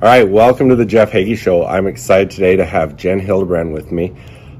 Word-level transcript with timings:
All 0.00 0.06
right, 0.06 0.22
welcome 0.22 0.68
to 0.68 0.76
the 0.76 0.86
Jeff 0.86 1.10
Hagee 1.10 1.36
Show. 1.36 1.66
I'm 1.66 1.88
excited 1.88 2.30
today 2.30 2.54
to 2.54 2.64
have 2.64 2.96
Jen 2.96 3.18
Hildebrand 3.18 3.72
with 3.72 3.90
me. 3.90 4.14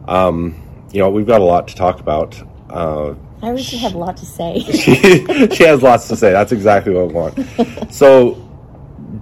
Um, 0.08 0.60
you 0.90 0.98
know, 0.98 1.10
we've 1.10 1.28
got 1.28 1.40
a 1.40 1.44
lot 1.44 1.68
to 1.68 1.76
talk 1.76 2.00
about. 2.00 2.36
Uh, 2.68 3.10
I 3.40 3.46
always 3.46 3.70
have 3.70 3.94
a 3.94 3.98
lot 3.98 4.16
to 4.16 4.26
say. 4.26 4.58
she, 4.72 5.48
she 5.50 5.62
has 5.62 5.80
lots 5.80 6.08
to 6.08 6.16
say. 6.16 6.32
That's 6.32 6.50
exactly 6.50 6.92
what 6.92 7.02
I 7.02 7.12
want. 7.12 7.92
So, 7.94 8.34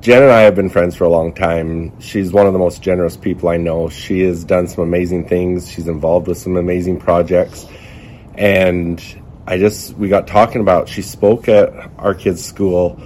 Jen 0.01 0.23
and 0.23 0.33
I 0.33 0.41
have 0.41 0.55
been 0.55 0.71
friends 0.71 0.97
for 0.97 1.05
a 1.05 1.11
long 1.11 1.35
time. 1.35 2.01
She's 2.01 2.33
one 2.33 2.47
of 2.47 2.55
the 2.55 2.59
most 2.59 2.81
generous 2.81 3.19
people 3.19 3.51
I 3.51 3.59
know. 3.59 3.91
She 3.91 4.21
has 4.21 4.43
done 4.43 4.69
some 4.69 4.85
amazing 4.85 5.29
things. 5.29 5.71
She's 5.71 5.87
involved 5.87 6.29
with 6.29 6.39
some 6.39 6.57
amazing 6.57 6.99
projects. 6.99 7.67
And 8.37 9.05
I 9.47 9.59
just, 9.59 9.93
we 9.99 10.09
got 10.09 10.27
talking 10.27 10.63
about, 10.63 10.89
she 10.89 11.03
spoke 11.03 11.47
at 11.47 11.75
our 11.99 12.15
kids' 12.15 12.43
school 12.43 12.99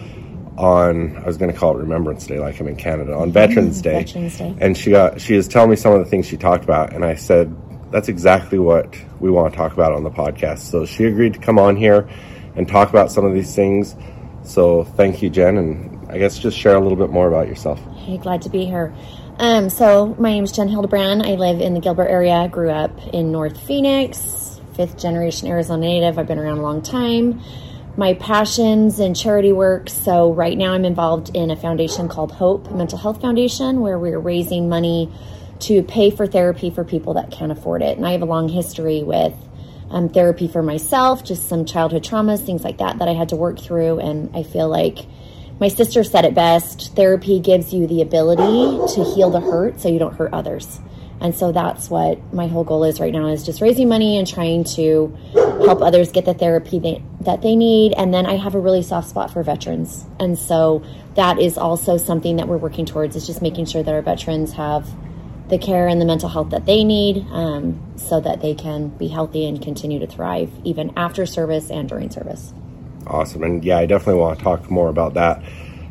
on, 0.61 1.17
I 1.17 1.27
was 1.27 1.39
going 1.39 1.51
to 1.51 1.59
call 1.59 1.75
it 1.77 1.81
Remembrance 1.81 2.27
Day, 2.27 2.39
like 2.39 2.61
I'm 2.61 2.69
in 2.69 2.77
Canada, 2.77 3.15
on 3.15 3.33
Veterans 3.33 3.81
Day. 3.81 4.05
Veterans 4.05 4.37
Day. 4.37 4.55
And 4.61 4.77
she 4.77 4.91
got, 4.91 5.21
she 5.21 5.37
was 5.37 5.49
telling 5.49 5.71
me 5.71 5.77
some 5.77 5.93
of 5.93 6.05
the 6.05 6.05
things 6.05 6.27
she 6.27 6.37
talked 6.37 6.65
about. 6.65 6.93
And 6.93 7.05
I 7.05 7.15
said, 7.15 7.57
that's 7.91 8.09
exactly 8.09 8.59
what 8.59 8.95
we 9.21 9.31
want 9.31 9.53
to 9.53 9.57
talk 9.57 9.73
about 9.73 9.93
on 9.93 10.05
the 10.05 10.11
podcast. 10.11 10.59
So 10.59 10.85
she 10.85 11.05
agreed 11.05 11.35
to 11.35 11.41
come 11.41 11.59
on 11.59 11.77
here 11.77 12.09
and 12.57 12.69
talk 12.69 12.91
about 12.91 13.11
some 13.11 13.25
of 13.25 13.33
these 13.33 13.55
things. 13.55 13.97
So 14.45 14.85
thank 14.85 15.23
you, 15.23 15.31
Jen. 15.31 15.57
And 15.57 16.11
I 16.11 16.19
guess 16.19 16.39
just 16.39 16.59
share 16.59 16.77
a 16.77 16.81
little 16.81 16.99
bit 16.99 17.11
more 17.11 17.27
about 17.27 17.49
yourself. 17.49 17.81
Hey, 17.97 18.19
glad 18.19 18.43
to 18.43 18.51
be 18.51 18.67
here. 18.67 18.95
Um, 19.39 19.71
so 19.71 20.15
my 20.19 20.31
name 20.33 20.45
is 20.45 20.53
Jen 20.53 20.69
Hildebrand. 20.69 21.23
I 21.23 21.37
live 21.37 21.61
in 21.61 21.73
the 21.73 21.81
Gilbert 21.81 22.09
area. 22.09 22.47
Grew 22.49 22.71
up 22.71 22.93
in 23.15 23.33
North 23.33 23.59
Phoenix, 23.59 24.61
fifth 24.75 24.99
generation 24.99 25.49
Arizona 25.49 25.81
native. 25.81 26.19
I've 26.19 26.27
been 26.27 26.39
around 26.39 26.59
a 26.59 26.63
long 26.63 26.83
time. 26.83 27.41
My 28.01 28.15
passions 28.15 28.99
and 28.99 29.15
charity 29.15 29.53
work. 29.53 29.91
So 29.91 30.33
right 30.33 30.57
now 30.57 30.73
I'm 30.73 30.87
involved 30.87 31.37
in 31.37 31.51
a 31.51 31.57
foundation 31.57 32.09
called 32.09 32.33
Hope 32.33 32.71
Mental 32.71 32.97
Health 32.97 33.21
Foundation, 33.21 33.83
where 33.83 33.99
we're 33.99 34.19
raising 34.19 34.71
money 34.71 35.13
to 35.59 35.83
pay 35.83 36.11
for 36.11 36.27
therapy 36.27 36.71
for 36.71 36.83
people 36.83 37.13
that 37.13 37.31
can't 37.31 37.53
afford 37.53 37.83
it. 37.83 37.99
And 37.99 38.07
I 38.07 38.13
have 38.13 38.23
a 38.23 38.25
long 38.25 38.49
history 38.49 39.03
with 39.03 39.35
um, 39.91 40.09
therapy 40.09 40.49
for 40.49 40.63
myself, 40.63 41.23
just 41.23 41.47
some 41.47 41.67
childhood 41.67 42.03
traumas, 42.03 42.41
things 42.43 42.65
like 42.65 42.79
that 42.79 43.01
that 43.01 43.09
I 43.09 43.13
had 43.13 43.29
to 43.29 43.37
work 43.37 43.61
through. 43.61 43.99
And 43.99 44.35
I 44.35 44.45
feel 44.45 44.71
like 44.71 45.01
my 45.61 45.69
sister 45.69 46.03
said 46.03 46.25
it 46.25 46.35
best 46.35 46.97
therapy 46.97 47.39
gives 47.39 47.75
you 47.75 47.87
the 47.87 48.01
ability 48.01 48.95
to 48.95 49.05
heal 49.15 49.29
the 49.29 49.41
hurt 49.41 49.79
so 49.79 49.91
you 49.91 49.99
don't 49.99 50.17
hurt 50.17 50.33
others. 50.33 50.81
And 51.21 51.35
so 51.35 51.53
that's 51.53 51.91
what 51.91 52.33
my 52.33 52.47
whole 52.47 52.65
goal 52.65 52.85
is 52.85 52.99
right 52.99 53.13
now 53.13 53.27
is 53.27 53.45
just 53.45 53.61
raising 53.61 53.89
money 53.89 54.19
and 54.19 54.27
trying 54.27 54.65
to 54.65 55.17
help 55.35 55.83
others 55.83 56.11
get 56.11 56.25
the 56.25 56.35
therapy 56.35 56.79
they, 56.79 57.03
that 57.21 57.43
they 57.43 57.57
need. 57.57 57.93
And 57.93 58.13
then 58.13 58.27
I 58.27 58.37
have 58.37 58.55
a 58.55 58.61
really 58.61 58.83
soft 58.83 59.09
spot 59.09 59.31
for 59.31 59.43
veterans. 59.43 60.07
And 60.19 60.39
so 60.39 60.83
that 61.15 61.39
is 61.39 61.59
also 61.59 61.99
something 61.99 62.37
that 62.37 62.49
we're 62.49 62.57
working 62.57 62.87
towards 62.87 63.17
is 63.17 63.27
just 63.27 63.43
making 63.43 63.67
sure 63.67 63.83
that 63.83 63.95
our 63.95 64.03
veterans 64.03 64.55
have 64.55 64.89
the 65.49 65.59
care 65.59 65.89
and 65.89 66.01
the 66.01 66.07
mental 66.07 66.29
health 66.29 66.51
that 66.51 66.65
they 66.65 66.85
need 66.85 67.27
um, 67.33 67.81
so 67.97 68.21
that 68.21 68.41
they 68.41 68.55
can 68.55 68.89
be 68.89 69.09
healthy 69.09 69.47
and 69.47 69.61
continue 69.61 69.99
to 69.99 70.07
thrive 70.07 70.51
even 70.65 70.93
after 70.97 71.27
service 71.27 71.71
and 71.71 71.89
during 71.89 72.09
service. 72.09 72.55
Awesome. 73.07 73.43
And 73.43 73.65
yeah, 73.65 73.79
I 73.79 73.87
definitely 73.87 74.21
want 74.21 74.39
to 74.39 74.45
talk 74.45 74.71
more 74.71 74.89
about 74.89 75.15
that. 75.15 75.43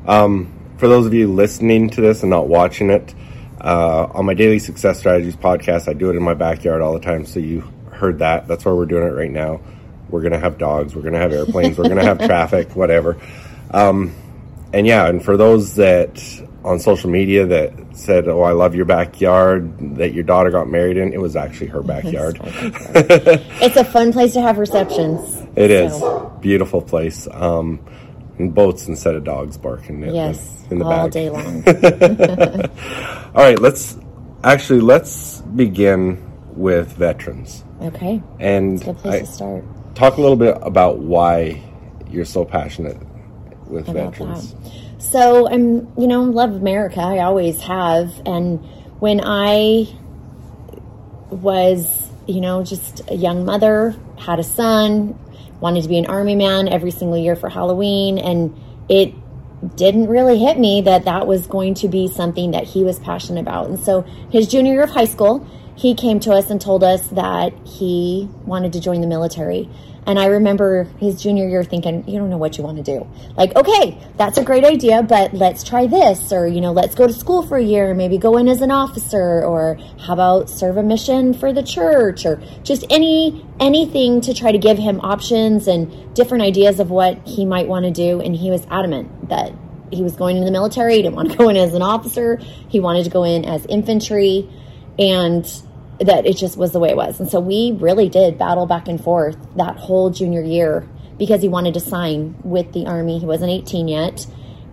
Um, 0.08 0.56
for 0.78 0.88
those 0.88 1.06
of 1.06 1.14
you 1.14 1.28
listening 1.32 1.90
to 1.92 2.02
this 2.02 2.24
and 2.24 2.30
not 2.30 2.48
watching 2.48 2.90
it, 2.90 3.14
uh, 3.62 4.08
on 4.14 4.26
my 4.26 4.34
Daily 4.34 4.60
Success 4.60 5.00
Strategies 5.00 5.36
podcast, 5.36 5.88
I 5.88 5.94
do 5.94 6.10
it 6.10 6.16
in 6.16 6.24
my 6.24 6.34
backyard 6.34 6.82
all 6.82 6.94
the 6.94 7.00
time. 7.00 7.26
So 7.26 7.40
you 7.40 7.62
heard 7.92 8.20
that. 8.20 8.48
That's 8.48 8.66
why 8.66 8.72
we're 8.72 8.86
doing 8.86 9.04
it 9.04 9.12
right 9.12 9.32
now. 9.32 9.62
We're 10.10 10.22
going 10.22 10.34
to 10.34 10.40
have 10.40 10.58
dogs, 10.58 10.96
we're 10.96 11.04
going 11.04 11.14
to 11.14 11.20
have 11.20 11.32
airplanes, 11.32 11.78
we're 11.78 11.84
going 11.84 11.98
to 11.98 12.04
have 12.04 12.18
traffic, 12.26 12.76
whatever. 12.76 13.18
Um, 13.72 14.16
and 14.74 14.86
yeah, 14.88 15.08
and 15.08 15.24
for 15.24 15.38
those 15.38 15.76
that 15.76 16.20
on 16.64 16.80
social 16.80 17.10
media 17.10 17.46
that 17.46 17.74
said, 17.94 18.28
"Oh, 18.28 18.42
I 18.42 18.52
love 18.52 18.76
your 18.76 18.86
backyard," 18.86 19.98
that 19.98 20.14
your 20.14 20.24
daughter 20.24 20.52
got 20.52 20.68
married 20.68 20.98
in, 20.98 21.14
it 21.14 21.22
was 21.22 21.36
actually 21.36 21.68
her 21.68 21.82
backyard. 21.84 22.40
it's 22.44 23.78
a 23.78 23.86
fun 23.86 24.14
place 24.14 24.34
to 24.34 24.42
have 24.42 24.58
receptions. 24.58 25.48
It 25.56 25.72
is 25.72 25.98
so. 25.98 26.38
beautiful 26.42 26.82
place. 26.82 27.28
Um, 27.32 27.80
and 28.40 28.54
boats 28.56 28.88
instead 28.88 29.16
of 29.16 29.24
dogs 29.24 29.58
barking. 29.58 30.04
Yes, 30.04 30.66
in 30.72 30.80
the 30.80 30.86
all 30.86 31.10
day 31.10 31.30
long. 31.30 31.64
all 33.36 33.44
right, 33.44 33.60
let's 33.60 33.98
actually 34.44 34.82
let's 34.82 35.42
begin 35.42 36.26
with 36.56 36.94
veterans. 36.94 37.64
Okay, 37.82 38.22
and 38.40 38.84
good 38.84 38.98
place 38.98 39.16
I, 39.16 39.20
to 39.20 39.26
start. 39.26 39.96
Talk 39.96 40.18
a 40.18 40.22
little 40.22 40.38
bit 40.38 40.58
about 40.62 41.00
why 41.00 41.62
you're 42.10 42.26
so 42.26 42.46
passionate 42.46 42.98
with 43.68 43.88
about 43.88 44.16
veterans. 44.16 44.54
That. 44.54 45.02
So 45.02 45.48
I'm, 45.50 45.92
you 45.98 46.08
know, 46.08 46.24
love 46.24 46.54
America. 46.54 47.00
I 47.00 47.20
always 47.20 47.62
have. 47.62 48.22
And 48.26 48.60
when 49.00 49.22
I 49.24 49.88
was, 51.30 51.88
you 52.28 52.42
know, 52.42 52.64
just 52.64 53.02
a 53.10 53.16
young 53.16 53.46
mother, 53.46 53.96
had 54.18 54.40
a 54.40 54.44
son, 54.44 55.18
wanted 55.60 55.84
to 55.84 55.90
be 55.90 55.98
an 55.98 56.06
army 56.06 56.36
man 56.36 56.68
every 56.68 56.92
single 56.92 57.18
year 57.18 57.36
for 57.36 57.50
Halloween, 57.50 58.18
and 58.18 58.60
it 58.90 59.14
didn't 59.76 60.08
really 60.08 60.40
hit 60.40 60.58
me 60.58 60.82
that 60.82 61.06
that 61.06 61.28
was 61.28 61.48
going 61.48 61.74
to 61.76 61.88
be 61.88 62.08
something 62.08 62.52
that 62.52 62.64
he 62.64 62.84
was 62.84 63.00
passionate 63.00 63.42
about. 63.42 63.68
And 63.68 63.80
so 63.80 64.02
his 64.32 64.48
junior 64.48 64.74
year 64.74 64.84
of 64.84 64.90
high 64.90 65.06
school, 65.06 65.46
he 65.76 65.96
came 65.96 66.20
to 66.22 66.32
us 66.32 66.50
and 66.50 66.60
told 66.62 66.84
us 66.84 67.08
that 67.08 67.54
he 67.66 68.30
wanted 68.46 68.74
to 68.74 68.80
join 68.80 69.02
the 69.02 69.08
military. 69.08 69.70
And 70.06 70.18
I 70.18 70.28
remember 70.28 70.86
his 71.00 71.22
junior 71.22 71.48
year 71.48 71.64
thinking, 71.64 72.08
you 72.08 72.18
don't 72.20 72.30
know 72.30 72.38
what 72.38 72.58
you 72.58 72.64
want 72.64 72.78
to 72.78 72.84
do. 72.84 73.08
Like, 73.36 73.56
okay, 73.56 73.98
that's 74.18 74.38
a 74.38 74.44
great 74.44 74.64
idea, 74.64 75.04
but 75.04 75.34
let's 75.34 75.64
try 75.64 75.88
this. 75.88 76.32
Or, 76.32 76.48
you 76.48 76.62
know, 76.62 76.72
let's 76.72 76.96
go 76.96 77.08
to 77.08 77.14
school 77.14 77.44
for 77.44 77.58
a 77.58 77.64
year, 77.64 77.94
maybe 77.94 78.18
go 78.18 78.38
in 78.38 78.48
as 78.48 78.62
an 78.62 78.72
officer, 78.72 79.44
or 79.44 79.78
how 80.00 80.14
about 80.14 80.50
serve 80.50 80.78
a 80.78 80.84
mission 80.84 81.34
for 81.34 81.54
the 81.54 81.64
church, 81.64 82.26
or 82.26 82.42
just 82.64 82.86
any, 82.90 83.46
anything 83.60 84.22
to 84.22 84.34
try 84.34 84.52
to 84.52 84.58
give 84.58 84.78
him 84.78 85.00
options 85.02 85.68
and 85.68 86.14
different 86.16 86.44
ideas 86.44 86.80
of 86.80 86.90
what 86.90 87.28
he 87.28 87.46
might 87.46 87.68
want 87.68 87.86
to 87.86 87.92
do. 87.92 88.22
And 88.22 88.36
he 88.36 88.50
was 88.50 88.66
adamant 88.70 89.30
that 89.30 89.54
he 89.92 90.04
was 90.04 90.16
going 90.16 90.38
into 90.38 90.46
the 90.46 90.52
military. 90.52 90.96
He 90.96 91.02
didn't 91.04 91.16
want 91.16 91.32
to 91.32 91.38
go 91.38 91.50
in 91.50 91.58
as 91.58 91.74
an 91.74 91.82
officer. 91.82 92.38
He 92.70 92.80
wanted 92.80 93.04
to 93.04 93.10
go 93.10 93.24
in 93.24 93.46
as 93.46 93.66
infantry. 93.66 94.50
And 94.98 95.46
that 96.00 96.26
it 96.26 96.38
just 96.38 96.58
was 96.58 96.72
the 96.72 96.80
way 96.80 96.90
it 96.90 96.98
was. 96.98 97.20
And 97.20 97.30
so 97.30 97.40
we 97.40 97.74
really 97.80 98.10
did 98.10 98.38
battle 98.38 98.66
back 98.66 98.88
and 98.88 99.02
forth 99.02 99.38
that 99.58 99.78
whole 99.78 100.10
junior 100.10 100.42
year 100.42 100.88
because 101.18 101.42
he 101.42 101.50
wanted 101.50 101.74
to 101.74 101.80
sign 101.80 102.36
with 102.44 102.72
the 102.74 102.88
Army. 102.88 103.20
He 103.20 103.26
wasn't 103.26 103.52
18 103.52 103.88
yet, 103.88 104.26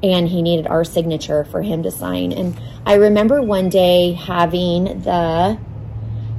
and 0.03 0.28
he 0.28 0.42
needed 0.42 0.66
our 0.66 0.84
signature 0.84 1.44
for 1.44 1.62
him 1.62 1.82
to 1.82 1.91
sign. 1.91 2.32
And 2.32 2.59
I 2.84 2.94
remember 2.94 3.42
one 3.42 3.69
day 3.69 4.12
having 4.12 4.84
the 5.03 5.59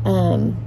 um, 0.06 0.64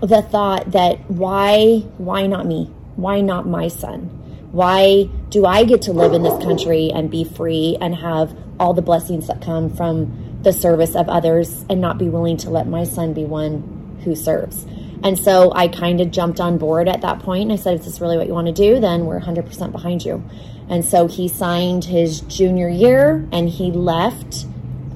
the 0.00 0.22
thought 0.22 0.70
that 0.70 1.10
why 1.10 1.78
why 1.98 2.26
not 2.26 2.46
me? 2.46 2.72
Why 2.94 3.20
not 3.20 3.46
my 3.46 3.68
son? 3.68 4.14
Why 4.52 5.10
do 5.28 5.44
I 5.44 5.64
get 5.64 5.82
to 5.82 5.92
live 5.92 6.12
in 6.12 6.22
this 6.22 6.42
country 6.42 6.90
and 6.94 7.10
be 7.10 7.24
free 7.24 7.76
and 7.80 7.94
have 7.94 8.34
all 8.58 8.74
the 8.74 8.82
blessings 8.82 9.26
that 9.26 9.42
come 9.42 9.74
from 9.74 10.27
the 10.48 10.52
service 10.54 10.94
of 10.96 11.10
others 11.10 11.62
and 11.68 11.78
not 11.78 11.98
be 11.98 12.08
willing 12.08 12.38
to 12.38 12.48
let 12.48 12.66
my 12.66 12.84
son 12.84 13.12
be 13.12 13.24
one 13.24 14.00
who 14.02 14.16
serves. 14.16 14.64
And 15.04 15.18
so 15.18 15.52
I 15.54 15.68
kind 15.68 16.00
of 16.00 16.10
jumped 16.10 16.40
on 16.40 16.56
board 16.56 16.88
at 16.88 17.02
that 17.02 17.18
point 17.18 17.42
and 17.42 17.52
I 17.52 17.56
said, 17.56 17.74
Is 17.74 17.84
this 17.84 18.00
really 18.00 18.16
what 18.16 18.26
you 18.26 18.32
want 18.32 18.46
to 18.46 18.52
do? 18.54 18.80
Then 18.80 19.04
we're 19.04 19.20
100% 19.20 19.72
behind 19.72 20.04
you. 20.04 20.24
And 20.70 20.84
so 20.84 21.06
he 21.06 21.28
signed 21.28 21.84
his 21.84 22.22
junior 22.22 22.68
year 22.68 23.28
and 23.30 23.46
he 23.48 23.70
left 23.70 24.46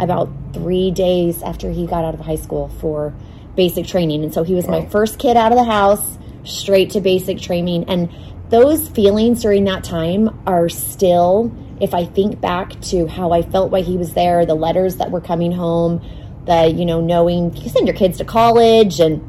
about 0.01 0.31
three 0.55 0.91
days 0.91 1.43
after 1.43 1.71
he 1.71 1.87
got 1.87 2.03
out 2.03 2.15
of 2.15 2.21
high 2.21 2.37
school 2.37 2.69
for 2.81 3.15
basic 3.55 3.87
training. 3.87 4.25
And 4.25 4.33
so 4.33 4.45
he 4.45 4.55
was 4.55 4.65
wow. 4.65 4.81
my 4.81 4.87
first 4.87 5.19
kid 5.19 5.37
out 5.37 5.53
of 5.53 5.59
the 5.59 5.65
house, 5.65 6.19
straight 6.45 6.91
to 6.91 7.03
basic 7.03 7.39
training. 7.39 7.85
And 7.89 8.11
those 8.49 8.89
feelings 8.89 9.43
during 9.43 9.65
that 9.65 9.85
time 9.85 10.43
are 10.47 10.71
still 10.71 11.55
if 11.83 11.95
I 11.95 12.05
think 12.05 12.41
back 12.41 12.81
to 12.83 13.09
how 13.09 13.33
I 13.33 13.43
felt 13.43 13.73
while 13.73 13.83
he 13.83 13.97
was 13.97 14.15
there, 14.15 14.47
the 14.47 14.55
letters 14.55 14.97
that 14.97 15.11
were 15.11 15.21
coming 15.21 15.51
home, 15.51 16.01
the, 16.47 16.69
you 16.69 16.87
know, 16.87 17.01
knowing 17.01 17.57
you 17.57 17.69
send 17.69 17.89
your 17.89 17.97
kids 17.97 18.19
to 18.19 18.25
college 18.25 19.01
and, 19.01 19.21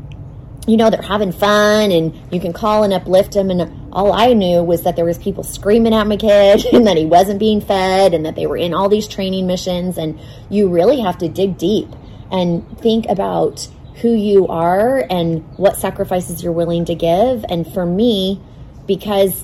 you 0.67 0.77
know, 0.77 0.91
they're 0.91 1.01
having 1.01 1.31
fun 1.31 1.91
and 1.91 2.13
you 2.31 2.39
can 2.39 2.53
call 2.53 2.83
and 2.83 2.93
uplift 2.93 3.33
them. 3.33 3.49
And 3.49 3.91
all 3.91 4.13
I 4.13 4.33
knew 4.33 4.61
was 4.61 4.83
that 4.83 4.95
there 4.95 5.03
was 5.03 5.17
people 5.17 5.43
screaming 5.43 5.95
at 5.95 6.05
my 6.05 6.15
kid 6.15 6.63
and 6.73 6.85
that 6.85 6.95
he 6.95 7.07
wasn't 7.07 7.39
being 7.39 7.59
fed 7.59 8.13
and 8.13 8.23
that 8.27 8.35
they 8.35 8.45
were 8.45 8.57
in 8.57 8.75
all 8.75 8.87
these 8.87 9.07
training 9.07 9.47
missions. 9.47 9.97
And 9.97 10.19
you 10.51 10.69
really 10.69 11.01
have 11.01 11.17
to 11.17 11.27
dig 11.27 11.57
deep 11.57 11.89
and 12.31 12.79
think 12.79 13.07
about 13.09 13.67
who 14.01 14.13
you 14.13 14.47
are 14.47 15.07
and 15.09 15.43
what 15.57 15.77
sacrifices 15.77 16.43
you're 16.43 16.53
willing 16.53 16.85
to 16.85 16.93
give. 16.93 17.43
And 17.49 17.65
for 17.73 17.83
me, 17.83 18.39
because 18.85 19.43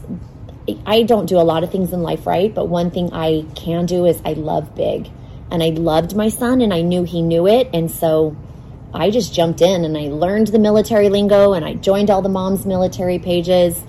I 0.85 1.03
don't 1.03 1.25
do 1.25 1.37
a 1.37 1.43
lot 1.43 1.63
of 1.63 1.71
things 1.71 1.93
in 1.93 2.01
life 2.01 2.25
right, 2.27 2.53
but 2.53 2.65
one 2.65 2.91
thing 2.91 3.11
I 3.13 3.45
can 3.55 3.85
do 3.85 4.05
is 4.05 4.21
I 4.25 4.33
love 4.33 4.75
big. 4.75 5.09
And 5.51 5.63
I 5.63 5.69
loved 5.69 6.15
my 6.15 6.29
son 6.29 6.61
and 6.61 6.73
I 6.73 6.81
knew 6.81 7.03
he 7.03 7.21
knew 7.21 7.47
it. 7.47 7.69
And 7.73 7.89
so 7.89 8.35
I 8.93 9.09
just 9.09 9.33
jumped 9.33 9.61
in 9.61 9.85
and 9.85 9.97
I 9.97 10.07
learned 10.07 10.47
the 10.47 10.59
military 10.59 11.09
lingo 11.09 11.53
and 11.53 11.65
I 11.65 11.73
joined 11.73 12.09
all 12.09 12.21
the 12.21 12.29
mom's 12.29 12.65
military 12.65 13.19
pages. 13.19 13.79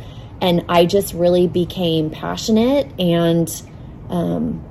And 0.40 0.64
I 0.68 0.86
just 0.86 1.12
really 1.12 1.46
became 1.46 2.10
passionate 2.10 2.86
and 2.98 3.50
um, 4.08 4.64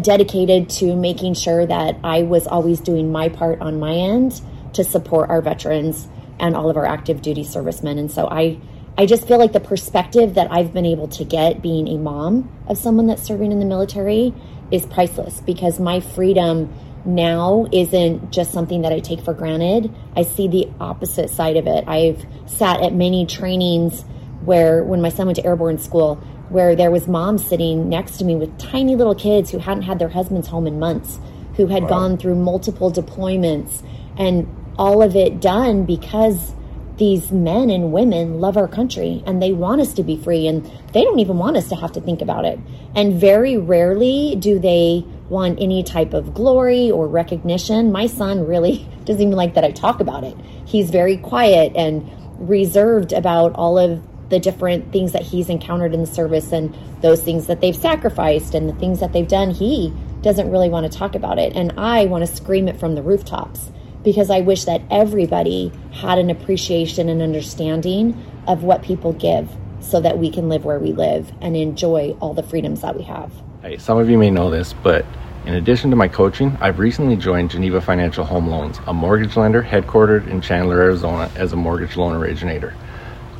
dedicated 0.00 0.70
to 0.70 0.96
making 0.96 1.34
sure 1.34 1.64
that 1.66 1.98
I 2.02 2.22
was 2.22 2.46
always 2.46 2.80
doing 2.80 3.12
my 3.12 3.28
part 3.28 3.60
on 3.60 3.78
my 3.78 3.94
end 3.94 4.40
to 4.74 4.84
support 4.84 5.30
our 5.30 5.42
veterans 5.42 6.08
and 6.40 6.56
all 6.56 6.70
of 6.70 6.76
our 6.76 6.86
active 6.86 7.22
duty 7.22 7.44
servicemen. 7.44 7.98
And 7.98 8.10
so 8.10 8.26
I, 8.28 8.58
I 8.96 9.06
just 9.06 9.26
feel 9.26 9.38
like 9.38 9.52
the 9.52 9.60
perspective 9.60 10.34
that 10.34 10.52
I've 10.52 10.72
been 10.72 10.84
able 10.84 11.08
to 11.08 11.24
get 11.24 11.62
being 11.62 11.88
a 11.88 11.96
mom 11.96 12.50
of 12.66 12.76
someone 12.76 13.06
that's 13.06 13.22
serving 13.22 13.50
in 13.50 13.58
the 13.58 13.64
military 13.64 14.34
is 14.70 14.84
priceless 14.84 15.40
because 15.40 15.80
my 15.80 16.00
freedom 16.00 16.72
now 17.04 17.66
isn't 17.72 18.30
just 18.30 18.52
something 18.52 18.82
that 18.82 18.92
I 18.92 19.00
take 19.00 19.20
for 19.22 19.34
granted. 19.34 19.92
I 20.14 20.22
see 20.22 20.46
the 20.46 20.68
opposite 20.78 21.30
side 21.30 21.56
of 21.56 21.66
it. 21.66 21.84
I've 21.88 22.24
sat 22.46 22.82
at 22.82 22.92
many 22.92 23.26
trainings 23.26 24.04
where 24.44 24.84
when 24.84 25.00
my 25.00 25.08
son 25.08 25.26
went 25.26 25.36
to 25.36 25.46
airborne 25.46 25.78
school, 25.78 26.16
where 26.48 26.76
there 26.76 26.90
was 26.90 27.08
moms 27.08 27.46
sitting 27.46 27.88
next 27.88 28.18
to 28.18 28.24
me 28.24 28.36
with 28.36 28.56
tiny 28.58 28.94
little 28.94 29.14
kids 29.14 29.50
who 29.50 29.58
hadn't 29.58 29.84
had 29.84 29.98
their 29.98 30.10
husbands 30.10 30.48
home 30.48 30.66
in 30.66 30.78
months, 30.78 31.18
who 31.56 31.66
had 31.66 31.84
wow. 31.84 31.88
gone 31.88 32.18
through 32.18 32.34
multiple 32.34 32.92
deployments 32.92 33.82
and 34.18 34.46
all 34.78 35.02
of 35.02 35.16
it 35.16 35.40
done 35.40 35.84
because 35.84 36.52
these 36.98 37.32
men 37.32 37.70
and 37.70 37.92
women 37.92 38.40
love 38.40 38.56
our 38.56 38.68
country 38.68 39.22
and 39.26 39.42
they 39.42 39.52
want 39.52 39.80
us 39.80 39.94
to 39.94 40.02
be 40.02 40.16
free 40.16 40.46
and 40.46 40.64
they 40.92 41.02
don't 41.02 41.18
even 41.18 41.38
want 41.38 41.56
us 41.56 41.68
to 41.68 41.74
have 41.74 41.92
to 41.92 42.00
think 42.00 42.20
about 42.20 42.44
it. 42.44 42.58
And 42.94 43.18
very 43.18 43.56
rarely 43.56 44.36
do 44.38 44.58
they 44.58 45.04
want 45.28 45.60
any 45.60 45.82
type 45.82 46.12
of 46.12 46.34
glory 46.34 46.90
or 46.90 47.08
recognition. 47.08 47.90
My 47.92 48.06
son 48.06 48.46
really 48.46 48.86
doesn't 49.04 49.22
even 49.22 49.36
like 49.36 49.54
that 49.54 49.64
I 49.64 49.70
talk 49.70 50.00
about 50.00 50.24
it. 50.24 50.36
He's 50.66 50.90
very 50.90 51.16
quiet 51.16 51.72
and 51.74 52.10
reserved 52.38 53.12
about 53.12 53.54
all 53.54 53.78
of 53.78 54.02
the 54.28 54.38
different 54.38 54.92
things 54.92 55.12
that 55.12 55.22
he's 55.22 55.48
encountered 55.48 55.94
in 55.94 56.00
the 56.00 56.06
service 56.06 56.52
and 56.52 56.74
those 57.00 57.22
things 57.22 57.46
that 57.46 57.60
they've 57.60 57.76
sacrificed 57.76 58.54
and 58.54 58.68
the 58.68 58.74
things 58.74 59.00
that 59.00 59.12
they've 59.12 59.28
done. 59.28 59.50
He 59.50 59.92
doesn't 60.22 60.50
really 60.50 60.68
want 60.68 60.90
to 60.90 60.98
talk 60.98 61.14
about 61.14 61.38
it. 61.38 61.54
And 61.54 61.72
I 61.78 62.06
want 62.06 62.26
to 62.26 62.34
scream 62.34 62.68
it 62.68 62.78
from 62.78 62.94
the 62.94 63.02
rooftops 63.02 63.70
because 64.02 64.30
I 64.30 64.40
wish 64.40 64.64
that 64.64 64.82
everybody 64.90 65.72
had 65.92 66.18
an 66.18 66.30
appreciation 66.30 67.08
and 67.08 67.22
understanding 67.22 68.20
of 68.46 68.62
what 68.64 68.82
people 68.82 69.12
give 69.12 69.48
so 69.80 70.00
that 70.00 70.18
we 70.18 70.30
can 70.30 70.48
live 70.48 70.64
where 70.64 70.78
we 70.78 70.92
live 70.92 71.32
and 71.40 71.56
enjoy 71.56 72.16
all 72.20 72.34
the 72.34 72.42
freedoms 72.42 72.80
that 72.82 72.96
we 72.96 73.02
have. 73.02 73.32
Hey, 73.62 73.78
some 73.78 73.98
of 73.98 74.08
you 74.08 74.18
may 74.18 74.30
know 74.30 74.50
this, 74.50 74.72
but 74.72 75.04
in 75.44 75.54
addition 75.54 75.90
to 75.90 75.96
my 75.96 76.08
coaching, 76.08 76.56
I've 76.60 76.78
recently 76.78 77.16
joined 77.16 77.50
Geneva 77.50 77.80
Financial 77.80 78.24
Home 78.24 78.46
Loans, 78.46 78.78
a 78.86 78.92
mortgage 78.92 79.36
lender 79.36 79.62
headquartered 79.62 80.28
in 80.28 80.40
Chandler, 80.40 80.80
Arizona, 80.80 81.30
as 81.34 81.52
a 81.52 81.56
mortgage 81.56 81.96
loan 81.96 82.14
originator. 82.14 82.74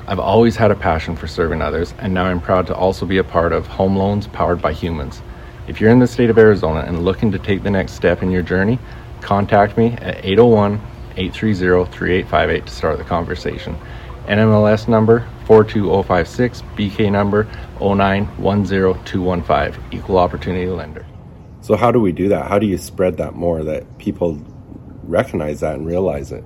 I've 0.08 0.18
always 0.18 0.56
had 0.56 0.72
a 0.72 0.74
passion 0.74 1.14
for 1.14 1.28
serving 1.28 1.62
others, 1.62 1.94
and 1.98 2.12
now 2.12 2.24
I'm 2.24 2.40
proud 2.40 2.66
to 2.66 2.74
also 2.74 3.06
be 3.06 3.18
a 3.18 3.24
part 3.24 3.52
of 3.52 3.68
Home 3.68 3.96
Loans 3.96 4.26
Powered 4.26 4.60
by 4.60 4.72
Humans. 4.72 5.22
If 5.68 5.80
you're 5.80 5.90
in 5.90 6.00
the 6.00 6.08
state 6.08 6.28
of 6.28 6.38
Arizona 6.38 6.80
and 6.80 7.04
looking 7.04 7.30
to 7.30 7.38
take 7.38 7.62
the 7.62 7.70
next 7.70 7.92
step 7.92 8.20
in 8.20 8.32
your 8.32 8.42
journey, 8.42 8.80
contact 9.22 9.78
me 9.78 9.92
at 10.00 10.24
801 10.24 10.80
830 11.16 11.90
3858 11.90 12.66
to 12.66 12.72
start 12.72 12.98
the 12.98 13.04
conversation. 13.04 13.76
NMLS 14.26 14.88
number 14.88 15.26
42056, 15.46 16.62
BK 16.76 17.10
number 17.10 17.44
0910215, 17.78 19.92
Equal 19.92 20.18
Opportunity 20.18 20.66
Lender. 20.66 21.06
So, 21.60 21.76
how 21.76 21.90
do 21.90 21.98
we 22.00 22.12
do 22.12 22.28
that? 22.28 22.48
How 22.48 22.58
do 22.58 22.66
you 22.66 22.78
spread 22.78 23.16
that 23.16 23.34
more 23.34 23.64
that 23.64 23.98
people 23.98 24.38
recognize 25.04 25.60
that 25.60 25.76
and 25.76 25.86
realize 25.86 26.32
it? 26.32 26.44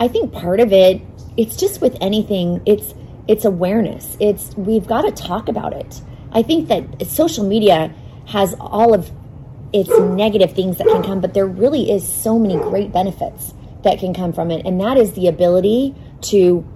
I 0.00 0.08
think 0.08 0.32
part 0.32 0.60
of 0.60 0.72
it 0.72 1.02
it's 1.38 1.56
just 1.56 1.80
with 1.80 1.96
anything 2.02 2.60
it's 2.66 2.92
it's 3.28 3.46
awareness 3.46 4.16
it's 4.20 4.54
we've 4.56 4.86
got 4.86 5.02
to 5.02 5.12
talk 5.12 5.48
about 5.48 5.72
it 5.72 6.02
i 6.32 6.42
think 6.42 6.68
that 6.68 7.06
social 7.06 7.46
media 7.46 7.94
has 8.26 8.54
all 8.60 8.92
of 8.92 9.10
its 9.72 9.90
negative 9.90 10.52
things 10.52 10.78
that 10.78 10.86
can 10.86 11.02
come 11.02 11.20
but 11.20 11.34
there 11.34 11.46
really 11.46 11.90
is 11.90 12.06
so 12.06 12.38
many 12.38 12.56
great 12.56 12.92
benefits 12.92 13.52
that 13.82 13.98
can 13.98 14.12
come 14.12 14.32
from 14.32 14.50
it. 14.50 14.66
And 14.66 14.80
that 14.80 14.96
is 14.96 15.12
the 15.12 15.28
ability 15.28 15.94
to 16.22 16.66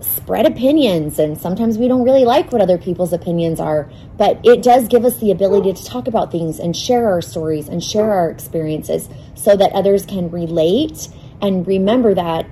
spread 0.00 0.46
opinions. 0.46 1.18
And 1.18 1.40
sometimes 1.40 1.78
we 1.78 1.88
don't 1.88 2.04
really 2.04 2.24
like 2.24 2.52
what 2.52 2.60
other 2.60 2.78
people's 2.78 3.12
opinions 3.12 3.58
are 3.60 3.90
but 4.16 4.38
it 4.44 4.62
does 4.62 4.86
give 4.88 5.04
us 5.04 5.18
the 5.18 5.30
ability 5.30 5.72
to 5.72 5.84
talk 5.84 6.06
about 6.06 6.30
things 6.30 6.58
and 6.58 6.76
share 6.76 7.08
our 7.08 7.20
stories 7.20 7.68
and 7.68 7.82
share 7.82 8.12
our 8.12 8.30
experiences 8.30 9.08
so 9.34 9.56
that 9.56 9.72
others 9.72 10.06
can 10.06 10.30
relate 10.30 11.08
and 11.42 11.66
remember 11.66 12.14
that. 12.14 12.46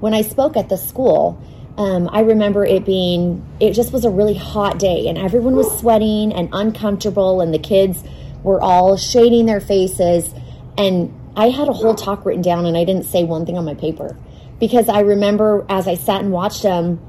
When 0.00 0.14
I 0.14 0.22
spoke 0.22 0.56
at 0.56 0.68
the 0.68 0.76
school, 0.76 1.42
um, 1.76 2.08
I 2.12 2.20
remember 2.20 2.64
it 2.64 2.84
being, 2.84 3.44
it 3.58 3.72
just 3.72 3.92
was 3.92 4.04
a 4.04 4.10
really 4.10 4.34
hot 4.34 4.78
day 4.78 5.08
and 5.08 5.16
everyone 5.16 5.56
was 5.56 5.78
sweating 5.78 6.32
and 6.32 6.48
uncomfortable 6.52 7.40
and 7.40 7.54
the 7.54 7.58
kids 7.58 8.02
were 8.48 8.60
all 8.60 8.96
shading 8.96 9.44
their 9.46 9.60
faces. 9.60 10.34
And 10.78 11.14
I 11.36 11.50
had 11.50 11.68
a 11.68 11.72
whole 11.72 11.94
talk 11.94 12.24
written 12.24 12.42
down 12.42 12.64
and 12.64 12.76
I 12.76 12.84
didn't 12.84 13.04
say 13.04 13.22
one 13.22 13.44
thing 13.44 13.58
on 13.58 13.64
my 13.64 13.74
paper 13.74 14.16
because 14.58 14.88
I 14.88 15.00
remember 15.00 15.66
as 15.68 15.86
I 15.86 15.94
sat 15.94 16.22
and 16.22 16.32
watched 16.32 16.62
them, 16.62 17.00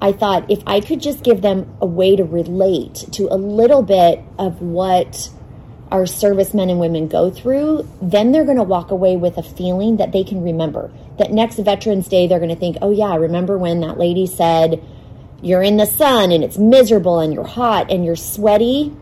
I 0.00 0.12
thought 0.12 0.50
if 0.50 0.62
I 0.66 0.80
could 0.80 1.00
just 1.00 1.24
give 1.24 1.40
them 1.40 1.74
a 1.80 1.86
way 1.86 2.14
to 2.16 2.24
relate 2.24 3.06
to 3.12 3.28
a 3.30 3.36
little 3.36 3.82
bit 3.82 4.22
of 4.38 4.60
what 4.60 5.30
our 5.90 6.06
servicemen 6.06 6.70
and 6.70 6.78
women 6.78 7.08
go 7.08 7.30
through, 7.30 7.88
then 8.00 8.32
they're 8.32 8.44
going 8.44 8.56
to 8.56 8.62
walk 8.62 8.90
away 8.90 9.16
with 9.16 9.38
a 9.38 9.42
feeling 9.42 9.96
that 9.98 10.12
they 10.12 10.24
can 10.24 10.42
remember. 10.42 10.90
That 11.18 11.32
next 11.32 11.56
Veterans 11.56 12.08
Day, 12.08 12.26
they're 12.26 12.38
going 12.38 12.54
to 12.54 12.56
think, 12.56 12.78
oh, 12.82 12.90
yeah, 12.90 13.06
I 13.06 13.16
remember 13.16 13.58
when 13.58 13.80
that 13.80 13.98
lady 13.98 14.26
said, 14.26 14.82
you're 15.42 15.62
in 15.62 15.76
the 15.76 15.86
sun 15.86 16.32
and 16.32 16.42
it's 16.42 16.56
miserable 16.56 17.18
and 17.20 17.34
you're 17.34 17.46
hot 17.46 17.90
and 17.90 18.04
you're 18.04 18.16
sweaty? 18.16 18.94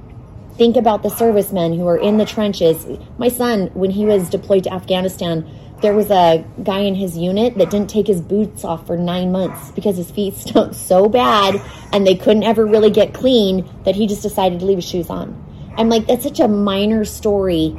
Think 0.61 0.77
about 0.77 1.03
the 1.03 1.09
servicemen 1.09 1.73
who 1.79 1.87
are 1.89 1.97
in 1.97 2.19
the 2.19 2.27
trenches. 2.27 2.87
My 3.17 3.29
son, 3.29 3.69
when 3.73 3.91
he 3.91 4.05
was 4.05 4.29
deployed 4.29 4.65
to 4.65 4.75
Afghanistan, 4.75 5.49
there 5.81 5.95
was 5.95 6.11
a 6.11 6.45
guy 6.63 6.81
in 6.81 6.95
his 6.95 7.17
unit 7.17 7.57
that 7.57 7.71
didn't 7.71 7.89
take 7.89 8.07
his 8.07 8.21
boots 8.21 8.63
off 8.63 8.87
for 8.87 8.99
nine 8.99 9.33
months 9.33 9.71
because 9.71 9.97
his 9.97 10.11
feet 10.11 10.35
stunk 10.37 10.75
so 10.75 11.09
bad 11.09 11.63
and 11.95 12.07
they 12.07 12.15
couldn't 12.15 12.43
ever 12.43 12.67
really 12.67 12.91
get 12.91 13.15
clean 13.15 13.67
that 13.85 13.95
he 13.95 14.07
just 14.07 14.21
decided 14.21 14.61
to 14.61 14.67
leave 14.67 14.77
his 14.77 14.85
shoes 14.87 15.09
on 15.09 15.35
I'm 15.79 15.89
like, 15.89 16.07
that's 16.07 16.25
such 16.25 16.41
a 16.41 16.49
minor 16.49 17.07
story 17.07 17.75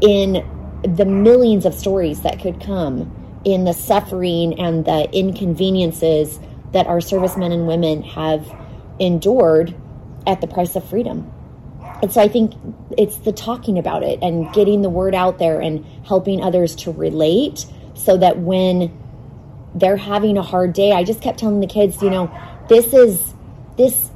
in 0.00 0.44
the 0.82 1.04
millions 1.04 1.66
of 1.66 1.72
stories 1.72 2.22
that 2.22 2.40
could 2.40 2.60
come 2.60 3.14
in 3.44 3.62
the 3.62 3.72
suffering 3.72 4.58
and 4.58 4.84
the 4.84 5.08
inconveniences 5.16 6.40
that 6.72 6.88
our 6.88 7.00
servicemen 7.00 7.52
and 7.52 7.68
women 7.68 8.02
have 8.02 8.44
endured 8.98 9.72
at 10.26 10.40
the 10.40 10.48
price 10.48 10.74
of 10.74 10.82
freedom. 10.82 11.32
And 12.00 12.12
so 12.12 12.20
I 12.20 12.28
think 12.28 12.54
it's 12.96 13.16
the 13.16 13.32
talking 13.32 13.78
about 13.78 14.02
it 14.02 14.20
and 14.22 14.52
getting 14.52 14.82
the 14.82 14.90
word 14.90 15.14
out 15.14 15.38
there 15.38 15.60
and 15.60 15.84
helping 16.04 16.42
others 16.42 16.76
to 16.76 16.92
relate 16.92 17.66
so 17.94 18.16
that 18.16 18.38
when 18.38 18.96
they're 19.74 19.96
having 19.96 20.38
a 20.38 20.42
hard 20.42 20.72
day, 20.72 20.92
I 20.92 21.04
just 21.04 21.20
kept 21.20 21.38
telling 21.38 21.60
the 21.60 21.66
kids, 21.66 22.00
you 22.02 22.10
know, 22.10 22.30
this 22.68 22.92
is 22.92 23.34
this 23.76 24.10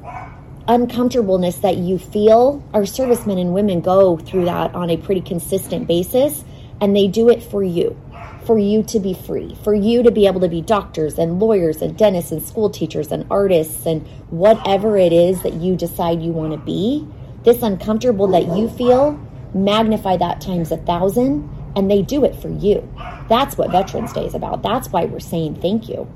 uncomfortableness 0.68 1.56
that 1.56 1.76
you 1.76 1.98
feel, 1.98 2.62
our 2.72 2.86
servicemen 2.86 3.38
and 3.38 3.52
women 3.52 3.80
go 3.80 4.16
through 4.16 4.44
that 4.44 4.74
on 4.74 4.90
a 4.90 4.96
pretty 4.96 5.20
consistent 5.20 5.88
basis, 5.88 6.44
and 6.80 6.96
they 6.96 7.08
do 7.08 7.28
it 7.28 7.42
for 7.42 7.62
you, 7.62 8.00
for 8.44 8.58
you 8.58 8.82
to 8.84 9.00
be 9.00 9.14
free, 9.14 9.56
for 9.62 9.74
you 9.74 10.02
to 10.02 10.10
be 10.10 10.26
able 10.26 10.40
to 10.40 10.48
be 10.48 10.60
doctors 10.60 11.18
and 11.18 11.40
lawyers 11.40 11.82
and 11.82 11.96
dentists 11.96 12.32
and 12.32 12.42
school 12.42 12.70
teachers 12.70 13.10
and 13.10 13.26
artists 13.30 13.86
and 13.86 14.06
whatever 14.30 14.96
it 14.96 15.12
is 15.12 15.42
that 15.42 15.54
you 15.54 15.76
decide 15.76 16.22
you 16.22 16.32
want 16.32 16.52
to 16.52 16.58
be. 16.58 17.06
This 17.44 17.62
uncomfortable 17.62 18.28
that 18.28 18.56
you 18.56 18.68
feel, 18.68 19.18
magnify 19.54 20.16
that 20.18 20.40
times 20.40 20.70
a 20.70 20.76
thousand, 20.76 21.48
and 21.74 21.90
they 21.90 22.02
do 22.02 22.24
it 22.24 22.34
for 22.36 22.48
you. 22.48 22.88
That's 23.28 23.56
what 23.56 23.70
Veterans 23.70 24.12
Day 24.12 24.26
is 24.26 24.34
about. 24.34 24.62
That's 24.62 24.88
why 24.88 25.06
we're 25.06 25.20
saying 25.20 25.56
thank 25.56 25.88
you. 25.88 26.08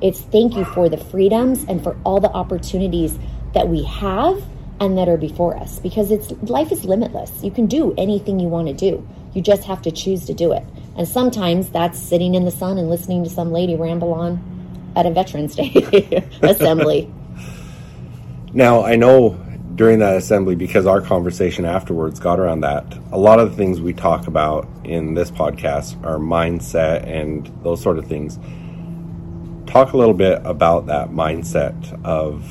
It's 0.00 0.20
thank 0.20 0.56
you 0.56 0.64
for 0.64 0.88
the 0.88 0.96
freedoms 0.96 1.64
and 1.68 1.82
for 1.82 1.96
all 2.04 2.20
the 2.20 2.30
opportunities 2.30 3.18
that 3.54 3.68
we 3.68 3.84
have 3.84 4.42
and 4.80 4.98
that 4.98 5.08
are 5.08 5.16
before 5.16 5.56
us 5.56 5.78
because 5.78 6.10
it's 6.10 6.32
life 6.42 6.72
is 6.72 6.84
limitless. 6.84 7.30
You 7.42 7.50
can 7.50 7.66
do 7.66 7.94
anything 7.96 8.40
you 8.40 8.48
want 8.48 8.68
to 8.68 8.74
do. 8.74 9.06
You 9.34 9.42
just 9.42 9.64
have 9.64 9.82
to 9.82 9.90
choose 9.90 10.24
to 10.26 10.34
do 10.34 10.52
it. 10.52 10.64
And 10.96 11.06
sometimes 11.06 11.70
that's 11.70 11.98
sitting 11.98 12.34
in 12.34 12.44
the 12.44 12.50
sun 12.50 12.78
and 12.78 12.88
listening 12.88 13.22
to 13.24 13.30
some 13.30 13.52
lady 13.52 13.76
ramble 13.76 14.12
on 14.12 14.92
at 14.96 15.06
a 15.06 15.10
Veterans 15.10 15.54
Day 15.54 16.28
assembly. 16.42 17.12
Now, 18.54 18.84
I 18.84 18.96
know 18.96 19.40
during 19.74 20.00
that 20.00 20.16
assembly, 20.16 20.54
because 20.54 20.86
our 20.86 21.00
conversation 21.00 21.64
afterwards 21.64 22.20
got 22.20 22.38
around 22.38 22.60
that, 22.60 22.84
a 23.10 23.18
lot 23.18 23.38
of 23.38 23.50
the 23.50 23.56
things 23.56 23.80
we 23.80 23.92
talk 23.92 24.26
about 24.26 24.68
in 24.84 25.14
this 25.14 25.30
podcast 25.30 26.02
are 26.04 26.18
mindset 26.18 27.06
and 27.06 27.46
those 27.62 27.80
sort 27.80 27.98
of 27.98 28.06
things. 28.06 28.38
Talk 29.66 29.92
a 29.92 29.96
little 29.96 30.14
bit 30.14 30.42
about 30.44 30.86
that 30.86 31.10
mindset 31.10 32.04
of 32.04 32.44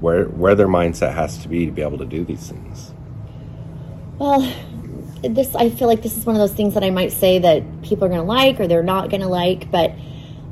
where 0.00 0.26
where 0.26 0.54
their 0.54 0.68
mindset 0.68 1.14
has 1.14 1.38
to 1.38 1.48
be 1.48 1.66
to 1.66 1.72
be 1.72 1.82
able 1.82 1.98
to 1.98 2.04
do 2.04 2.24
these 2.24 2.48
things. 2.48 2.92
Well, 4.18 4.40
this 5.22 5.54
I 5.54 5.70
feel 5.70 5.88
like 5.88 6.02
this 6.02 6.16
is 6.16 6.24
one 6.24 6.36
of 6.36 6.40
those 6.40 6.52
things 6.52 6.74
that 6.74 6.84
I 6.84 6.90
might 6.90 7.12
say 7.12 7.40
that 7.40 7.82
people 7.82 8.04
are 8.04 8.08
going 8.08 8.20
to 8.20 8.26
like 8.26 8.60
or 8.60 8.68
they're 8.68 8.82
not 8.82 9.10
going 9.10 9.22
to 9.22 9.28
like, 9.28 9.70
but 9.70 9.92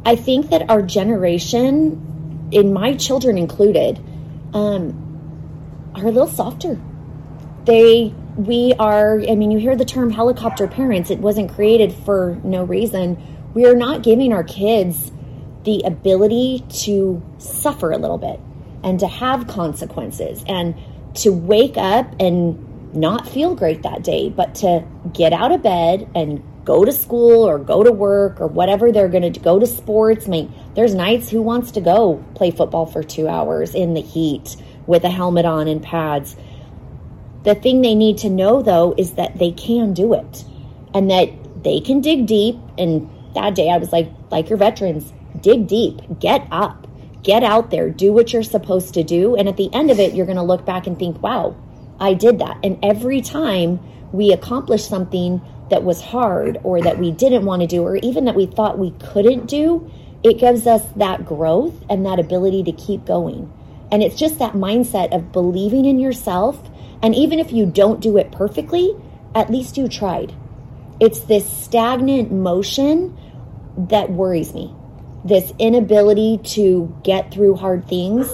I 0.04 0.16
think 0.16 0.50
that 0.50 0.68
our 0.70 0.82
generation, 0.82 2.48
in 2.50 2.72
my 2.72 2.94
children 2.94 3.38
included, 3.38 4.02
um, 4.52 5.03
are 5.94 6.06
a 6.06 6.10
little 6.10 6.28
softer. 6.28 6.80
They 7.64 8.14
we 8.36 8.74
are, 8.78 9.20
I 9.20 9.34
mean, 9.36 9.50
you 9.50 9.58
hear 9.58 9.76
the 9.76 9.84
term 9.84 10.10
helicopter 10.10 10.66
parents, 10.66 11.10
it 11.10 11.20
wasn't 11.20 11.52
created 11.52 11.92
for 11.92 12.40
no 12.42 12.64
reason. 12.64 13.22
We 13.54 13.66
are 13.66 13.76
not 13.76 14.02
giving 14.02 14.32
our 14.32 14.42
kids 14.42 15.12
the 15.62 15.82
ability 15.84 16.64
to 16.68 17.22
suffer 17.38 17.92
a 17.92 17.98
little 17.98 18.18
bit 18.18 18.40
and 18.82 18.98
to 19.00 19.06
have 19.06 19.46
consequences 19.46 20.44
and 20.48 20.74
to 21.14 21.30
wake 21.30 21.76
up 21.76 22.12
and 22.20 22.94
not 22.94 23.28
feel 23.28 23.54
great 23.54 23.82
that 23.82 24.02
day, 24.02 24.28
but 24.28 24.56
to 24.56 24.84
get 25.12 25.32
out 25.32 25.52
of 25.52 25.62
bed 25.62 26.10
and 26.14 26.42
go 26.64 26.84
to 26.84 26.92
school 26.92 27.48
or 27.48 27.58
go 27.58 27.82
to 27.82 27.92
work 27.92 28.40
or 28.40 28.46
whatever 28.46 28.90
they're 28.90 29.08
going 29.08 29.32
to 29.32 29.40
go 29.40 29.58
to 29.58 29.66
sports. 29.66 30.26
I 30.26 30.30
mean, 30.30 30.54
there's 30.74 30.94
nights 30.94 31.30
who 31.30 31.42
wants 31.42 31.72
to 31.72 31.80
go 31.80 32.24
play 32.34 32.50
football 32.50 32.86
for 32.86 33.02
two 33.02 33.28
hours 33.28 33.74
in 33.74 33.94
the 33.94 34.00
heat 34.00 34.56
with 34.86 35.04
a 35.04 35.10
helmet 35.10 35.44
on 35.44 35.68
and 35.68 35.82
pads. 35.82 36.36
The 37.44 37.54
thing 37.54 37.82
they 37.82 37.94
need 37.94 38.18
to 38.18 38.30
know 38.30 38.62
though 38.62 38.94
is 38.96 39.14
that 39.14 39.38
they 39.38 39.50
can 39.52 39.92
do 39.92 40.14
it 40.14 40.44
and 40.94 41.10
that 41.10 41.28
they 41.62 41.80
can 41.80 42.00
dig 42.00 42.26
deep. 42.26 42.56
And 42.78 43.10
that 43.34 43.54
day 43.54 43.70
I 43.70 43.78
was 43.78 43.92
like, 43.92 44.10
like 44.30 44.48
your 44.48 44.58
veterans, 44.58 45.12
dig 45.40 45.66
deep, 45.66 46.00
get 46.20 46.46
up, 46.50 46.86
get 47.22 47.42
out 47.42 47.70
there, 47.70 47.90
do 47.90 48.12
what 48.12 48.32
you're 48.32 48.42
supposed 48.42 48.94
to 48.94 49.02
do. 49.02 49.34
And 49.34 49.48
at 49.48 49.56
the 49.56 49.72
end 49.74 49.90
of 49.90 49.98
it, 49.98 50.14
you're 50.14 50.26
going 50.26 50.36
to 50.36 50.42
look 50.42 50.64
back 50.64 50.86
and 50.86 50.98
think, 50.98 51.22
wow, 51.22 51.56
I 51.98 52.14
did 52.14 52.38
that. 52.38 52.58
And 52.62 52.78
every 52.82 53.20
time 53.20 53.80
we 54.12 54.32
accomplish 54.32 54.86
something 54.86 55.40
that 55.70 55.82
was 55.82 56.00
hard 56.00 56.58
or 56.62 56.80
that 56.82 56.98
we 56.98 57.10
didn't 57.10 57.44
want 57.44 57.62
to 57.62 57.66
do, 57.66 57.82
or 57.82 57.96
even 57.96 58.26
that 58.26 58.34
we 58.34 58.46
thought 58.46 58.78
we 58.78 58.92
couldn't 58.92 59.46
do, 59.46 59.90
it 60.22 60.38
gives 60.38 60.66
us 60.66 60.82
that 60.96 61.24
growth 61.24 61.74
and 61.88 62.06
that 62.06 62.18
ability 62.18 62.62
to 62.64 62.72
keep 62.72 63.04
going. 63.04 63.52
And 63.94 64.02
it's 64.02 64.16
just 64.16 64.40
that 64.40 64.54
mindset 64.54 65.14
of 65.14 65.30
believing 65.30 65.84
in 65.84 66.00
yourself. 66.00 66.60
And 67.00 67.14
even 67.14 67.38
if 67.38 67.52
you 67.52 67.64
don't 67.64 68.00
do 68.00 68.16
it 68.16 68.32
perfectly, 68.32 68.92
at 69.36 69.50
least 69.50 69.76
you 69.76 69.86
tried. 69.86 70.34
It's 70.98 71.20
this 71.20 71.48
stagnant 71.48 72.32
motion 72.32 73.16
that 73.78 74.10
worries 74.10 74.52
me. 74.52 74.74
This 75.24 75.52
inability 75.60 76.40
to 76.54 76.92
get 77.04 77.32
through 77.32 77.54
hard 77.54 77.86
things, 77.86 78.28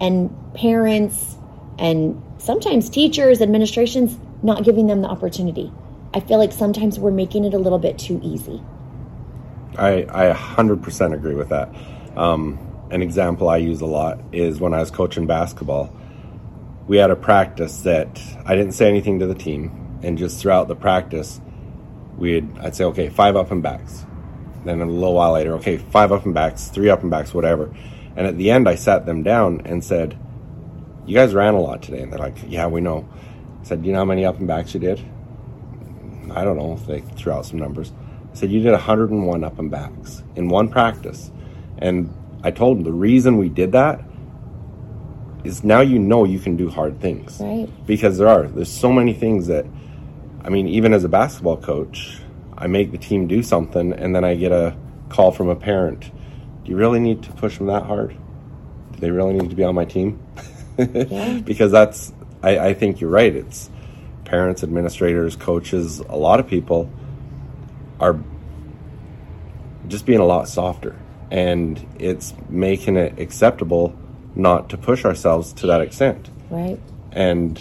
and 0.00 0.34
parents 0.54 1.36
and 1.78 2.22
sometimes 2.38 2.88
teachers, 2.88 3.42
administrations 3.42 4.16
not 4.42 4.64
giving 4.64 4.86
them 4.86 5.02
the 5.02 5.08
opportunity. 5.08 5.70
I 6.14 6.20
feel 6.20 6.38
like 6.38 6.52
sometimes 6.52 6.98
we're 6.98 7.10
making 7.10 7.44
it 7.44 7.52
a 7.52 7.58
little 7.58 7.78
bit 7.78 7.98
too 7.98 8.18
easy. 8.22 8.62
I, 9.76 10.06
I 10.08 10.32
100% 10.32 11.12
agree 11.12 11.34
with 11.34 11.50
that. 11.50 11.68
Um, 12.16 12.71
an 12.92 13.02
example 13.02 13.48
I 13.48 13.56
use 13.56 13.80
a 13.80 13.86
lot 13.86 14.20
is 14.32 14.60
when 14.60 14.74
I 14.74 14.80
was 14.80 14.90
coaching 14.90 15.26
basketball. 15.26 15.94
We 16.86 16.98
had 16.98 17.10
a 17.10 17.16
practice 17.16 17.80
that 17.82 18.20
I 18.44 18.54
didn't 18.54 18.72
say 18.72 18.88
anything 18.88 19.18
to 19.20 19.26
the 19.26 19.34
team, 19.34 19.98
and 20.02 20.18
just 20.18 20.40
throughout 20.40 20.68
the 20.68 20.76
practice, 20.76 21.40
we'd 22.16 22.46
I'd 22.58 22.76
say, 22.76 22.84
okay, 22.84 23.08
five 23.08 23.34
up 23.34 23.50
and 23.50 23.62
backs. 23.62 24.04
Then 24.64 24.80
a 24.80 24.86
little 24.86 25.14
while 25.14 25.32
later, 25.32 25.54
okay, 25.54 25.78
five 25.78 26.12
up 26.12 26.24
and 26.24 26.34
backs, 26.34 26.68
three 26.68 26.90
up 26.90 27.02
and 27.02 27.10
backs, 27.10 27.32
whatever. 27.32 27.74
And 28.14 28.26
at 28.26 28.36
the 28.36 28.50
end, 28.50 28.68
I 28.68 28.74
sat 28.74 29.06
them 29.06 29.22
down 29.22 29.62
and 29.64 29.82
said, 29.82 30.16
"You 31.06 31.16
guys 31.16 31.34
ran 31.34 31.54
a 31.54 31.60
lot 31.60 31.82
today." 31.82 32.02
And 32.02 32.12
they're 32.12 32.20
like, 32.20 32.36
"Yeah, 32.46 32.66
we 32.66 32.80
know." 32.80 33.08
I 33.62 33.64
said, 33.64 33.82
"Do 33.82 33.86
you 33.86 33.94
know 33.94 34.00
how 34.00 34.04
many 34.04 34.24
up 34.24 34.38
and 34.38 34.46
backs 34.46 34.74
you 34.74 34.80
did?" 34.80 35.00
I 36.34 36.44
don't 36.44 36.56
know 36.56 36.76
they 36.86 37.00
threw 37.00 37.32
out 37.32 37.46
some 37.46 37.58
numbers. 37.58 37.92
I 38.32 38.34
said, 38.34 38.50
You 38.50 38.62
did 38.62 38.72
101 38.72 39.44
up 39.44 39.58
and 39.58 39.70
backs 39.70 40.22
in 40.36 40.48
one 40.48 40.68
practice. 40.68 41.30
And 41.78 42.14
I 42.42 42.50
told 42.50 42.78
him 42.78 42.84
the 42.84 42.92
reason 42.92 43.38
we 43.38 43.48
did 43.48 43.72
that 43.72 44.02
is 45.44 45.64
now 45.64 45.80
you 45.80 45.98
know 45.98 46.24
you 46.24 46.38
can 46.38 46.56
do 46.56 46.68
hard 46.68 47.00
things. 47.00 47.38
Right. 47.40 47.68
Because 47.86 48.18
there 48.18 48.28
are. 48.28 48.46
There's 48.46 48.70
so 48.70 48.92
many 48.92 49.12
things 49.12 49.48
that, 49.48 49.66
I 50.42 50.48
mean, 50.48 50.68
even 50.68 50.92
as 50.92 51.04
a 51.04 51.08
basketball 51.08 51.56
coach, 51.56 52.18
I 52.56 52.66
make 52.66 52.92
the 52.92 52.98
team 52.98 53.26
do 53.26 53.42
something 53.42 53.92
and 53.92 54.14
then 54.14 54.24
I 54.24 54.34
get 54.36 54.52
a 54.52 54.76
call 55.08 55.32
from 55.32 55.48
a 55.48 55.56
parent. 55.56 56.10
Do 56.64 56.70
you 56.70 56.76
really 56.76 57.00
need 57.00 57.24
to 57.24 57.32
push 57.32 57.58
them 57.58 57.66
that 57.66 57.84
hard? 57.84 58.16
Do 58.92 59.00
they 59.00 59.10
really 59.10 59.34
need 59.34 59.50
to 59.50 59.56
be 59.56 59.64
on 59.64 59.74
my 59.74 59.84
team? 59.84 60.20
Yeah. 60.78 61.40
because 61.44 61.72
that's, 61.72 62.12
I, 62.42 62.58
I 62.58 62.74
think 62.74 63.00
you're 63.00 63.10
right. 63.10 63.34
It's, 63.34 63.68
parents, 64.24 64.62
administrators, 64.62 65.36
coaches, 65.36 65.98
a 65.98 66.16
lot 66.16 66.40
of 66.40 66.46
people 66.46 66.90
are 68.00 68.18
just 69.88 70.06
being 70.06 70.20
a 70.20 70.24
lot 70.24 70.48
softer. 70.48 70.96
And 71.32 71.84
it's 71.98 72.34
making 72.50 72.96
it 72.96 73.18
acceptable 73.18 73.96
not 74.34 74.68
to 74.68 74.76
push 74.76 75.06
ourselves 75.06 75.54
to 75.54 75.66
that 75.68 75.80
extent. 75.80 76.28
Right. 76.50 76.78
And 77.10 77.58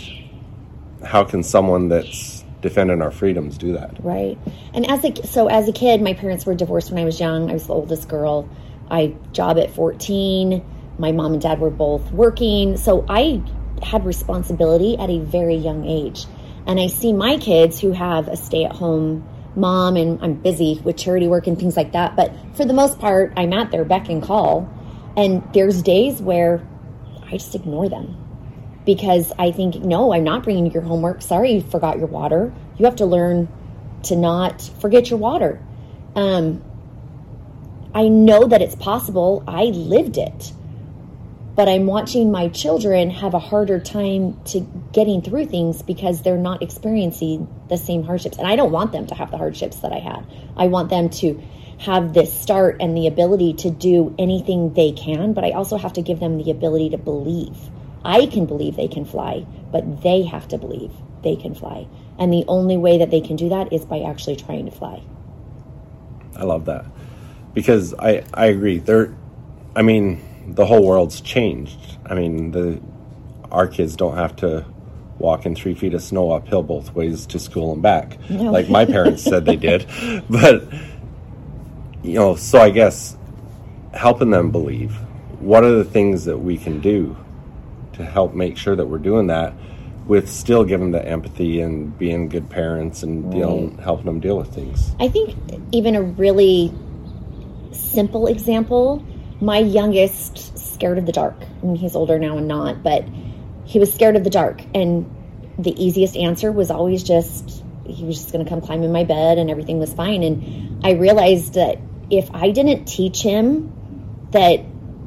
how 1.06 1.24
can 1.24 1.42
someone 1.42 1.88
that's 1.88 2.44
defending 2.60 3.02
our 3.02 3.12
freedoms 3.12 3.58
do 3.58 3.74
that? 3.74 4.04
Right. 4.04 4.38
And 4.74 4.90
as 4.90 5.06
a 5.06 5.26
so 5.26 5.48
as 5.48 5.70
a 5.70 5.72
kid, 5.72 6.02
my 6.02 6.14
parents 6.14 6.46
were 6.46 6.54
divorced 6.54 6.92
when 6.92 7.02
I 7.02 7.06
was 7.06 7.18
young. 7.18 7.50
I 7.50 7.54
was 7.54 7.68
the 7.68 7.74
oldest 7.74 8.10
girl. 8.10 8.50
I 8.90 9.16
job 9.32 9.58
at 9.58 9.72
14. 9.72 10.64
My 11.00 11.14
mom 11.14 11.34
and 11.34 11.42
dad 11.42 11.60
were 11.60 11.70
both 11.70 12.12
working. 12.12 12.76
So 12.76 13.06
I 13.08 13.42
had 13.82 14.06
responsibility 14.06 14.98
at 14.98 15.10
a 15.10 15.20
very 15.20 15.56
young 15.56 15.86
age. 15.86 16.26
And 16.68 16.78
I 16.78 16.88
see 16.88 17.14
my 17.14 17.38
kids 17.38 17.80
who 17.80 17.94
have 17.94 18.28
a 18.28 18.36
stay 18.36 18.66
at 18.66 18.74
home 18.74 19.28
mom 19.56 19.98
and 19.98 20.20
I'm 20.22 20.36
busy 20.36 20.82
with 20.84 20.98
charity 20.98 21.28
work 21.28 21.48
and 21.48 21.58
things 21.58 21.76
like 21.76 21.92
that. 21.94 22.16
But 22.16 22.34
for 22.56 22.66
the 22.66 22.74
most 22.74 23.00
part, 23.00 23.34
I'm 23.36 23.54
at 23.54 23.72
their 23.72 23.86
beck 23.86 24.10
and 24.10 24.22
call. 24.22 24.70
And 25.18 25.44
there's 25.54 25.82
days 25.82 26.22
where 26.22 26.66
I 27.28 27.32
just 27.32 27.54
ignore 27.56 27.90
them 27.90 28.18
because 28.86 29.32
I 29.38 29.52
think, 29.52 29.76
no, 29.76 30.14
I'm 30.14 30.24
not 30.24 30.44
bringing 30.44 30.72
your 30.72 30.84
homework. 30.84 31.22
Sorry, 31.22 31.54
you 31.54 31.62
forgot 31.62 31.98
your 31.98 32.08
water. 32.08 32.54
You 32.78 32.86
have 32.86 32.96
to 32.98 33.06
learn 33.06 33.48
to 34.04 34.16
not 34.16 34.62
forget 34.80 35.10
your 35.10 35.20
water. 35.20 35.62
Um, 36.16 36.64
I 37.94 38.08
know 38.08 38.48
that 38.48 38.62
it's 38.62 38.76
possible. 38.76 39.44
I 39.48 39.66
lived 39.66 40.18
it 40.18 40.54
but 41.56 41.68
I'm 41.68 41.86
watching 41.86 42.32
my 42.32 42.48
children 42.50 43.10
have 43.10 43.34
a 43.34 43.40
harder 43.40 43.80
time 43.80 44.40
to 44.46 44.62
getting 44.94 45.22
through 45.22 45.48
things 45.48 45.82
because 45.82 46.22
they're 46.22 46.38
not 46.38 46.62
experiencing 46.62 47.48
the 47.68 47.78
same 47.78 48.04
hardships. 48.04 48.38
And 48.38 48.48
I 48.48 48.56
don't 48.56 48.72
want 48.72 48.92
them 48.92 49.08
to 49.08 49.16
have 49.16 49.32
the 49.32 49.38
hardships 49.38 49.78
that 49.78 49.92
I 49.92 50.00
had. 50.00 50.26
I 50.56 50.68
want 50.68 50.90
them 50.90 51.10
to 51.10 51.42
have 51.80 52.14
this 52.14 52.32
start 52.32 52.78
and 52.80 52.96
the 52.96 53.08
ability 53.08 53.54
to 53.54 53.72
do 53.72 54.16
anything 54.18 54.74
they 54.74 54.92
can, 54.92 55.34
but 55.34 55.44
I 55.44 55.52
also 55.52 55.78
have 55.78 55.94
to 55.94 56.02
give 56.02 56.20
them 56.20 56.38
the 56.38 56.52
ability 56.52 56.92
to 56.92 56.98
believe. 56.98 57.58
I 58.06 58.28
can 58.28 58.46
believe 58.46 58.76
they 58.76 58.88
can 58.88 59.04
fly, 59.06 59.46
but 59.72 60.04
they 60.04 60.24
have 60.24 60.48
to 60.50 60.58
believe 60.58 60.92
they 61.24 61.36
can 61.36 61.54
fly. 61.54 61.88
And 62.18 62.32
the 62.32 62.46
only 62.48 62.78
way 62.78 63.00
that 63.00 63.12
they 63.12 63.22
can 63.22 63.36
do 63.36 63.50
that 63.50 63.74
is 63.74 63.84
by 63.86 64.02
actually 64.02 64.36
trying 64.36 64.66
to 64.66 64.72
fly. 64.72 65.04
I 66.36 66.44
love 66.44 66.66
that. 66.66 66.86
Because 67.54 67.94
I 67.96 68.24
I 68.34 68.46
agree. 68.46 68.78
There 68.78 69.14
I 69.76 69.82
mean, 69.82 70.22
the 70.48 70.66
whole 70.66 70.86
world's 70.86 71.22
changed. 71.22 71.80
I 72.06 72.16
mean, 72.16 72.52
the 72.52 72.82
our 73.52 73.68
kids 73.68 73.96
don't 73.96 74.16
have 74.16 74.36
to 74.38 74.66
walk 75.20 75.46
in 75.46 75.54
three 75.56 75.74
feet 75.76 75.94
of 75.94 76.02
snow 76.02 76.32
uphill 76.32 76.64
both 76.64 76.96
ways 76.96 77.26
to 77.28 77.38
school 77.38 77.74
and 77.74 77.82
back, 77.82 78.18
No. 78.30 78.52
like 78.52 78.70
my 78.70 78.86
parents 78.86 79.24
said 79.24 79.46
they 79.46 79.58
did. 79.58 79.86
But 80.30 80.64
you 82.04 82.16
know, 82.16 82.36
so 82.36 82.60
I 82.60 82.70
guess 82.72 83.16
helping 83.94 84.32
them 84.32 84.52
believe. 84.52 84.96
What 85.40 85.64
are 85.64 85.72
the 85.72 85.84
things 85.84 86.26
that 86.26 86.38
we 86.38 86.58
can 86.58 86.80
do 86.82 87.16
to 87.94 88.06
help 88.06 88.34
make 88.34 88.58
sure 88.58 88.76
that 88.76 88.86
we're 88.88 88.98
doing 89.00 89.28
that, 89.28 89.54
with 90.08 90.30
still 90.30 90.64
giving 90.64 90.92
them 90.92 91.02
the 91.02 91.08
empathy 91.08 91.62
and 91.62 91.98
being 91.98 92.28
good 92.30 92.50
parents 92.50 93.04
and 93.04 93.32
dealing, 93.32 93.78
helping 93.78 94.06
them 94.06 94.20
deal 94.20 94.38
with 94.38 94.54
things. 94.54 94.96
I 95.00 95.08
think 95.08 95.36
even 95.72 95.96
a 95.96 96.02
really 96.02 96.74
simple 97.72 98.28
example, 98.28 99.06
my 99.42 99.58
youngest 99.58 100.58
scared 100.58 101.00
of 101.00 101.06
the 101.06 101.12
dark. 101.12 101.36
I 101.42 101.66
mean, 101.66 101.76
he's 101.76 101.96
older 101.96 102.20
now 102.20 102.38
and 102.38 102.48
not, 102.48 102.84
but 102.84 103.04
he 103.66 103.80
was 103.80 103.92
scared 103.94 104.16
of 104.16 104.24
the 104.24 104.30
dark. 104.30 104.62
And 104.76 105.10
the 105.58 105.72
easiest 105.84 106.16
answer 106.16 106.52
was 106.52 106.70
always 106.70 107.04
just, 107.04 107.64
he 107.86 108.06
was 108.06 108.18
just 108.18 108.32
going 108.32 108.46
to 108.46 108.50
come 108.50 108.62
climb 108.62 108.84
in 108.84 108.92
my 108.92 109.04
bed 109.04 109.40
and 109.40 109.50
everything 109.50 109.80
was 109.80 109.92
fine. 109.94 110.24
And 110.24 110.86
I 110.86 110.92
realized 110.92 111.56
that 111.56 111.80
if 112.10 112.30
I 112.34 112.52
didn't 112.52 112.86
teach 112.86 113.24
him 113.24 113.74
that 114.32 114.64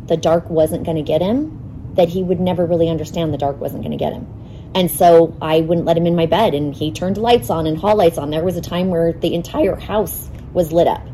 the 0.06 0.16
dark 0.16 0.50
wasn't 0.50 0.84
going 0.84 0.96
to 0.96 1.02
get 1.02 1.22
him, 1.22 1.92
that 1.94 2.08
he 2.08 2.22
would 2.22 2.40
never 2.40 2.66
really 2.66 2.88
understand 2.88 3.32
the 3.32 3.38
dark 3.38 3.60
wasn't 3.60 3.82
going 3.82 3.96
to 3.96 4.04
get 4.04 4.12
him. 4.12 4.26
And 4.74 4.90
so 4.90 5.36
I 5.40 5.60
wouldn't 5.60 5.86
let 5.86 5.96
him 5.96 6.06
in 6.06 6.16
my 6.16 6.26
bed 6.26 6.54
and 6.54 6.74
he 6.74 6.90
turned 6.90 7.16
lights 7.16 7.50
on 7.50 7.68
and 7.68 7.78
hall 7.78 7.94
lights 7.94 8.18
on. 8.18 8.30
There 8.30 8.42
was 8.42 8.56
a 8.56 8.60
time 8.60 8.88
where 8.88 9.12
the 9.12 9.32
entire 9.34 9.76
house 9.76 10.28
was 10.52 10.72
lit 10.72 10.88
up, 10.88 11.06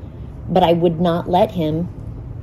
but 0.49 0.63
I 0.63 0.73
would 0.73 0.99
not 0.99 1.29
let 1.29 1.51
him 1.51 1.89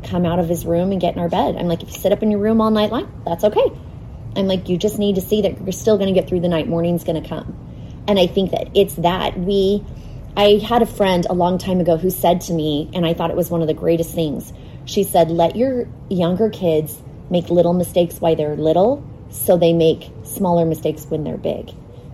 come 0.10 0.26
out 0.26 0.40
of 0.40 0.50
his 0.50 0.66
room 0.66 0.92
and 0.92 1.02
get 1.02 1.16
in 1.16 1.20
our 1.20 1.30
bed. 1.30 1.56
I'm 1.56 1.68
like, 1.68 1.84
if 1.84 1.90
you 1.90 1.98
sit 2.00 2.12
up 2.12 2.24
in 2.24 2.32
your 2.32 2.40
room 2.40 2.62
all 2.62 2.72
night 2.72 2.92
long, 2.92 3.12
that's 3.26 3.44
okay. 3.44 3.72
I'm 4.36 4.48
like, 4.48 4.70
you 4.70 4.78
just 4.78 5.00
need 5.00 5.16
to 5.16 5.22
see 5.22 5.42
that 5.42 5.62
you're 5.62 5.72
still 5.72 5.98
going 5.98 6.14
to 6.14 6.20
get 6.20 6.30
through 6.30 6.42
the 6.42 6.48
night. 6.48 6.68
Morning's 6.68 7.04
going 7.04 7.22
to 7.22 7.28
come. 7.28 7.58
And 8.08 8.20
I 8.20 8.28
think 8.28 8.52
that 8.52 8.70
it's 8.76 8.96
that 8.96 9.38
we, 9.38 9.84
I 10.36 10.62
had 10.64 10.82
a 10.82 10.86
friend 10.86 11.26
a 11.30 11.34
long 11.34 11.58
time 11.58 11.80
ago 11.80 11.98
who 11.98 12.10
said 12.10 12.42
to 12.42 12.54
me, 12.54 12.90
and 12.94 13.06
I 13.06 13.14
thought 13.14 13.32
it 13.32 13.36
was 13.36 13.50
one 13.50 13.62
of 13.62 13.68
the 13.68 13.74
greatest 13.74 14.14
things. 14.14 14.54
She 14.86 15.04
said, 15.04 15.30
let 15.32 15.56
your 15.56 15.88
younger 16.10 16.50
kids 16.50 17.02
make 17.30 17.50
little 17.50 17.74
mistakes 17.74 18.22
while 18.22 18.36
they're 18.36 18.56
little 18.56 19.04
so 19.30 19.58
they 19.58 19.74
make 19.74 20.10
smaller 20.24 20.66
mistakes 20.66 21.06
when 21.06 21.24
they're 21.24 21.38
big. 21.38 21.72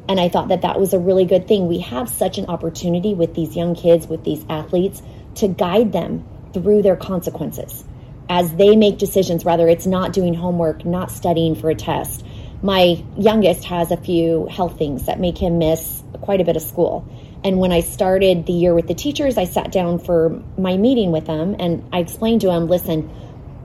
And 0.08 0.20
I 0.20 0.30
thought 0.30 0.48
that 0.48 0.64
that 0.64 0.80
was 0.80 0.94
a 0.94 1.00
really 1.00 1.26
good 1.26 1.48
thing. 1.48 1.68
We 1.68 1.80
have 1.80 2.10
such 2.10 2.38
an 2.38 2.48
opportunity 2.48 3.14
with 3.14 3.36
these 3.36 3.56
young 3.56 3.76
kids, 3.76 4.08
with 4.08 4.24
these 4.24 4.46
athletes, 4.50 5.02
to 5.36 5.48
guide 5.48 5.94
them 5.94 6.26
through 6.54 6.82
their 6.82 6.96
consequences 6.96 7.84
as 8.30 8.56
they 8.56 8.76
make 8.76 8.98
decisions, 8.98 9.44
whether 9.44 9.68
it's 9.68 9.86
not 9.86 10.14
doing 10.14 10.34
homework, 10.34 10.86
not 10.86 11.12
studying 11.12 11.56
for 11.56 11.70
a 11.70 11.76
test. 11.76 12.26
My 12.62 13.04
youngest 13.18 13.66
has 13.66 13.92
a 13.92 13.98
few 13.98 14.48
health 14.48 14.78
things 14.78 15.06
that 15.08 15.20
make 15.20 15.38
him 15.38 15.58
miss 15.58 16.02
quite 16.22 16.40
a 16.40 16.46
bit 16.46 16.56
of 16.56 16.62
school. 16.62 17.06
And 17.44 17.60
when 17.60 17.74
I 17.74 17.82
started 17.82 18.46
the 18.46 18.54
year 18.54 18.74
with 18.74 18.88
the 18.88 18.94
teachers, 18.94 19.38
I 19.38 19.44
sat 19.44 19.72
down 19.72 20.00
for 20.00 20.42
my 20.58 20.78
meeting 20.78 21.12
with 21.12 21.26
them 21.26 21.58
and 21.60 21.84
I 21.92 22.00
explained 22.00 22.42
to 22.42 22.52
him, 22.52 22.68
listen, 22.68 23.12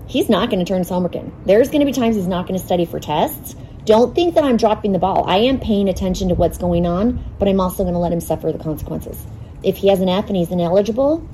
he's 0.08 0.28
not 0.28 0.50
going 0.50 0.58
to 0.58 0.64
turn 0.64 0.78
his 0.78 0.88
homework 0.88 1.14
in. 1.14 1.32
There's 1.46 1.68
going 1.68 1.80
to 1.80 1.86
be 1.86 1.92
times 1.92 2.16
he's 2.16 2.26
not 2.26 2.48
going 2.48 2.58
to 2.58 2.66
study 2.66 2.84
for 2.86 2.98
tests. 2.98 3.54
Don't 3.84 4.14
think 4.14 4.34
that 4.34 4.42
I'm 4.42 4.56
dropping 4.56 4.92
the 4.92 4.98
ball. 4.98 5.24
I 5.28 5.38
am 5.38 5.60
paying 5.60 5.88
attention 5.88 6.28
to 6.28 6.34
what's 6.34 6.58
going 6.58 6.84
on, 6.84 7.24
but 7.38 7.46
I'm 7.46 7.60
also 7.60 7.84
going 7.84 7.94
to 7.94 8.00
let 8.00 8.12
him 8.12 8.20
suffer 8.20 8.50
the 8.50 8.58
consequences. 8.58 9.24
If 9.62 9.76
he 9.76 9.88
has 9.88 10.00
an 10.00 10.08
F 10.08 10.26
and 10.26 10.36
he's 10.36 10.50
ineligible, 10.50 11.26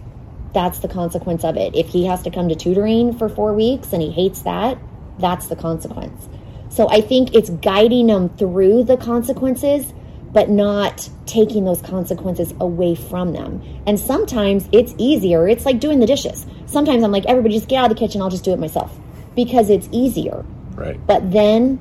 that's 0.54 0.78
the 0.78 0.88
consequence 0.88 1.44
of 1.44 1.56
it. 1.56 1.74
If 1.74 1.88
he 1.88 2.06
has 2.06 2.22
to 2.22 2.30
come 2.30 2.48
to 2.48 2.54
tutoring 2.54 3.18
for 3.18 3.28
four 3.28 3.52
weeks 3.52 3.92
and 3.92 4.00
he 4.00 4.10
hates 4.10 4.42
that, 4.42 4.78
that's 5.18 5.48
the 5.48 5.56
consequence. 5.56 6.28
So 6.70 6.88
I 6.88 7.00
think 7.00 7.34
it's 7.34 7.50
guiding 7.50 8.06
them 8.06 8.30
through 8.30 8.84
the 8.84 8.96
consequences, 8.96 9.92
but 10.32 10.48
not 10.48 11.08
taking 11.26 11.64
those 11.64 11.82
consequences 11.82 12.54
away 12.60 12.94
from 12.94 13.32
them. 13.32 13.62
And 13.86 13.98
sometimes 13.98 14.68
it's 14.72 14.94
easier. 14.96 15.46
It's 15.46 15.66
like 15.66 15.80
doing 15.80 16.00
the 16.00 16.06
dishes. 16.06 16.46
Sometimes 16.66 17.04
I'm 17.04 17.12
like, 17.12 17.26
everybody 17.26 17.54
just 17.54 17.68
get 17.68 17.84
out 17.84 17.90
of 17.90 17.96
the 17.96 18.00
kitchen. 18.00 18.22
I'll 18.22 18.30
just 18.30 18.44
do 18.44 18.52
it 18.52 18.58
myself 18.58 18.96
because 19.36 19.70
it's 19.70 19.88
easier. 19.92 20.44
Right. 20.74 21.04
But 21.06 21.30
then 21.30 21.76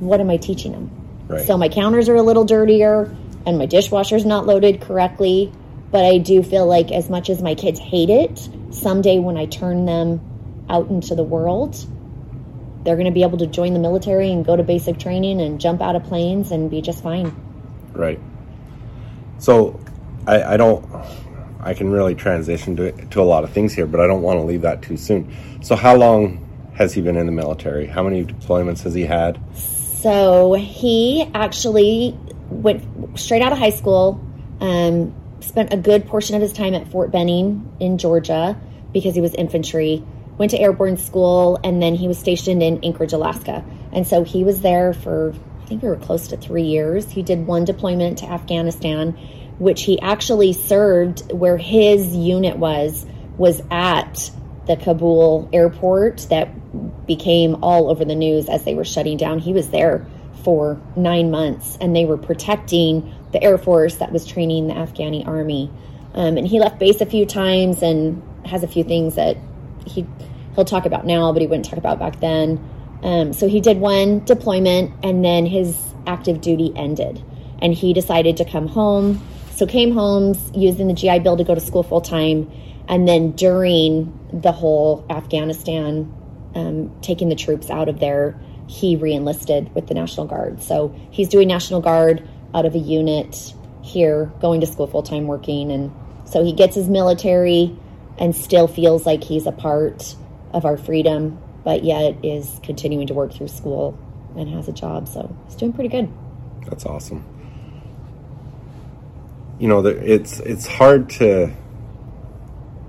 what 0.00 0.20
am 0.20 0.30
I 0.30 0.36
teaching 0.36 0.72
them? 0.72 0.90
Right. 1.28 1.46
So 1.46 1.56
my 1.56 1.68
counters 1.68 2.08
are 2.08 2.16
a 2.16 2.22
little 2.22 2.44
dirtier 2.44 3.14
and 3.46 3.58
my 3.58 3.66
dishwasher's 3.66 4.24
not 4.24 4.46
loaded 4.46 4.80
correctly 4.80 5.52
but 5.94 6.04
I 6.04 6.18
do 6.18 6.42
feel 6.42 6.66
like 6.66 6.90
as 6.90 7.08
much 7.08 7.30
as 7.30 7.40
my 7.40 7.54
kids 7.54 7.78
hate 7.78 8.10
it, 8.10 8.48
someday 8.70 9.20
when 9.20 9.36
I 9.36 9.46
turn 9.46 9.84
them 9.84 10.20
out 10.68 10.88
into 10.88 11.14
the 11.14 11.22
world, 11.22 11.76
they're 12.82 12.96
going 12.96 13.06
to 13.06 13.12
be 13.12 13.22
able 13.22 13.38
to 13.38 13.46
join 13.46 13.74
the 13.74 13.78
military 13.78 14.32
and 14.32 14.44
go 14.44 14.56
to 14.56 14.64
basic 14.64 14.98
training 14.98 15.40
and 15.40 15.60
jump 15.60 15.80
out 15.80 15.94
of 15.94 16.02
planes 16.02 16.50
and 16.50 16.68
be 16.68 16.82
just 16.82 17.00
fine. 17.00 17.32
Right. 17.92 18.18
So 19.38 19.78
I, 20.26 20.54
I 20.54 20.56
don't, 20.56 20.84
I 21.60 21.74
can 21.74 21.92
really 21.92 22.16
transition 22.16 22.74
to, 22.74 22.90
to 22.90 23.22
a 23.22 23.22
lot 23.22 23.44
of 23.44 23.52
things 23.52 23.72
here, 23.72 23.86
but 23.86 24.00
I 24.00 24.08
don't 24.08 24.22
want 24.22 24.40
to 24.40 24.44
leave 24.44 24.62
that 24.62 24.82
too 24.82 24.96
soon. 24.96 25.32
So 25.62 25.76
how 25.76 25.94
long 25.94 26.44
has 26.74 26.92
he 26.92 27.02
been 27.02 27.16
in 27.16 27.26
the 27.26 27.32
military? 27.32 27.86
How 27.86 28.02
many 28.02 28.24
deployments 28.24 28.82
has 28.82 28.94
he 28.94 29.02
had? 29.02 29.38
So 29.54 30.54
he 30.54 31.30
actually 31.34 32.18
went 32.50 33.16
straight 33.16 33.42
out 33.42 33.52
of 33.52 33.58
high 33.58 33.70
school. 33.70 34.20
Um, 34.60 35.14
spent 35.44 35.72
a 35.72 35.76
good 35.76 36.06
portion 36.06 36.34
of 36.34 36.42
his 36.42 36.52
time 36.52 36.74
at 36.74 36.88
Fort 36.88 37.10
Benning 37.10 37.70
in 37.80 37.98
Georgia 37.98 38.60
because 38.92 39.14
he 39.14 39.20
was 39.20 39.34
infantry. 39.34 40.04
Went 40.38 40.50
to 40.50 40.58
airborne 40.58 40.96
school 40.96 41.60
and 41.62 41.82
then 41.82 41.94
he 41.94 42.08
was 42.08 42.18
stationed 42.18 42.62
in 42.62 42.84
Anchorage, 42.84 43.12
Alaska. 43.12 43.64
And 43.92 44.06
so 44.06 44.24
he 44.24 44.42
was 44.42 44.60
there 44.60 44.92
for, 44.92 45.34
I 45.62 45.66
think 45.66 45.82
we 45.82 45.88
were 45.88 45.96
close 45.96 46.28
to 46.28 46.36
three 46.36 46.64
years. 46.64 47.10
He 47.10 47.22
did 47.22 47.46
one 47.46 47.64
deployment 47.64 48.18
to 48.18 48.26
Afghanistan, 48.26 49.12
which 49.58 49.82
he 49.82 50.00
actually 50.00 50.52
served 50.52 51.30
where 51.32 51.56
his 51.56 52.14
unit 52.16 52.56
was, 52.56 53.06
was 53.36 53.62
at 53.70 54.30
the 54.66 54.76
Kabul 54.76 55.48
airport 55.52 56.26
that 56.30 57.06
became 57.06 57.62
all 57.62 57.90
over 57.90 58.04
the 58.04 58.14
news 58.14 58.48
as 58.48 58.64
they 58.64 58.74
were 58.74 58.84
shutting 58.84 59.16
down. 59.16 59.38
He 59.38 59.52
was 59.52 59.68
there 59.68 60.06
for 60.44 60.80
nine 60.94 61.30
months 61.30 61.76
and 61.80 61.96
they 61.96 62.04
were 62.04 62.18
protecting 62.18 63.12
the 63.32 63.42
Air 63.42 63.58
Force 63.58 63.96
that 63.96 64.12
was 64.12 64.26
training 64.26 64.68
the 64.68 64.74
Afghani 64.74 65.26
army. 65.26 65.70
Um, 66.14 66.36
and 66.36 66.46
he 66.46 66.60
left 66.60 66.78
base 66.78 67.00
a 67.00 67.06
few 67.06 67.26
times 67.26 67.82
and 67.82 68.22
has 68.46 68.62
a 68.62 68.68
few 68.68 68.84
things 68.84 69.16
that 69.16 69.36
he 69.86 70.06
he'll 70.54 70.64
talk 70.64 70.86
about 70.86 71.04
now, 71.04 71.32
but 71.32 71.42
he 71.42 71.48
wouldn't 71.48 71.66
talk 71.66 71.78
about 71.78 71.98
back 71.98 72.20
then. 72.20 72.62
Um, 73.02 73.32
so 73.32 73.48
he 73.48 73.60
did 73.60 73.78
one 73.78 74.24
deployment, 74.24 74.92
and 75.02 75.24
then 75.24 75.46
his 75.46 75.76
active 76.06 76.40
duty 76.40 76.72
ended, 76.76 77.22
and 77.60 77.74
he 77.74 77.92
decided 77.92 78.36
to 78.38 78.44
come 78.44 78.68
home. 78.68 79.22
So 79.52 79.66
came 79.66 79.92
home 79.92 80.34
using 80.54 80.88
the 80.88 80.94
GI 80.94 81.20
Bill 81.20 81.36
to 81.36 81.44
go 81.44 81.54
to 81.54 81.60
school 81.60 81.82
full 81.82 82.00
time, 82.00 82.50
and 82.88 83.06
then 83.06 83.32
during 83.32 84.18
the 84.32 84.52
whole 84.52 85.04
Afghanistan, 85.10 86.12
um, 86.54 86.94
taking 87.02 87.28
the 87.28 87.34
troops 87.34 87.70
out 87.70 87.88
of 87.88 88.00
there, 88.00 88.40
he 88.66 88.96
reenlisted 88.96 89.74
with 89.74 89.86
the 89.86 89.94
National 89.94 90.26
Guard. 90.26 90.62
So 90.62 90.94
he's 91.10 91.28
doing 91.28 91.48
National 91.48 91.80
Guard 91.80 92.26
out 92.54 92.66
of 92.66 92.74
a 92.74 92.78
unit 92.78 93.54
here, 93.82 94.32
going 94.40 94.60
to 94.60 94.66
school 94.66 94.86
full 94.86 95.02
time 95.02 95.26
working. 95.26 95.70
And 95.70 95.92
so 96.24 96.44
he 96.44 96.52
gets 96.52 96.74
his 96.74 96.88
military 96.88 97.76
and 98.18 98.34
still 98.34 98.66
feels 98.66 99.04
like 99.06 99.24
he's 99.24 99.46
a 99.46 99.52
part 99.52 100.14
of 100.52 100.64
our 100.64 100.76
freedom, 100.76 101.38
but 101.64 101.84
yet 101.84 102.24
is 102.24 102.60
continuing 102.62 103.06
to 103.08 103.14
work 103.14 103.32
through 103.32 103.48
school 103.48 103.98
and 104.36 104.48
has 104.48 104.68
a 104.68 104.72
job. 104.72 105.08
So 105.08 105.34
he's 105.46 105.56
doing 105.56 105.72
pretty 105.72 105.88
good. 105.88 106.10
That's 106.66 106.86
awesome. 106.86 107.24
You 109.58 109.68
know, 109.68 109.84
it's 109.86 110.40
it's 110.40 110.66
hard 110.66 111.10
to. 111.10 111.52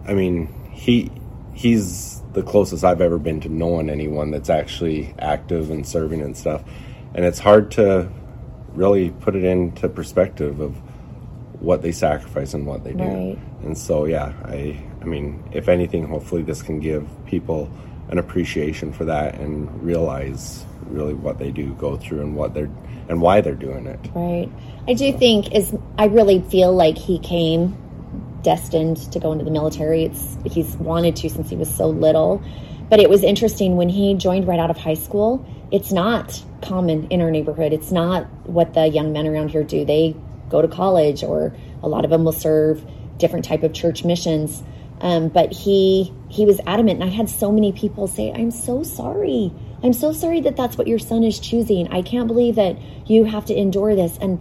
I 0.07 0.13
mean, 0.13 0.53
he 0.71 1.11
he's 1.53 2.14
the 2.35 2.43
closest 2.43 2.83
I've 2.83 3.01
ever 3.01 3.17
been 3.17 3.39
to 3.41 3.49
knowing 3.49 3.89
anyone 3.89 4.29
that's 4.29 4.49
actually 4.49 5.15
active 5.17 5.71
and 5.71 5.87
serving 5.87 6.21
and 6.21 6.37
stuff, 6.37 6.63
and 7.15 7.25
it's 7.25 7.39
hard 7.39 7.71
to 7.71 8.09
really 8.73 9.09
put 9.09 9.35
it 9.35 9.43
into 9.43 9.87
perspective 9.87 10.59
of 10.59 10.75
what 11.61 11.81
they 11.81 11.93
sacrifice 11.93 12.53
and 12.53 12.67
what 12.67 12.83
they 12.83 12.93
do. 12.93 13.03
Right. 13.03 13.39
And 13.63 13.77
so, 13.77 14.05
yeah, 14.05 14.33
I, 14.43 14.83
I 15.01 15.05
mean, 15.05 15.43
if 15.53 15.69
anything, 15.69 16.05
hopefully 16.05 16.43
this 16.43 16.61
can 16.61 16.79
give 16.79 17.07
people 17.25 17.71
an 18.09 18.17
appreciation 18.17 18.91
for 18.91 19.05
that 19.05 19.35
and 19.35 19.81
realize 19.81 20.65
really 20.87 21.13
what 21.13 21.39
they 21.39 21.51
do 21.51 21.73
go 21.75 21.97
through 21.97 22.21
and 22.21 22.35
what 22.35 22.53
they're 22.53 22.69
and 23.07 23.21
why 23.21 23.39
they're 23.39 23.55
doing 23.55 23.87
it. 23.87 23.99
Right. 24.13 24.51
I 24.87 24.93
do 24.93 25.17
think 25.17 25.53
is 25.53 25.73
I 25.97 26.05
really 26.05 26.41
feel 26.41 26.73
like 26.73 26.97
he 26.97 27.19
came 27.19 27.77
destined 28.45 29.11
to 29.11 29.19
go 29.19 29.33
into 29.33 29.43
the 29.43 29.51
military. 29.51 30.05
It's 30.05 30.37
he's 30.45 30.77
wanted 30.77 31.15
to 31.17 31.29
since 31.29 31.49
he 31.49 31.57
was 31.57 31.73
so 31.73 31.87
little. 31.87 32.41
But 32.89 32.99
it 32.99 33.09
was 33.09 33.23
interesting 33.23 33.75
when 33.75 33.89
he 33.89 34.13
joined 34.13 34.47
right 34.47 34.59
out 34.59 34.69
of 34.69 34.77
high 34.77 34.93
school. 34.93 35.43
It's 35.71 35.91
not 35.91 36.41
common 36.61 37.07
in 37.09 37.19
our 37.21 37.31
neighborhood. 37.31 37.73
It's 37.73 37.91
not 37.91 38.27
what 38.47 38.75
the 38.75 38.87
young 38.87 39.11
men 39.11 39.25
around 39.27 39.49
here 39.49 39.63
do. 39.63 39.83
They 39.83 40.15
go 40.49 40.61
to 40.61 40.67
college, 40.67 41.23
or 41.23 41.55
a 41.81 41.89
lot 41.89 42.05
of 42.05 42.11
them 42.11 42.23
will 42.23 42.31
serve 42.31 42.85
different 43.17 43.45
type 43.45 43.63
of 43.63 43.73
church 43.73 44.05
missions. 44.05 44.63
Um, 45.01 45.29
but 45.29 45.51
he 45.51 46.13
he 46.29 46.45
was 46.45 46.61
adamant, 46.67 47.01
and 47.01 47.09
I 47.09 47.13
had 47.13 47.29
so 47.29 47.51
many 47.51 47.71
people 47.71 48.07
say, 48.07 48.31
"I'm 48.31 48.51
so 48.51 48.83
sorry. 48.83 49.51
I'm 49.83 49.93
so 49.93 50.13
sorry 50.13 50.39
that 50.41 50.55
that's 50.55 50.77
what 50.77 50.87
your 50.87 50.99
son 50.99 51.23
is 51.23 51.39
choosing. 51.39 51.87
I 51.89 52.01
can't 52.01 52.27
believe 52.27 52.55
that 52.55 52.77
you 53.05 53.25
have 53.25 53.45
to 53.45 53.55
endure 53.55 53.95
this." 53.95 54.17
And 54.21 54.39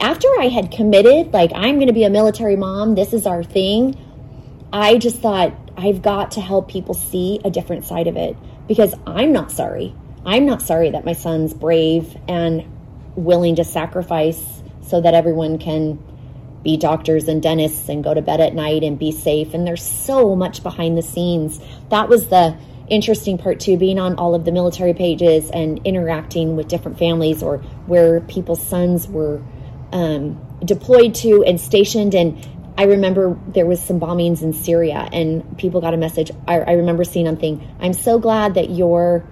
after 0.00 0.28
I 0.38 0.48
had 0.48 0.70
committed, 0.70 1.32
like 1.32 1.52
I'm 1.54 1.76
going 1.76 1.88
to 1.88 1.92
be 1.92 2.04
a 2.04 2.10
military 2.10 2.56
mom. 2.56 2.94
This 2.94 3.12
is 3.12 3.26
our 3.26 3.44
thing. 3.44 3.96
I 4.72 4.98
just 4.98 5.20
thought 5.20 5.54
I've 5.76 6.02
got 6.02 6.32
to 6.32 6.40
help 6.40 6.70
people 6.70 6.94
see 6.94 7.40
a 7.44 7.50
different 7.50 7.84
side 7.84 8.06
of 8.06 8.16
it 8.16 8.36
because 8.66 8.94
I'm 9.06 9.32
not 9.32 9.50
sorry. 9.50 9.94
I'm 10.24 10.46
not 10.46 10.62
sorry 10.62 10.90
that 10.90 11.04
my 11.04 11.12
son's 11.12 11.54
brave 11.54 12.16
and 12.28 12.64
willing 13.16 13.56
to 13.56 13.64
sacrifice 13.64 14.62
so 14.82 15.00
that 15.00 15.14
everyone 15.14 15.58
can 15.58 16.02
be 16.62 16.76
doctors 16.76 17.26
and 17.28 17.42
dentists 17.42 17.88
and 17.88 18.04
go 18.04 18.12
to 18.12 18.22
bed 18.22 18.40
at 18.40 18.54
night 18.54 18.82
and 18.82 18.98
be 18.98 19.12
safe. 19.12 19.54
And 19.54 19.66
there's 19.66 19.82
so 19.82 20.36
much 20.36 20.62
behind 20.62 20.96
the 20.96 21.02
scenes. 21.02 21.60
That 21.88 22.08
was 22.08 22.28
the 22.28 22.56
interesting 22.88 23.38
part 23.38 23.60
too, 23.60 23.76
being 23.76 23.98
on 23.98 24.16
all 24.16 24.34
of 24.34 24.44
the 24.44 24.52
military 24.52 24.92
pages 24.92 25.50
and 25.50 25.80
interacting 25.84 26.56
with 26.56 26.68
different 26.68 26.98
families 26.98 27.42
or 27.42 27.58
where 27.86 28.20
people's 28.20 28.64
sons 28.66 29.08
were 29.08 29.40
um, 29.92 30.40
deployed 30.64 31.14
to 31.16 31.44
and 31.44 31.60
stationed. 31.60 32.14
And 32.14 32.46
I 32.76 32.84
remember 32.84 33.38
there 33.48 33.66
was 33.66 33.80
some 33.80 34.00
bombings 34.00 34.42
in 34.42 34.52
Syria 34.52 35.08
and 35.12 35.58
people 35.58 35.80
got 35.80 35.94
a 35.94 35.96
message. 35.96 36.30
I, 36.46 36.60
I 36.60 36.72
remember 36.72 37.04
seeing 37.04 37.26
something. 37.26 37.66
I'm 37.80 37.92
so 37.92 38.18
glad 38.18 38.54
that 38.54 38.70
your 38.70 39.26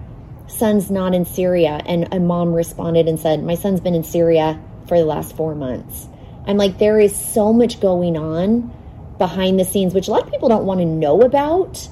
son's 0.46 0.90
not 0.90 1.14
in 1.14 1.24
Syria. 1.24 1.80
And 1.86 2.12
a 2.12 2.20
mom 2.20 2.52
responded 2.52 3.08
and 3.08 3.18
said, 3.18 3.42
My 3.42 3.54
son's 3.54 3.80
been 3.80 3.94
in 3.94 4.04
Syria 4.04 4.60
for 4.86 4.98
the 4.98 5.04
last 5.04 5.36
four 5.36 5.54
months. 5.54 6.08
I'm 6.46 6.56
like, 6.56 6.78
there 6.78 6.98
is 6.98 7.14
so 7.14 7.52
much 7.52 7.80
going 7.80 8.16
on 8.16 8.74
behind 9.18 9.60
the 9.60 9.64
scenes, 9.64 9.92
which 9.92 10.08
a 10.08 10.10
lot 10.10 10.24
of 10.24 10.30
people 10.30 10.48
don't 10.48 10.64
want 10.64 10.80
to 10.80 10.86
know 10.86 11.20
about. 11.20 11.88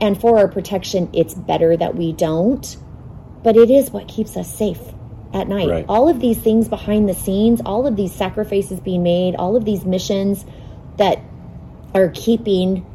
And 0.00 0.20
for 0.20 0.38
our 0.38 0.48
protection, 0.48 1.08
it's 1.12 1.34
better 1.34 1.76
that 1.76 1.94
we 1.94 2.12
don't. 2.12 2.76
But 3.42 3.56
it 3.56 3.70
is 3.70 3.90
what 3.90 4.06
keeps 4.06 4.36
us 4.36 4.54
safe 4.54 4.80
at 5.32 5.48
night. 5.48 5.68
Right. 5.68 5.84
All 5.88 6.08
of 6.08 6.20
these 6.20 6.38
things 6.38 6.68
behind 6.68 7.08
the 7.08 7.14
scenes, 7.14 7.60
all 7.64 7.86
of 7.86 7.96
these 7.96 8.14
sacrifices 8.14 8.80
being 8.80 9.02
made, 9.02 9.36
all 9.36 9.56
of 9.56 9.64
these 9.64 9.84
missions 9.84 10.44
that 10.96 11.20
are 11.94 12.08
keeping 12.08 12.86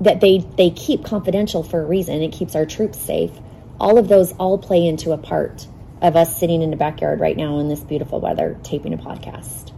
that 0.00 0.20
they 0.20 0.38
they 0.38 0.70
keep 0.70 1.04
confidential 1.04 1.62
for 1.62 1.82
a 1.82 1.84
reason. 1.84 2.22
It 2.22 2.32
keeps 2.32 2.54
our 2.54 2.66
troops 2.66 2.98
safe 2.98 3.32
all 3.80 3.98
of 3.98 4.08
those 4.08 4.32
all 4.32 4.58
play 4.58 4.86
into 4.86 5.12
a 5.12 5.18
part 5.18 5.66
of 6.02 6.16
us 6.16 6.38
sitting 6.38 6.62
in 6.62 6.70
the 6.70 6.76
backyard 6.76 7.20
right 7.20 7.36
now 7.36 7.58
in 7.58 7.68
this 7.68 7.80
beautiful 7.80 8.20
weather 8.20 8.58
taping 8.62 8.92
a 8.92 8.98
podcast. 8.98 9.72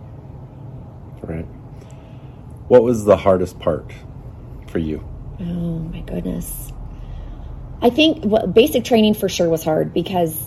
Right. 1.22 1.46
What 2.68 2.82
was 2.82 3.04
the 3.04 3.16
hardest 3.16 3.58
part 3.58 3.92
for 4.68 4.78
you? 4.78 5.06
Oh 5.40 5.44
my 5.44 6.00
goodness. 6.00 6.72
I 7.82 7.90
think 7.90 8.24
basic 8.52 8.84
training 8.84 9.14
for 9.14 9.28
sure 9.28 9.48
was 9.48 9.64
hard 9.64 9.94
because 9.94 10.38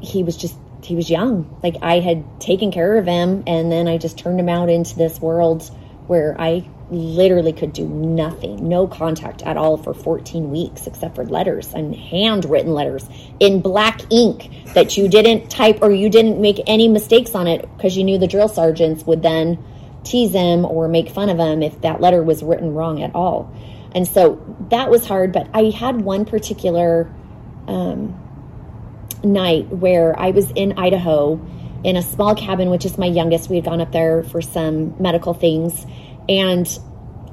he 0.00 0.22
was 0.22 0.36
just 0.36 0.56
he 0.82 0.94
was 0.94 1.10
young. 1.10 1.58
Like 1.62 1.76
I 1.82 2.00
had 2.00 2.40
taken 2.40 2.70
care 2.70 2.96
of 2.96 3.06
him 3.06 3.44
and 3.46 3.70
then 3.70 3.88
I 3.88 3.98
just 3.98 4.18
turned 4.18 4.40
him 4.40 4.48
out 4.48 4.68
into 4.68 4.96
this 4.96 5.20
world 5.20 5.68
where 6.06 6.40
I 6.40 6.68
literally 6.90 7.52
could 7.52 7.72
do 7.72 7.86
nothing, 7.86 8.66
no 8.68 8.86
contact 8.86 9.42
at 9.42 9.56
all 9.56 9.76
for 9.76 9.92
14 9.92 10.50
weeks 10.50 10.86
except 10.86 11.14
for 11.14 11.24
letters 11.24 11.74
and 11.74 11.94
handwritten 11.94 12.72
letters 12.72 13.06
in 13.40 13.60
black 13.60 14.00
ink 14.10 14.50
that 14.72 14.96
you 14.96 15.08
didn't 15.08 15.50
type 15.50 15.80
or 15.82 15.90
you 15.90 16.08
didn't 16.08 16.40
make 16.40 16.60
any 16.66 16.88
mistakes 16.88 17.34
on 17.34 17.46
it 17.46 17.68
because 17.76 17.96
you 17.96 18.04
knew 18.04 18.18
the 18.18 18.26
drill 18.26 18.48
sergeants 18.48 19.04
would 19.04 19.22
then 19.22 19.62
tease 20.04 20.32
him 20.32 20.64
or 20.64 20.88
make 20.88 21.10
fun 21.10 21.28
of 21.28 21.38
him 21.38 21.62
if 21.62 21.78
that 21.82 22.00
letter 22.00 22.22
was 22.22 22.42
written 22.42 22.72
wrong 22.72 23.02
at 23.02 23.14
all. 23.14 23.52
And 23.94 24.06
so 24.06 24.42
that 24.70 24.90
was 24.90 25.06
hard, 25.06 25.32
but 25.32 25.48
I 25.52 25.70
had 25.70 26.00
one 26.00 26.24
particular 26.24 27.12
um, 27.66 28.27
night 29.24 29.68
where 29.68 30.18
I 30.18 30.30
was 30.30 30.50
in 30.52 30.78
Idaho 30.78 31.40
in 31.84 31.96
a 31.96 32.02
small 32.02 32.34
cabin, 32.34 32.70
which 32.70 32.84
is 32.84 32.98
my 32.98 33.06
youngest. 33.06 33.48
We 33.48 33.56
had 33.56 33.64
gone 33.64 33.80
up 33.80 33.92
there 33.92 34.22
for 34.24 34.40
some 34.42 35.00
medical 35.00 35.34
things 35.34 35.86
and 36.28 36.68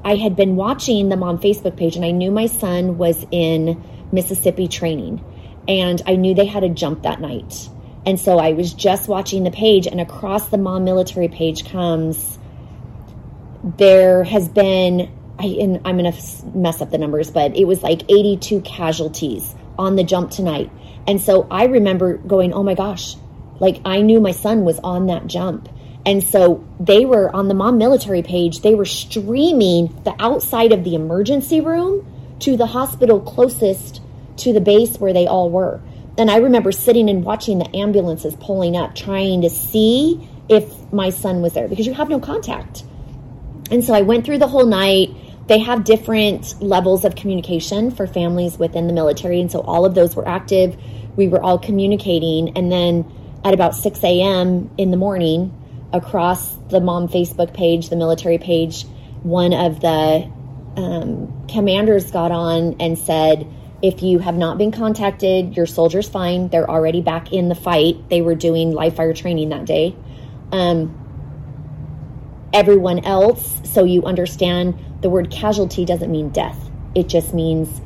I 0.06 0.14
had 0.14 0.36
been 0.36 0.54
watching 0.54 1.08
them 1.08 1.24
on 1.24 1.38
Facebook 1.38 1.76
page, 1.76 1.96
and 1.96 2.04
I 2.04 2.12
knew 2.12 2.30
my 2.30 2.46
son 2.46 2.96
was 2.96 3.26
in 3.32 3.82
Mississippi 4.12 4.68
training, 4.68 5.24
and 5.66 6.00
I 6.06 6.14
knew 6.14 6.32
they 6.32 6.46
had 6.46 6.62
a 6.62 6.68
jump 6.68 7.02
that 7.02 7.20
night. 7.20 7.68
And 8.06 8.20
so 8.20 8.38
I 8.38 8.52
was 8.52 8.72
just 8.72 9.08
watching 9.08 9.42
the 9.42 9.50
page, 9.50 9.88
and 9.88 10.00
across 10.00 10.48
the 10.48 10.58
mom 10.58 10.84
military 10.84 11.26
page 11.26 11.68
comes 11.68 12.38
there 13.78 14.22
has 14.22 14.48
been 14.48 15.10
I, 15.40 15.46
and 15.60 15.80
I'm 15.84 15.98
going 15.98 16.12
to 16.12 16.46
mess 16.54 16.80
up 16.80 16.90
the 16.90 16.98
numbers, 16.98 17.32
but 17.32 17.56
it 17.56 17.64
was 17.64 17.82
like 17.82 18.02
82 18.08 18.60
casualties 18.60 19.56
on 19.76 19.96
the 19.96 20.04
jump 20.04 20.30
tonight. 20.30 20.70
And 21.06 21.20
so 21.20 21.46
I 21.50 21.66
remember 21.66 22.16
going, 22.16 22.52
oh 22.52 22.62
my 22.62 22.74
gosh, 22.74 23.16
like 23.60 23.80
I 23.84 24.00
knew 24.00 24.20
my 24.20 24.32
son 24.32 24.64
was 24.64 24.78
on 24.80 25.06
that 25.06 25.26
jump. 25.26 25.68
And 26.04 26.22
so 26.22 26.64
they 26.78 27.04
were 27.04 27.34
on 27.34 27.48
the 27.48 27.54
mom 27.54 27.78
military 27.78 28.22
page, 28.22 28.60
they 28.60 28.74
were 28.74 28.84
streaming 28.84 30.00
the 30.04 30.14
outside 30.18 30.72
of 30.72 30.84
the 30.84 30.94
emergency 30.94 31.60
room 31.60 32.06
to 32.40 32.56
the 32.56 32.66
hospital 32.66 33.20
closest 33.20 34.00
to 34.38 34.52
the 34.52 34.60
base 34.60 34.98
where 34.98 35.12
they 35.12 35.26
all 35.26 35.50
were. 35.50 35.80
And 36.18 36.30
I 36.30 36.38
remember 36.38 36.72
sitting 36.72 37.10
and 37.10 37.24
watching 37.24 37.58
the 37.58 37.76
ambulances 37.76 38.36
pulling 38.36 38.76
up, 38.76 38.94
trying 38.94 39.42
to 39.42 39.50
see 39.50 40.28
if 40.48 40.92
my 40.92 41.10
son 41.10 41.42
was 41.42 41.52
there 41.52 41.68
because 41.68 41.86
you 41.86 41.94
have 41.94 42.08
no 42.08 42.20
contact. 42.20 42.84
And 43.70 43.84
so 43.84 43.92
I 43.94 44.02
went 44.02 44.24
through 44.24 44.38
the 44.38 44.46
whole 44.48 44.66
night. 44.66 45.10
They 45.46 45.58
have 45.60 45.84
different 45.84 46.60
levels 46.60 47.04
of 47.04 47.14
communication 47.14 47.90
for 47.90 48.06
families 48.06 48.58
within 48.58 48.86
the 48.86 48.92
military. 48.92 49.40
And 49.40 49.50
so 49.50 49.60
all 49.60 49.84
of 49.84 49.94
those 49.94 50.16
were 50.16 50.26
active. 50.26 50.76
We 51.16 51.28
were 51.28 51.42
all 51.42 51.58
communicating. 51.58 52.56
And 52.56 52.70
then 52.70 53.10
at 53.44 53.54
about 53.54 53.74
6 53.76 54.02
a.m. 54.02 54.70
in 54.76 54.90
the 54.90 54.96
morning, 54.96 55.52
across 55.92 56.54
the 56.68 56.80
mom 56.80 57.08
Facebook 57.08 57.54
page, 57.54 57.90
the 57.90 57.96
military 57.96 58.38
page, 58.38 58.84
one 59.22 59.52
of 59.52 59.80
the 59.80 60.30
um, 60.76 61.46
commanders 61.46 62.10
got 62.10 62.32
on 62.32 62.76
and 62.80 62.98
said, 62.98 63.46
if 63.82 64.02
you 64.02 64.18
have 64.18 64.36
not 64.36 64.58
been 64.58 64.72
contacted, 64.72 65.56
your 65.56 65.66
soldier's 65.66 66.08
fine. 66.08 66.48
They're 66.48 66.68
already 66.68 67.02
back 67.02 67.32
in 67.32 67.48
the 67.48 67.54
fight. 67.54 68.08
They 68.08 68.22
were 68.22 68.34
doing 68.34 68.72
live 68.72 68.96
fire 68.96 69.12
training 69.12 69.50
that 69.50 69.64
day. 69.64 69.94
Um, 70.50 71.02
everyone 72.52 73.04
else, 73.04 73.60
so 73.64 73.84
you 73.84 74.04
understand 74.04 74.74
the 75.00 75.10
word 75.10 75.30
casualty 75.30 75.84
doesn't 75.84 76.10
mean 76.10 76.30
death. 76.30 76.58
It 76.94 77.08
just 77.08 77.34
means 77.34 77.80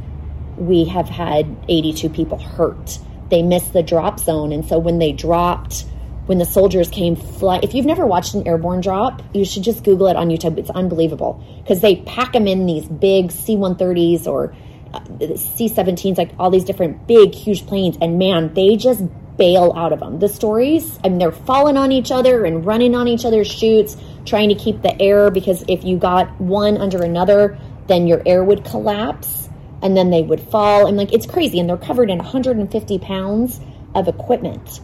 we 0.57 0.85
have 0.87 1.09
had 1.09 1.57
82 1.68 2.09
people 2.11 2.38
hurt. 2.38 2.99
They 3.31 3.42
missed 3.42 3.73
the 3.73 3.83
drop 3.83 4.20
zone. 4.20 4.53
And 4.53 4.66
so 4.66 4.79
when 4.79 4.99
they 4.99 5.12
dropped, 5.12 5.85
when 6.31 6.38
the 6.38 6.44
soldiers 6.44 6.88
came 6.88 7.16
fly. 7.16 7.59
If 7.61 7.75
you've 7.75 7.87
never 7.87 8.07
watched 8.07 8.35
an 8.35 8.46
airborne 8.46 8.81
drop, 8.83 9.20
you 9.35 9.44
should 9.44 9.64
just 9.64 9.83
Google 9.83 10.07
it 10.07 10.14
on 10.14 10.29
YouTube. 10.29 10.59
It's 10.59 10.70
unbelievable 10.70 11.44
because 11.59 11.81
they 11.81 11.96
pack 11.96 12.35
them 12.35 12.46
in 12.46 12.66
these 12.66 12.87
big 12.87 13.33
C 13.33 13.57
130s 13.57 14.29
or 14.29 14.55
uh, 14.94 15.01
C 15.37 15.68
17s, 15.68 16.16
like 16.16 16.31
all 16.38 16.51
these 16.51 16.64
different 16.64 17.09
big, 17.09 17.35
huge 17.35 17.66
planes. 17.66 17.96
And 18.01 18.18
man, 18.20 18.55
they 18.55 18.77
just 18.77 19.03
bail 19.37 19.73
out 19.75 19.92
of 19.92 19.99
them. 19.99 20.20
The 20.20 20.29
stories, 20.29 21.01
I 21.03 21.09
mean, 21.09 21.18
they're 21.18 21.33
falling 21.33 21.77
on 21.77 21.90
each 21.90 22.12
other 22.12 22.44
and 22.44 22.64
running 22.64 22.94
on 22.94 23.09
each 23.09 23.25
other's 23.25 23.51
chutes, 23.51 23.96
trying 24.24 24.48
to 24.48 24.54
keep 24.54 24.83
the 24.83 25.00
air 25.00 25.30
because 25.30 25.64
if 25.68 25.85
you 25.85 25.96
got 25.96 26.40
one 26.40 26.76
under 26.76 27.02
another, 27.02 27.59
then 27.87 28.06
your 28.06 28.22
air 28.26 28.44
would 28.44 28.64
collapse 28.64 29.48
and 29.83 29.96
then 29.96 30.11
they 30.11 30.22
would 30.22 30.40
fall. 30.40 30.87
And 30.87 30.96
like, 30.96 31.12
it's 31.12 31.26
crazy. 31.26 31.59
And 31.59 31.68
they're 31.68 31.76
covered 31.76 32.11
in 32.11 32.18
150 32.18 32.98
pounds 32.98 33.61
of 33.94 34.09
equipment 34.09 34.80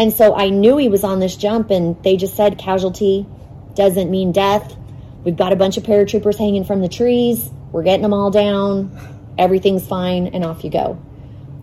and 0.00 0.14
so 0.14 0.34
I 0.34 0.48
knew 0.48 0.78
he 0.78 0.88
was 0.88 1.04
on 1.04 1.20
this 1.20 1.36
jump, 1.36 1.70
and 1.70 2.02
they 2.02 2.16
just 2.16 2.34
said 2.34 2.56
casualty 2.56 3.26
doesn't 3.74 4.10
mean 4.10 4.32
death. 4.32 4.74
We've 5.24 5.36
got 5.36 5.52
a 5.52 5.56
bunch 5.56 5.76
of 5.76 5.82
paratroopers 5.82 6.38
hanging 6.38 6.64
from 6.64 6.80
the 6.80 6.88
trees. 6.88 7.50
We're 7.70 7.82
getting 7.82 8.00
them 8.00 8.14
all 8.14 8.30
down. 8.30 8.96
Everything's 9.36 9.86
fine, 9.86 10.28
and 10.28 10.42
off 10.42 10.64
you 10.64 10.70
go. 10.70 10.98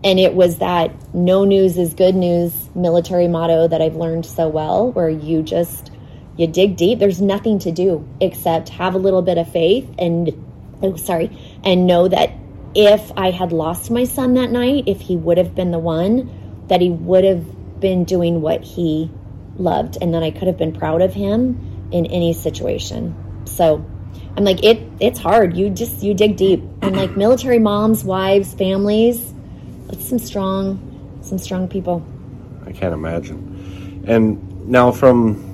And 0.04 0.20
it 0.20 0.34
was 0.34 0.58
that 0.58 0.92
no 1.12 1.44
news 1.44 1.76
is 1.76 1.94
good 1.94 2.14
news 2.14 2.52
military 2.76 3.26
motto 3.26 3.66
that 3.66 3.82
I've 3.82 3.96
learned 3.96 4.24
so 4.24 4.46
well, 4.46 4.92
where 4.92 5.10
you 5.10 5.42
just 5.42 5.90
you 6.38 6.46
dig 6.46 6.76
deep. 6.76 7.00
There's 7.00 7.20
nothing 7.20 7.58
to 7.60 7.72
do 7.72 8.08
except 8.20 8.70
have 8.70 8.94
a 8.94 8.98
little 8.98 9.22
bit 9.22 9.36
of 9.36 9.50
faith 9.52 9.92
and 9.98 10.32
oh 10.82 10.96
sorry, 10.96 11.36
and 11.64 11.86
know 11.86 12.08
that 12.08 12.32
if 12.74 13.10
I 13.16 13.30
had 13.30 13.52
lost 13.52 13.90
my 13.90 14.04
son 14.04 14.34
that 14.34 14.50
night, 14.50 14.84
if 14.86 15.00
he 15.00 15.16
would 15.16 15.36
have 15.36 15.54
been 15.54 15.72
the 15.72 15.78
one, 15.78 16.64
that 16.68 16.80
he 16.80 16.90
would 16.90 17.24
have 17.24 17.80
been 17.80 18.04
doing 18.04 18.40
what 18.40 18.62
he 18.62 19.10
loved 19.56 19.98
and 20.00 20.14
that 20.14 20.22
I 20.22 20.30
could 20.30 20.46
have 20.46 20.56
been 20.56 20.72
proud 20.72 21.02
of 21.02 21.12
him 21.12 21.88
in 21.90 22.06
any 22.06 22.32
situation. 22.32 23.14
So 23.46 23.84
I'm 24.36 24.44
like, 24.44 24.62
it 24.62 24.80
it's 25.00 25.18
hard. 25.18 25.56
You 25.56 25.70
just 25.70 26.02
you 26.02 26.14
dig 26.14 26.36
deep. 26.36 26.62
And 26.82 26.96
like 26.96 27.16
military 27.16 27.58
moms, 27.58 28.04
wives, 28.04 28.54
families, 28.54 29.34
it's 29.88 30.08
some 30.08 30.18
strong 30.20 31.18
some 31.22 31.38
strong 31.38 31.68
people. 31.68 32.06
I 32.64 32.72
can't 32.72 32.94
imagine. 32.94 34.04
And 34.06 34.68
now 34.68 34.92
from 34.92 35.47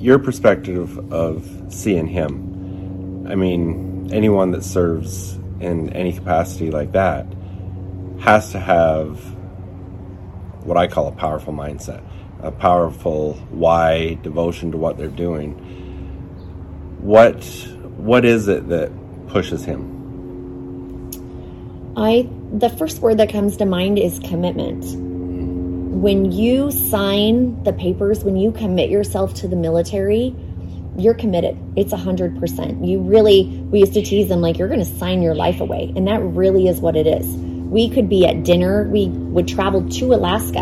your 0.00 0.18
perspective 0.18 1.12
of 1.12 1.46
seeing 1.68 2.06
him, 2.06 3.26
I 3.28 3.34
mean, 3.34 4.08
anyone 4.12 4.50
that 4.52 4.64
serves 4.64 5.34
in 5.60 5.92
any 5.92 6.12
capacity 6.12 6.70
like 6.70 6.92
that 6.92 7.26
has 8.20 8.50
to 8.52 8.58
have 8.58 9.18
what 10.64 10.76
I 10.76 10.86
call 10.86 11.06
a 11.06 11.12
powerful 11.12 11.52
mindset, 11.52 12.02
a 12.42 12.50
powerful 12.50 13.34
why 13.50 14.14
devotion 14.22 14.72
to 14.72 14.78
what 14.78 14.96
they're 14.96 15.08
doing. 15.08 15.52
What 17.00 17.44
what 17.96 18.24
is 18.24 18.48
it 18.48 18.68
that 18.68 18.90
pushes 19.28 19.64
him? 19.64 19.98
I 21.96 22.28
the 22.52 22.70
first 22.70 23.00
word 23.00 23.18
that 23.18 23.30
comes 23.30 23.58
to 23.58 23.66
mind 23.66 23.98
is 23.98 24.18
commitment. 24.20 25.09
When 25.90 26.32
you 26.32 26.70
sign 26.70 27.62
the 27.64 27.72
papers, 27.72 28.24
when 28.24 28.36
you 28.36 28.52
commit 28.52 28.90
yourself 28.90 29.34
to 29.34 29.48
the 29.48 29.56
military, 29.56 30.34
you're 30.96 31.14
committed. 31.14 31.58
It's 31.76 31.92
a 31.92 31.96
hundred 31.96 32.38
percent. 32.38 32.84
You 32.84 33.00
really 33.00 33.44
we 33.70 33.80
used 33.80 33.94
to 33.94 34.02
tease 34.02 34.28
them 34.28 34.40
like 34.40 34.58
you're 34.58 34.68
gonna 34.68 34.84
sign 34.84 35.20
your 35.20 35.34
life 35.34 35.60
away. 35.60 35.92
And 35.94 36.06
that 36.08 36.22
really 36.22 36.68
is 36.68 36.80
what 36.80 36.96
it 36.96 37.06
is 37.06 37.26
we 37.70 37.88
could 37.88 38.08
be 38.08 38.26
at 38.26 38.42
dinner. 38.42 38.84
We 38.84 39.08
would 39.08 39.46
travel 39.46 39.88
to 39.88 40.12
Alaska, 40.12 40.60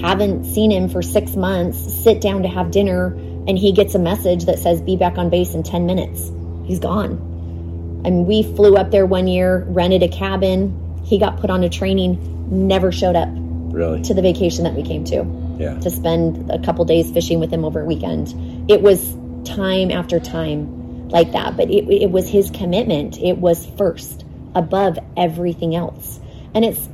haven't 0.00 0.44
seen 0.44 0.72
him 0.72 0.88
for 0.88 1.00
six 1.00 1.36
months, 1.36 1.78
sit 2.02 2.20
down 2.20 2.42
to 2.42 2.48
have 2.48 2.72
dinner, 2.72 3.14
and 3.46 3.56
he 3.56 3.72
gets 3.72 3.94
a 3.94 3.98
message 4.00 4.44
that 4.46 4.58
says, 4.58 4.82
Be 4.82 4.96
back 4.96 5.18
on 5.18 5.30
base 5.30 5.54
in 5.54 5.62
10 5.62 5.86
minutes. 5.86 6.32
He's 6.66 6.80
gone. 6.80 8.02
And 8.04 8.26
we 8.26 8.42
flew 8.42 8.76
up 8.76 8.90
there 8.90 9.06
one 9.06 9.28
year, 9.28 9.64
rented 9.68 10.02
a 10.02 10.08
cabin. 10.08 11.00
He 11.04 11.18
got 11.18 11.38
put 11.38 11.48
on 11.48 11.62
a 11.62 11.68
training, 11.68 12.66
never 12.66 12.90
showed 12.90 13.14
up. 13.14 13.28
Really? 13.76 14.00
To 14.04 14.14
the 14.14 14.22
vacation 14.22 14.64
that 14.64 14.72
we 14.72 14.82
came 14.82 15.04
to. 15.04 15.26
Yeah. 15.58 15.78
To 15.80 15.90
spend 15.90 16.50
a 16.50 16.58
couple 16.58 16.86
days 16.86 17.10
fishing 17.10 17.40
with 17.40 17.52
him 17.52 17.62
over 17.62 17.82
a 17.82 17.84
weekend. 17.84 18.70
It 18.70 18.80
was 18.80 19.14
time 19.44 19.90
after 19.90 20.18
time 20.18 21.10
like 21.10 21.32
that, 21.32 21.58
but 21.58 21.70
it, 21.70 21.86
it 21.90 22.10
was 22.10 22.26
his 22.26 22.50
commitment. 22.50 23.18
It 23.18 23.36
was 23.36 23.66
first 23.76 24.24
above 24.54 24.98
everything 25.14 25.76
else. 25.76 26.18
And 26.54 26.64
it's, 26.64 26.88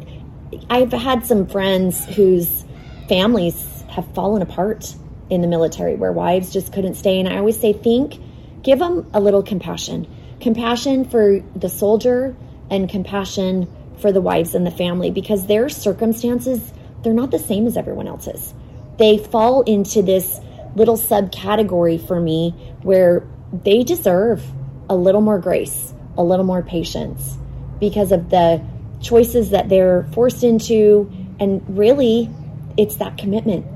I've 0.68 0.92
had 0.92 1.24
some 1.24 1.46
friends 1.46 2.04
whose 2.04 2.64
families 3.08 3.84
have 3.88 4.12
fallen 4.12 4.42
apart 4.42 4.92
in 5.30 5.40
the 5.40 5.46
military 5.46 5.94
where 5.94 6.10
wives 6.10 6.52
just 6.52 6.72
couldn't 6.72 6.96
stay. 6.96 7.20
And 7.20 7.28
I 7.28 7.36
always 7.36 7.60
say, 7.60 7.72
think, 7.72 8.18
give 8.64 8.80
them 8.80 9.08
a 9.14 9.20
little 9.20 9.44
compassion 9.44 10.08
compassion 10.40 11.04
for 11.04 11.38
the 11.54 11.68
soldier 11.68 12.36
and 12.68 12.88
compassion 12.88 13.68
for 14.02 14.12
the 14.12 14.20
wives 14.20 14.54
and 14.54 14.66
the 14.66 14.70
family 14.70 15.10
because 15.10 15.46
their 15.46 15.68
circumstances 15.68 16.72
they're 17.02 17.12
not 17.12 17.30
the 17.30 17.38
same 17.38 17.66
as 17.66 17.76
everyone 17.76 18.06
else's. 18.06 18.54
They 18.98 19.18
fall 19.18 19.62
into 19.62 20.02
this 20.02 20.40
little 20.76 20.96
subcategory 20.96 22.06
for 22.06 22.20
me 22.20 22.50
where 22.82 23.26
they 23.52 23.82
deserve 23.82 24.44
a 24.88 24.96
little 24.96 25.20
more 25.20 25.38
grace, 25.38 25.92
a 26.16 26.22
little 26.22 26.44
more 26.44 26.62
patience 26.62 27.36
because 27.80 28.12
of 28.12 28.30
the 28.30 28.62
choices 29.00 29.50
that 29.50 29.68
they're 29.68 30.04
forced 30.12 30.44
into. 30.44 31.10
And 31.40 31.62
really, 31.76 32.30
it's 32.76 32.96
that 32.96 33.18
commitment. 33.18 33.66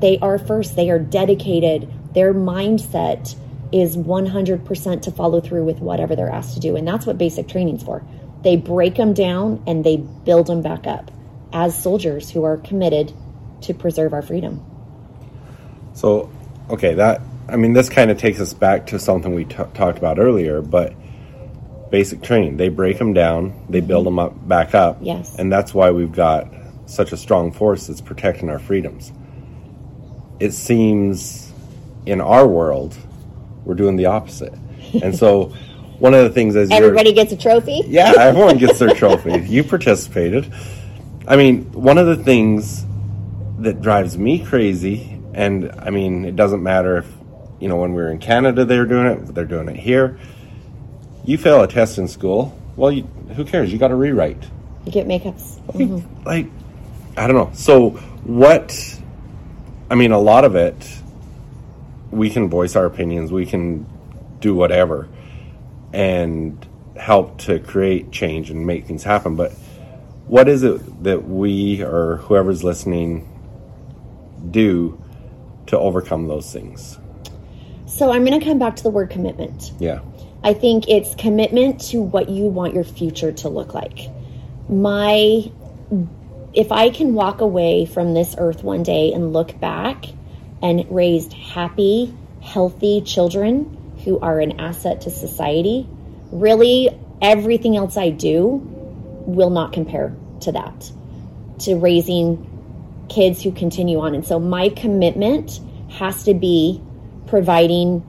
They 0.00 0.18
are 0.18 0.38
first, 0.38 0.76
they 0.76 0.90
are 0.90 0.98
dedicated. 0.98 1.92
Their 2.14 2.32
mindset 2.32 3.36
is 3.72 3.96
100% 3.96 5.02
to 5.02 5.10
follow 5.12 5.40
through 5.40 5.64
with 5.64 5.78
whatever 5.78 6.16
they're 6.16 6.30
asked 6.30 6.54
to 6.54 6.60
do. 6.60 6.74
And 6.74 6.88
that's 6.88 7.06
what 7.06 7.18
basic 7.18 7.46
training's 7.46 7.82
for. 7.82 8.02
They 8.42 8.56
break 8.56 8.94
them 8.96 9.12
down 9.12 9.62
and 9.66 9.84
they 9.84 9.96
build 9.96 10.46
them 10.46 10.62
back 10.62 10.86
up 10.86 11.10
as 11.52 11.80
soldiers 11.80 12.30
who 12.30 12.44
are 12.44 12.56
committed 12.56 13.12
to 13.62 13.74
preserve 13.74 14.12
our 14.12 14.22
freedom. 14.22 14.64
So, 15.94 16.30
okay, 16.70 16.94
that 16.94 17.20
I 17.48 17.56
mean, 17.56 17.72
this 17.72 17.88
kind 17.88 18.10
of 18.10 18.18
takes 18.18 18.38
us 18.40 18.54
back 18.54 18.86
to 18.86 18.98
something 18.98 19.34
we 19.34 19.44
t- 19.44 19.56
talked 19.74 19.98
about 19.98 20.18
earlier, 20.18 20.62
but 20.62 20.94
basic 21.90 22.22
training, 22.22 22.56
they 22.56 22.68
break 22.68 22.98
them 22.98 23.12
down, 23.12 23.66
they 23.68 23.80
build 23.80 24.06
them 24.06 24.18
up 24.18 24.48
back 24.48 24.74
up. 24.74 24.98
Yes. 25.00 25.34
And 25.36 25.52
that's 25.52 25.74
why 25.74 25.90
we've 25.90 26.12
got 26.12 26.48
such 26.86 27.12
a 27.12 27.16
strong 27.16 27.50
force 27.50 27.88
that's 27.88 28.00
protecting 28.00 28.48
our 28.48 28.60
freedoms. 28.60 29.12
It 30.38 30.52
seems 30.52 31.52
in 32.06 32.20
our 32.20 32.46
world, 32.46 32.96
we're 33.64 33.74
doing 33.74 33.96
the 33.96 34.06
opposite. 34.06 34.54
And 35.02 35.16
so, 35.16 35.54
one 36.00 36.14
of 36.14 36.24
the 36.24 36.30
things 36.30 36.56
is 36.56 36.70
everybody 36.70 37.12
gets 37.12 37.30
a 37.30 37.36
trophy. 37.36 37.82
Yeah, 37.86 38.14
everyone 38.16 38.56
gets 38.56 38.78
their 38.78 38.94
trophy. 38.94 39.38
You 39.46 39.62
participated. 39.62 40.52
I 41.28 41.36
mean, 41.36 41.70
one 41.72 41.98
of 41.98 42.06
the 42.06 42.16
things 42.16 42.84
that 43.58 43.82
drives 43.82 44.16
me 44.16 44.44
crazy, 44.44 45.20
and 45.34 45.70
I 45.78 45.90
mean, 45.90 46.24
it 46.24 46.36
doesn't 46.36 46.62
matter 46.62 46.96
if, 46.96 47.06
you 47.60 47.68
know, 47.68 47.76
when 47.76 47.92
we 47.92 48.00
are 48.00 48.10
in 48.10 48.18
Canada, 48.18 48.64
they're 48.64 48.86
doing 48.86 49.06
it, 49.06 49.34
they're 49.34 49.44
doing 49.44 49.68
it 49.68 49.76
here. 49.76 50.18
You 51.24 51.36
fail 51.36 51.62
a 51.62 51.68
test 51.68 51.98
in 51.98 52.08
school, 52.08 52.58
well, 52.76 52.90
you, 52.90 53.02
who 53.36 53.44
cares? 53.44 53.70
You 53.70 53.78
got 53.78 53.88
to 53.88 53.94
rewrite. 53.94 54.42
You 54.86 54.92
get 54.92 55.06
makeups. 55.06 55.60
Mm-hmm. 55.66 56.24
Like, 56.24 56.46
I 57.18 57.26
don't 57.26 57.36
know. 57.36 57.50
So, 57.52 57.90
what, 58.24 58.98
I 59.90 59.96
mean, 59.96 60.12
a 60.12 60.18
lot 60.18 60.46
of 60.46 60.56
it, 60.56 60.74
we 62.10 62.30
can 62.30 62.48
voice 62.48 62.74
our 62.74 62.86
opinions, 62.86 63.30
we 63.30 63.44
can 63.44 63.86
do 64.40 64.54
whatever 64.54 65.06
and 65.92 66.66
help 66.96 67.38
to 67.38 67.58
create 67.58 68.10
change 68.10 68.50
and 68.50 68.66
make 68.66 68.86
things 68.86 69.02
happen. 69.02 69.36
But 69.36 69.52
what 70.26 70.48
is 70.48 70.62
it 70.62 71.02
that 71.04 71.28
we 71.28 71.82
or 71.82 72.16
whoever's 72.18 72.62
listening 72.62 73.26
do 74.50 75.02
to 75.66 75.78
overcome 75.78 76.28
those 76.28 76.52
things? 76.52 76.98
So 77.86 78.12
I'm 78.12 78.24
going 78.24 78.38
to 78.38 78.44
come 78.44 78.58
back 78.58 78.76
to 78.76 78.82
the 78.82 78.90
word 78.90 79.10
commitment. 79.10 79.72
Yeah. 79.78 80.00
I 80.42 80.54
think 80.54 80.88
it's 80.88 81.14
commitment 81.16 81.80
to 81.90 82.00
what 82.00 82.28
you 82.28 82.44
want 82.44 82.74
your 82.74 82.84
future 82.84 83.32
to 83.32 83.48
look 83.48 83.74
like. 83.74 84.08
My 84.68 85.50
if 86.52 86.72
I 86.72 86.90
can 86.90 87.14
walk 87.14 87.40
away 87.40 87.86
from 87.86 88.14
this 88.14 88.34
earth 88.38 88.64
one 88.64 88.82
day 88.82 89.12
and 89.12 89.32
look 89.32 89.58
back 89.60 90.06
and 90.62 90.84
raised 90.90 91.32
happy, 91.32 92.14
healthy 92.40 93.02
children 93.02 93.76
who 94.04 94.18
are 94.20 94.40
an 94.40 94.60
asset 94.60 95.02
to 95.02 95.10
society, 95.10 95.86
really 96.32 96.90
everything 97.20 97.76
else 97.76 97.96
I 97.96 98.10
do 98.10 98.62
will 99.26 99.50
not 99.50 99.72
compare 99.72 100.14
to 100.40 100.52
that, 100.52 100.90
to 101.60 101.76
raising 101.76 102.46
kids 103.08 103.42
who 103.42 103.52
continue 103.52 104.00
on. 104.00 104.14
And 104.14 104.26
so 104.26 104.38
my 104.38 104.70
commitment 104.70 105.60
has 105.90 106.24
to 106.24 106.34
be 106.34 106.80
providing 107.26 108.06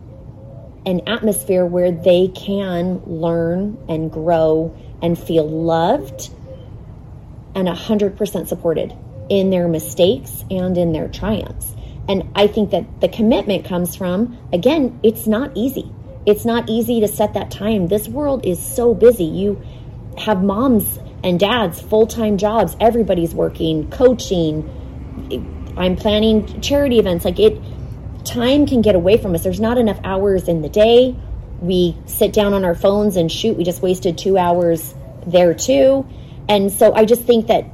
an 0.85 1.01
atmosphere 1.07 1.65
where 1.65 1.91
they 1.91 2.27
can 2.29 3.01
learn 3.05 3.77
and 3.87 4.11
grow 4.11 4.75
and 5.01 5.17
feel 5.17 5.47
loved 5.47 6.31
and 7.53 7.67
100% 7.67 8.47
supported 8.47 8.95
in 9.29 9.49
their 9.49 9.67
mistakes 9.67 10.43
and 10.49 10.77
in 10.77 10.93
their 10.93 11.07
triumphs. 11.07 11.73
And 12.07 12.29
I 12.35 12.47
think 12.47 12.71
that 12.71 13.01
the 13.01 13.07
commitment 13.07 13.65
comes 13.65 13.95
from, 13.95 14.37
again, 14.51 14.99
it's 15.03 15.27
not 15.27 15.51
easy. 15.55 15.91
It's 16.25 16.45
not 16.45 16.69
easy 16.69 16.99
to 17.01 17.07
set 17.07 17.33
that 17.33 17.51
time. 17.51 17.87
This 17.87 18.07
world 18.07 18.45
is 18.45 18.59
so 18.59 18.93
busy. 18.93 19.23
You 19.23 19.61
have 20.17 20.43
moms 20.43 20.99
and 21.23 21.39
dads 21.39 21.81
full-time 21.81 22.37
jobs. 22.37 22.75
Everybody's 22.79 23.33
working 23.33 23.89
coaching. 23.89 24.69
I'm 25.77 25.95
planning 25.95 26.61
charity 26.61 26.99
events. 26.99 27.25
Like 27.25 27.39
it 27.39 27.61
time 28.23 28.65
can 28.65 28.81
get 28.81 28.95
away 28.95 29.17
from 29.17 29.33
us. 29.33 29.43
There's 29.43 29.59
not 29.59 29.77
enough 29.77 29.99
hours 30.03 30.47
in 30.47 30.61
the 30.61 30.69
day. 30.69 31.15
We 31.61 31.95
sit 32.05 32.33
down 32.33 32.53
on 32.53 32.65
our 32.65 32.75
phones 32.75 33.15
and 33.15 33.31
shoot. 33.31 33.57
We 33.57 33.63
just 33.63 33.81
wasted 33.81 34.17
two 34.17 34.37
hours 34.37 34.93
there 35.25 35.53
too. 35.53 36.07
And 36.49 36.71
so 36.71 36.93
i 36.93 37.05
just 37.05 37.21
think 37.23 37.47
that 37.47 37.65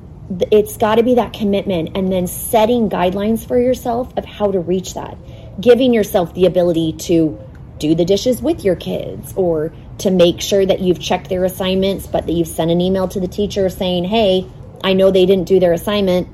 it's 0.52 0.78
got 0.78 0.96
to 0.96 1.04
be 1.04 1.16
that 1.16 1.34
commitment 1.34 1.92
and 1.96 2.12
then 2.12 2.28
setting 2.28 2.90
guidelines 2.90 3.48
for 3.48 3.58
yourself 3.58 4.12
of 4.18 4.26
how 4.26 4.52
to 4.52 4.60
reach 4.60 4.94
that 4.94 5.18
giving 5.60 5.94
yourself 5.94 6.34
the 6.34 6.46
ability 6.46 6.94
to 6.94 7.40
do 7.80 7.96
the 7.96 8.06
dishes 8.06 8.42
with 8.42 8.64
your 8.64 8.76
kids 8.76 9.34
or 9.36 9.74
to 10.00 10.12
make 10.12 10.42
sure 10.42 10.66
that 10.66 10.80
you've 10.80 11.00
checked 11.00 11.30
their 11.30 11.44
assignments, 11.44 12.08
but 12.08 12.26
that 12.26 12.32
you've 12.32 12.48
sent 12.48 12.72
an 12.72 12.82
email 12.82 13.08
to 13.08 13.20
the 13.20 13.28
teacher 13.28 13.70
saying, 13.70 14.04
hey, 14.04 14.48
I 14.84 14.94
know 14.94 15.12
they 15.12 15.26
didn't 15.26 15.48
do 15.48 15.60
their 15.60 15.74
assignment. 15.74 16.28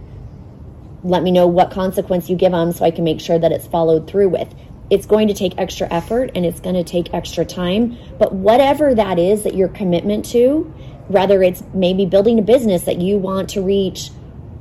Let 1.03 1.23
me 1.23 1.31
know 1.31 1.47
what 1.47 1.71
consequence 1.71 2.29
you 2.29 2.35
give 2.35 2.51
them 2.51 2.71
so 2.71 2.85
I 2.85 2.91
can 2.91 3.03
make 3.03 3.19
sure 3.19 3.37
that 3.37 3.51
it's 3.51 3.67
followed 3.67 4.07
through 4.07 4.29
with. 4.29 4.53
It's 4.89 5.05
going 5.05 5.29
to 5.29 5.33
take 5.33 5.57
extra 5.57 5.87
effort 5.91 6.31
and 6.35 6.45
it's 6.45 6.59
going 6.59 6.75
to 6.75 6.83
take 6.83 7.13
extra 7.13 7.45
time. 7.45 7.97
But 8.19 8.33
whatever 8.33 8.93
that 8.95 9.19
is 9.19 9.43
that 9.43 9.55
your 9.55 9.69
commitment 9.69 10.25
to, 10.31 10.73
whether 11.07 11.43
it's 11.43 11.63
maybe 11.73 12.05
building 12.05 12.39
a 12.39 12.41
business 12.41 12.83
that 12.83 12.99
you 12.99 13.17
want 13.17 13.49
to 13.51 13.61
reach 13.61 14.09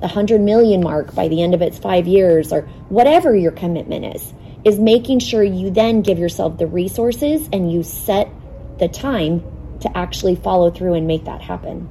the 0.01 0.09
100 0.09 0.41
million 0.41 0.83
mark 0.83 1.15
by 1.15 1.29
the 1.29 1.43
end 1.43 1.55
of 1.55 1.63
its 1.63 1.79
five 1.79 2.09
years 2.09 2.53
or 2.53 2.63
whatever 2.89 3.37
your 3.37 3.53
commitment 3.53 4.17
is, 4.17 4.35
is 4.65 4.79
making 4.79 5.21
sure 5.21 5.43
you 5.43 5.71
then 5.71 6.03
give 6.03 6.19
yourself 6.19 6.59
the 6.59 6.67
resources 6.67 7.49
and 7.53 7.73
you 7.73 7.83
set 7.83 8.29
the 8.79 8.89
time 8.89 9.43
to 9.81 9.97
actually 9.97 10.35
follow 10.35 10.71
through 10.71 10.95
and 10.95 11.07
make 11.07 11.25
that 11.25 11.41
happen. 11.41 11.89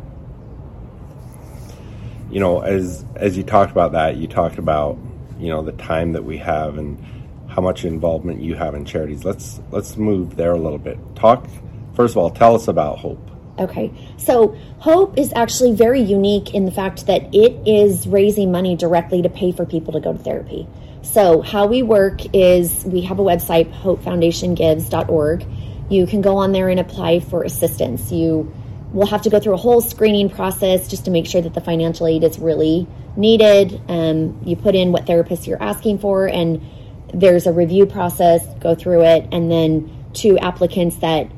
You 2.30 2.40
know, 2.40 2.62
as 2.62 3.06
as 3.16 3.38
you 3.38 3.44
talked 3.44 3.72
about 3.72 3.94
that, 3.94 4.18
you 4.18 4.28
talked 4.28 4.58
about 4.58 4.98
you 5.38 5.50
know 5.50 5.62
the 5.62 5.74
time 5.74 6.14
that 6.14 6.24
we 6.24 6.38
have 6.38 6.78
and 6.78 7.04
how 7.48 7.62
much 7.62 7.84
involvement 7.84 8.42
you 8.42 8.56
have 8.56 8.76
in 8.76 8.86
charities. 8.86 9.26
Let's 9.26 9.62
let's 9.72 9.98
move 9.98 10.36
there 10.36 10.52
a 10.52 10.60
little 10.60 10.78
bit. 10.78 10.98
Talk 11.16 11.48
first 11.94 12.14
of 12.14 12.18
all. 12.18 12.30
Tell 12.30 12.56
us 12.56 12.68
about 12.68 13.00
Hope. 13.00 13.31
Okay, 13.62 13.92
so 14.18 14.58
Hope 14.80 15.18
is 15.18 15.32
actually 15.36 15.74
very 15.74 16.02
unique 16.02 16.54
in 16.54 16.66
the 16.66 16.72
fact 16.72 17.06
that 17.06 17.34
it 17.34 17.68
is 17.68 18.08
raising 18.08 18.52
money 18.52 18.76
directly 18.76 19.22
to 19.22 19.30
pay 19.30 19.52
for 19.52 19.66
people 19.66 19.94
to 19.94 20.00
go 20.00 20.14
to 20.14 20.20
therapy. 20.20 20.68
So, 21.04 21.42
how 21.42 21.68
we 21.68 21.84
work 21.84 22.22
is 22.34 22.84
we 22.86 23.02
have 23.02 23.20
a 23.20 23.24
website, 23.24 23.72
hopefoundationgives.org 23.82 25.46
you 25.92 26.08
can 26.08 26.22
go 26.22 26.38
on 26.38 26.54
there 26.54 26.70
and 26.70 26.80
apply 26.80 27.20
for 27.20 27.44
assistance. 27.44 28.12
You 28.14 28.52
will 28.94 29.08
have 29.08 29.24
to 29.24 29.30
go 29.30 29.42
through 29.42 29.54
a 29.54 29.58
whole 29.58 29.82
screening 29.82 30.30
process 30.30 30.88
just 30.88 31.04
to 31.06 31.12
make 31.12 31.28
sure 31.28 31.42
that 31.42 31.54
the 31.54 31.60
financial 31.60 32.08
aid 32.08 32.24
is 32.24 32.40
really 32.40 32.88
needed. 33.18 33.80
Um, 33.90 34.40
you 34.46 34.56
put 34.56 34.74
in 34.74 34.94
what 34.94 35.06
therapist 35.06 35.48
you're 35.48 35.62
asking 35.62 36.00
for, 36.00 36.28
and 36.28 36.66
there's 37.14 37.46
a 37.46 37.52
review 37.52 37.86
process, 37.86 38.46
go 38.62 38.74
through 38.74 39.04
it, 39.04 39.28
and 39.34 39.52
then 39.52 40.06
two 40.14 40.40
applicants 40.40 40.96
that 40.98 41.30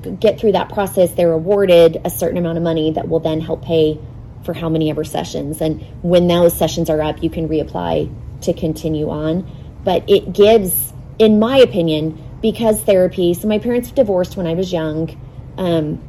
get 0.00 0.38
through 0.38 0.52
that 0.52 0.68
process, 0.70 1.12
they're 1.12 1.32
awarded 1.32 2.00
a 2.04 2.10
certain 2.10 2.38
amount 2.38 2.58
of 2.58 2.64
money 2.64 2.92
that 2.92 3.08
will 3.08 3.20
then 3.20 3.40
help 3.40 3.64
pay 3.64 3.98
for 4.44 4.52
how 4.52 4.68
many 4.68 4.90
ever 4.90 5.04
sessions. 5.04 5.60
And 5.60 5.82
when 6.02 6.26
those 6.26 6.56
sessions 6.56 6.90
are 6.90 7.00
up, 7.00 7.22
you 7.22 7.30
can 7.30 7.48
reapply 7.48 8.42
to 8.42 8.52
continue 8.52 9.08
on. 9.08 9.50
But 9.84 10.08
it 10.08 10.32
gives, 10.32 10.92
in 11.18 11.38
my 11.38 11.58
opinion, 11.58 12.22
because 12.40 12.80
therapy. 12.82 13.34
So 13.34 13.48
my 13.48 13.58
parents 13.58 13.90
divorced 13.90 14.36
when 14.36 14.46
I 14.46 14.54
was 14.54 14.72
young. 14.72 15.18
Um, 15.56 16.02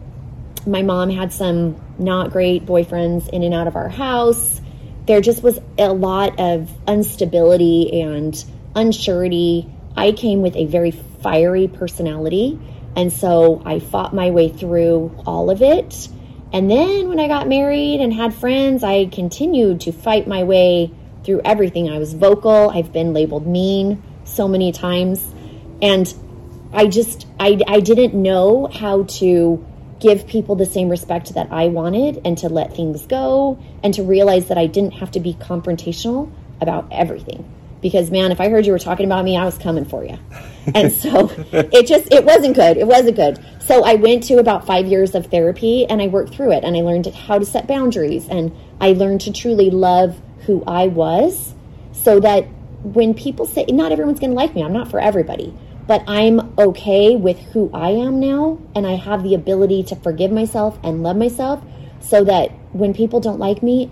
my 0.65 0.81
mom 0.81 1.09
had 1.09 1.31
some 1.31 1.79
not 1.97 2.31
great 2.31 2.65
boyfriends 2.65 3.29
in 3.29 3.43
and 3.43 3.53
out 3.53 3.67
of 3.67 3.75
our 3.75 3.89
house. 3.89 4.59
There 5.05 5.21
just 5.21 5.43
was 5.43 5.59
a 5.77 5.93
lot 5.93 6.39
of 6.39 6.69
instability 6.87 8.01
and 8.01 8.33
unsurety. 8.75 9.71
I 9.95 10.11
came 10.11 10.41
with 10.41 10.55
a 10.55 10.65
very 10.65 10.91
fiery 10.91 11.67
personality. 11.67 12.59
And 12.95 13.11
so 13.11 13.61
I 13.65 13.79
fought 13.79 14.13
my 14.13 14.31
way 14.31 14.49
through 14.49 15.15
all 15.25 15.49
of 15.49 15.61
it. 15.61 16.07
And 16.53 16.69
then 16.69 17.09
when 17.09 17.19
I 17.19 17.27
got 17.27 17.47
married 17.47 17.99
and 17.99 18.13
had 18.13 18.33
friends, 18.33 18.83
I 18.83 19.05
continued 19.05 19.81
to 19.81 19.91
fight 19.91 20.27
my 20.27 20.43
way 20.43 20.91
through 21.23 21.41
everything. 21.43 21.89
I 21.89 21.97
was 21.97 22.13
vocal. 22.13 22.69
I've 22.69 22.93
been 22.93 23.13
labeled 23.13 23.45
mean 23.45 24.01
so 24.23 24.47
many 24.47 24.71
times. 24.71 25.33
And 25.81 26.13
I 26.71 26.87
just 26.87 27.27
I 27.39 27.59
I 27.67 27.79
didn't 27.79 28.13
know 28.13 28.67
how 28.67 29.03
to 29.03 29.65
give 29.99 30.27
people 30.27 30.55
the 30.55 30.65
same 30.65 30.89
respect 30.89 31.33
that 31.33 31.51
I 31.51 31.67
wanted 31.67 32.21
and 32.25 32.37
to 32.39 32.49
let 32.49 32.75
things 32.75 33.05
go 33.05 33.57
and 33.81 33.93
to 33.93 34.03
realize 34.03 34.47
that 34.47 34.57
I 34.57 34.67
didn't 34.67 34.91
have 34.95 35.11
to 35.11 35.19
be 35.19 35.33
confrontational 35.33 36.31
about 36.61 36.87
everything. 36.91 37.49
Because 37.85 38.09
man, 38.09 38.31
if 38.31 38.41
I 38.41 38.49
heard 38.49 38.65
you 38.65 38.71
were 38.71 38.79
talking 38.79 39.05
about 39.05 39.23
me, 39.23 39.37
I 39.37 39.45
was 39.45 39.59
coming 39.59 39.85
for 39.85 40.03
you. 40.03 40.17
And 40.73 40.91
so 40.91 41.29
it 41.51 41.85
just 41.85 42.11
it 42.11 42.25
wasn't 42.25 42.55
good. 42.55 42.77
It 42.77 42.87
wasn't 42.87 43.15
good. 43.15 43.45
So 43.59 43.85
I 43.85 43.93
went 43.93 44.23
to 44.23 44.39
about 44.39 44.65
5 44.65 44.87
years 44.87 45.13
of 45.13 45.27
therapy 45.27 45.85
and 45.85 46.01
I 46.01 46.07
worked 46.07 46.33
through 46.33 46.53
it 46.53 46.63
and 46.63 46.75
I 46.75 46.79
learned 46.79 47.05
how 47.13 47.37
to 47.37 47.45
set 47.45 47.67
boundaries 47.67 48.27
and 48.27 48.51
I 48.81 48.93
learned 48.93 49.21
to 49.21 49.31
truly 49.31 49.69
love 49.69 50.19
who 50.47 50.63
I 50.65 50.87
was 50.87 51.53
so 51.91 52.19
that 52.21 52.45
when 52.81 53.13
people 53.13 53.45
say 53.45 53.65
not 53.69 53.91
everyone's 53.91 54.19
going 54.19 54.31
to 54.31 54.35
like 54.35 54.55
me, 54.55 54.63
I'm 54.63 54.73
not 54.73 54.89
for 54.89 54.99
everybody 54.99 55.53
but 55.87 56.03
I'm 56.07 56.57
okay 56.57 57.15
with 57.15 57.37
who 57.53 57.69
I 57.71 57.91
am 57.91 58.19
now, 58.19 58.59
and 58.73 58.87
I 58.87 58.95
have 58.95 59.21
the 59.21 59.35
ability 59.35 59.83
to 59.83 59.95
forgive 59.95 60.31
myself 60.31 60.79
and 60.83 61.03
love 61.03 61.15
myself 61.15 61.63
so 61.99 62.23
that 62.23 62.49
when 62.73 62.95
people 62.95 63.19
don't 63.19 63.37
like 63.37 63.61
me, 63.61 63.91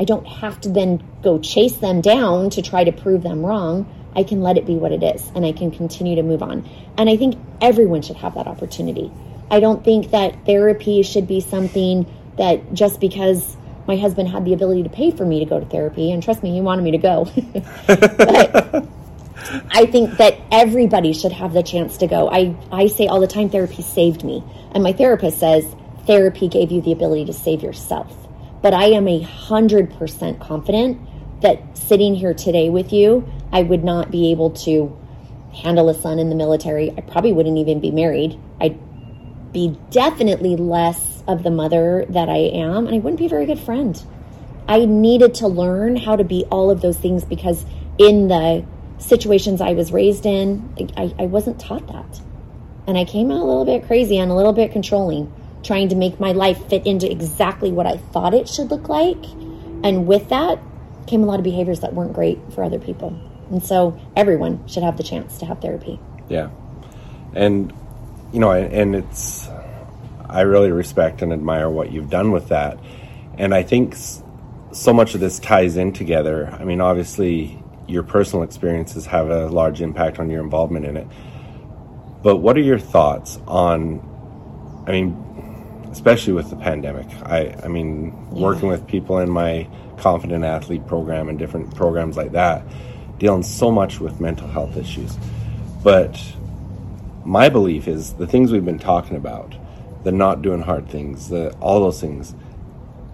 I 0.00 0.04
don't 0.04 0.26
have 0.26 0.60
to 0.62 0.70
then 0.70 1.02
go 1.22 1.38
chase 1.38 1.76
them 1.76 2.00
down 2.00 2.48
to 2.50 2.62
try 2.62 2.84
to 2.84 2.90
prove 2.90 3.22
them 3.22 3.44
wrong. 3.44 3.86
I 4.16 4.24
can 4.24 4.40
let 4.40 4.56
it 4.56 4.66
be 4.66 4.74
what 4.74 4.92
it 4.92 5.02
is 5.02 5.30
and 5.34 5.44
I 5.44 5.52
can 5.52 5.70
continue 5.70 6.16
to 6.16 6.22
move 6.22 6.42
on. 6.42 6.68
And 6.96 7.08
I 7.08 7.16
think 7.16 7.38
everyone 7.60 8.00
should 8.02 8.16
have 8.16 8.34
that 8.34 8.46
opportunity. 8.46 9.12
I 9.50 9.60
don't 9.60 9.84
think 9.84 10.10
that 10.12 10.46
therapy 10.46 11.02
should 11.02 11.28
be 11.28 11.40
something 11.40 12.06
that 12.38 12.72
just 12.72 12.98
because 12.98 13.56
my 13.86 13.96
husband 13.96 14.28
had 14.28 14.44
the 14.44 14.54
ability 14.54 14.84
to 14.84 14.88
pay 14.88 15.10
for 15.10 15.26
me 15.26 15.40
to 15.40 15.44
go 15.44 15.58
to 15.58 15.66
therapy, 15.66 16.12
and 16.12 16.22
trust 16.22 16.42
me, 16.44 16.52
he 16.52 16.60
wanted 16.60 16.82
me 16.82 16.92
to 16.92 16.98
go. 16.98 17.24
but 17.86 18.86
I 19.70 19.86
think 19.86 20.18
that 20.18 20.38
everybody 20.52 21.12
should 21.12 21.32
have 21.32 21.52
the 21.52 21.62
chance 21.62 21.96
to 21.98 22.06
go. 22.06 22.30
I, 22.30 22.54
I 22.70 22.86
say 22.86 23.08
all 23.08 23.20
the 23.20 23.26
time, 23.26 23.50
therapy 23.50 23.82
saved 23.82 24.22
me. 24.22 24.44
And 24.72 24.84
my 24.84 24.92
therapist 24.92 25.40
says, 25.40 25.66
therapy 26.06 26.46
gave 26.46 26.70
you 26.70 26.80
the 26.80 26.92
ability 26.92 27.24
to 27.26 27.32
save 27.32 27.62
yourself. 27.62 28.19
But 28.62 28.74
I 28.74 28.86
am 28.86 29.08
a 29.08 29.20
hundred 29.20 29.92
percent 29.94 30.40
confident 30.40 30.98
that 31.40 31.76
sitting 31.76 32.14
here 32.14 32.34
today 32.34 32.68
with 32.68 32.92
you, 32.92 33.26
I 33.52 33.62
would 33.62 33.84
not 33.84 34.10
be 34.10 34.30
able 34.30 34.50
to 34.50 34.96
handle 35.52 35.88
a 35.88 35.94
son 35.94 36.18
in 36.18 36.28
the 36.28 36.34
military. 36.34 36.90
I 36.90 37.00
probably 37.00 37.32
wouldn't 37.32 37.58
even 37.58 37.80
be 37.80 37.90
married. 37.90 38.38
I'd 38.60 38.78
be 39.52 39.78
definitely 39.90 40.56
less 40.56 41.24
of 41.26 41.42
the 41.42 41.50
mother 41.50 42.04
that 42.10 42.28
I 42.28 42.36
am, 42.36 42.86
and 42.86 42.94
I 42.94 42.98
wouldn't 42.98 43.18
be 43.18 43.26
a 43.26 43.28
very 43.30 43.46
good 43.46 43.58
friend. 43.58 44.00
I 44.68 44.84
needed 44.84 45.34
to 45.36 45.48
learn 45.48 45.96
how 45.96 46.16
to 46.16 46.24
be 46.24 46.44
all 46.50 46.70
of 46.70 46.80
those 46.80 46.96
things 46.96 47.24
because 47.24 47.64
in 47.98 48.28
the 48.28 48.64
situations 48.98 49.60
I 49.60 49.72
was 49.72 49.92
raised 49.92 50.26
in, 50.26 50.92
I, 50.96 51.12
I 51.18 51.26
wasn't 51.26 51.58
taught 51.58 51.88
that. 51.88 52.20
And 52.86 52.96
I 52.96 53.04
came 53.04 53.30
out 53.30 53.40
a 53.40 53.44
little 53.44 53.64
bit 53.64 53.86
crazy 53.86 54.18
and 54.18 54.30
a 54.30 54.34
little 54.34 54.52
bit 54.52 54.70
controlling, 54.70 55.32
trying 55.62 55.88
to 55.90 55.94
make 55.94 56.18
my 56.18 56.32
life 56.32 56.68
fit 56.68 56.86
into 56.86 57.10
exactly 57.10 57.70
what 57.70 57.86
I 57.86 57.96
thought 57.96 58.34
it 58.34 58.48
should 58.48 58.70
look 58.70 58.88
like. 58.88 59.22
And 59.82 60.06
with 60.06 60.28
that 60.30 60.58
came 61.06 61.22
a 61.22 61.26
lot 61.26 61.38
of 61.38 61.44
behaviors 61.44 61.80
that 61.80 61.94
weren't 61.94 62.12
great 62.12 62.38
for 62.52 62.64
other 62.64 62.78
people. 62.78 63.18
And 63.50 63.62
so 63.64 63.98
everyone 64.16 64.66
should 64.68 64.82
have 64.82 64.96
the 64.96 65.02
chance 65.02 65.38
to 65.38 65.46
have 65.46 65.60
therapy. 65.60 65.98
Yeah. 66.28 66.50
And, 67.34 67.72
you 68.32 68.40
know, 68.40 68.52
and 68.52 68.94
it's, 68.94 69.48
I 70.28 70.42
really 70.42 70.70
respect 70.70 71.22
and 71.22 71.32
admire 71.32 71.68
what 71.68 71.90
you've 71.90 72.10
done 72.10 72.30
with 72.30 72.48
that. 72.48 72.78
And 73.36 73.54
I 73.54 73.62
think 73.62 73.96
so 74.72 74.92
much 74.92 75.14
of 75.14 75.20
this 75.20 75.38
ties 75.38 75.76
in 75.76 75.92
together. 75.92 76.46
I 76.58 76.64
mean, 76.64 76.80
obviously, 76.80 77.60
your 77.88 78.04
personal 78.04 78.44
experiences 78.44 79.06
have 79.06 79.28
a 79.30 79.48
large 79.48 79.82
impact 79.82 80.20
on 80.20 80.30
your 80.30 80.42
involvement 80.42 80.86
in 80.86 80.96
it. 80.96 81.08
But 82.22 82.36
what 82.36 82.56
are 82.56 82.62
your 82.62 82.78
thoughts 82.78 83.38
on, 83.48 84.84
I 84.86 84.92
mean, 84.92 85.29
especially 85.90 86.32
with 86.32 86.50
the 86.50 86.56
pandemic? 86.56 87.06
I, 87.24 87.56
I 87.64 87.68
mean, 87.68 88.06
yeah. 88.32 88.42
working 88.42 88.68
with 88.68 88.86
people 88.86 89.18
in 89.18 89.30
my 89.30 89.68
Confident 89.98 90.44
Athlete 90.44 90.86
program 90.86 91.28
and 91.28 91.38
different 91.38 91.74
programs 91.74 92.16
like 92.16 92.32
that, 92.32 92.64
dealing 93.18 93.42
so 93.42 93.70
much 93.70 94.00
with 94.00 94.20
mental 94.20 94.48
health 94.48 94.76
issues. 94.76 95.16
But 95.82 96.20
my 97.24 97.48
belief 97.48 97.86
is 97.86 98.14
the 98.14 98.26
things 98.26 98.50
we've 98.50 98.64
been 98.64 98.78
talking 98.78 99.16
about, 99.16 99.54
the 100.04 100.12
not 100.12 100.42
doing 100.42 100.62
hard 100.62 100.88
things, 100.88 101.28
the 101.28 101.52
all 101.60 101.80
those 101.80 102.00
things, 102.00 102.34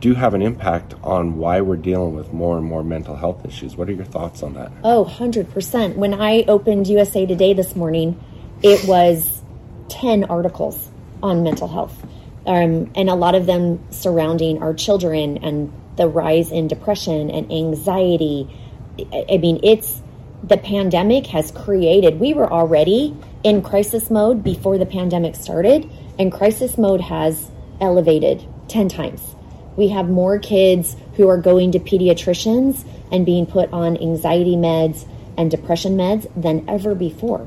do 0.00 0.14
have 0.14 0.34
an 0.34 0.42
impact 0.42 0.94
on 1.02 1.36
why 1.36 1.60
we're 1.60 1.76
dealing 1.76 2.14
with 2.14 2.32
more 2.32 2.56
and 2.58 2.66
more 2.66 2.84
mental 2.84 3.16
health 3.16 3.44
issues. 3.44 3.76
What 3.76 3.88
are 3.88 3.92
your 3.92 4.04
thoughts 4.04 4.42
on 4.42 4.54
that? 4.54 4.70
Oh, 4.84 5.04
100%. 5.04 5.96
When 5.96 6.14
I 6.14 6.44
opened 6.48 6.86
USA 6.86 7.26
Today 7.26 7.54
this 7.54 7.74
morning, 7.74 8.22
it 8.62 8.86
was 8.86 9.42
10 9.88 10.24
articles 10.24 10.90
on 11.22 11.42
mental 11.42 11.68
health. 11.68 12.04
Um, 12.46 12.92
and 12.94 13.10
a 13.10 13.14
lot 13.14 13.34
of 13.34 13.46
them 13.46 13.84
surrounding 13.90 14.62
our 14.62 14.72
children 14.72 15.38
and 15.38 15.72
the 15.96 16.06
rise 16.06 16.52
in 16.52 16.68
depression 16.68 17.30
and 17.30 17.50
anxiety. 17.50 18.48
I 19.12 19.38
mean, 19.38 19.60
it's 19.62 20.00
the 20.44 20.56
pandemic 20.56 21.26
has 21.28 21.50
created, 21.50 22.20
we 22.20 22.34
were 22.34 22.50
already 22.50 23.16
in 23.42 23.62
crisis 23.62 24.10
mode 24.10 24.44
before 24.44 24.78
the 24.78 24.86
pandemic 24.86 25.34
started, 25.34 25.90
and 26.18 26.30
crisis 26.30 26.78
mode 26.78 27.00
has 27.00 27.50
elevated 27.80 28.46
10 28.68 28.88
times 28.88 29.36
we 29.76 29.88
have 29.88 30.08
more 30.08 30.38
kids 30.38 30.96
who 31.16 31.28
are 31.28 31.38
going 31.38 31.72
to 31.72 31.78
pediatricians 31.78 32.84
and 33.12 33.24
being 33.24 33.46
put 33.46 33.72
on 33.72 33.96
anxiety 33.98 34.56
meds 34.56 35.06
and 35.36 35.50
depression 35.50 35.96
meds 35.96 36.30
than 36.34 36.68
ever 36.68 36.94
before. 36.94 37.46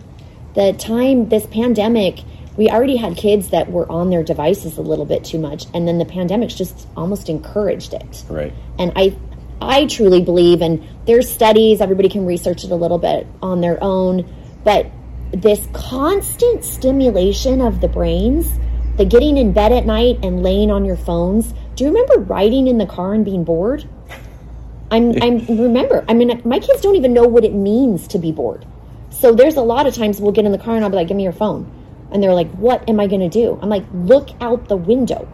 The 0.54 0.74
time 0.74 1.30
this 1.30 1.46
pandemic, 1.48 2.20
we 2.58 2.70
already 2.70 2.98
had 2.98 3.16
kids 3.16 3.50
that 3.50 3.72
were 3.72 3.90
on 3.92 4.10
their 4.10 4.24
devices 4.24 4.78
a 4.78 4.82
little 4.82 5.06
bit 5.06 5.24
too 5.24 5.40
much, 5.40 5.66
and 5.74 5.88
then 5.88 5.98
the 5.98 6.06
pandemic's 6.06 6.56
just 6.56 6.88
almost 6.96 7.30
encouraged 7.30 7.94
it. 7.94 8.24
Right. 8.30 8.54
And 8.78 8.92
I, 8.96 9.16
I 9.62 9.86
truly 9.86 10.22
believe, 10.22 10.62
and 10.62 10.86
there's 11.06 11.30
studies. 11.30 11.82
Everybody 11.82 12.10
can 12.10 12.26
research 12.26 12.64
it 12.64 12.72
a 12.72 12.76
little 12.76 12.98
bit 12.98 13.28
on 13.42 13.62
their 13.62 13.78
own, 13.82 14.32
but 14.64 14.88
this 15.32 15.66
constant 15.74 16.66
stimulation 16.66 17.62
of 17.62 17.82
the 17.82 17.88
brains, 17.88 18.50
the 18.98 19.06
getting 19.06 19.38
in 19.38 19.54
bed 19.54 19.72
at 19.72 19.86
night 19.86 20.20
and 20.24 20.44
laying 20.44 20.72
on 20.72 20.84
your 20.86 20.98
phones 20.98 21.54
do 21.80 21.86
you 21.86 21.92
remember 21.92 22.20
riding 22.20 22.68
in 22.68 22.78
the 22.78 22.86
car 22.86 23.14
and 23.14 23.24
being 23.24 23.46
bored? 23.46 23.88
I'm, 24.92 25.14
I'm 25.24 25.46
remember. 25.46 26.04
I 26.10 26.14
mean, 26.14 26.42
my 26.44 26.60
kids 26.60 26.82
don't 26.82 26.98
even 26.98 27.14
know 27.14 27.24
what 27.24 27.46
it 27.46 27.54
means 27.54 28.06
to 28.10 28.20
be 28.20 28.34
bored. 28.34 28.66
So 29.12 29.34
there's 29.34 29.56
a 29.56 29.62
lot 29.62 29.88
of 29.88 29.96
times 29.96 30.20
we'll 30.20 30.34
get 30.34 30.44
in 30.44 30.52
the 30.52 30.58
car 30.58 30.76
and 30.76 30.84
I'll 30.84 30.90
be 30.90 30.98
like, 30.98 31.08
"Give 31.08 31.16
me 31.16 31.24
your 31.24 31.32
phone," 31.32 31.72
and 32.12 32.22
they're 32.22 32.34
like, 32.34 32.52
"What 32.52 32.90
am 32.90 33.00
I 33.00 33.08
going 33.08 33.22
to 33.22 33.30
do?" 33.30 33.58
I'm 33.62 33.70
like, 33.70 33.86
"Look 33.94 34.30
out 34.42 34.68
the 34.68 34.78
window, 34.78 35.28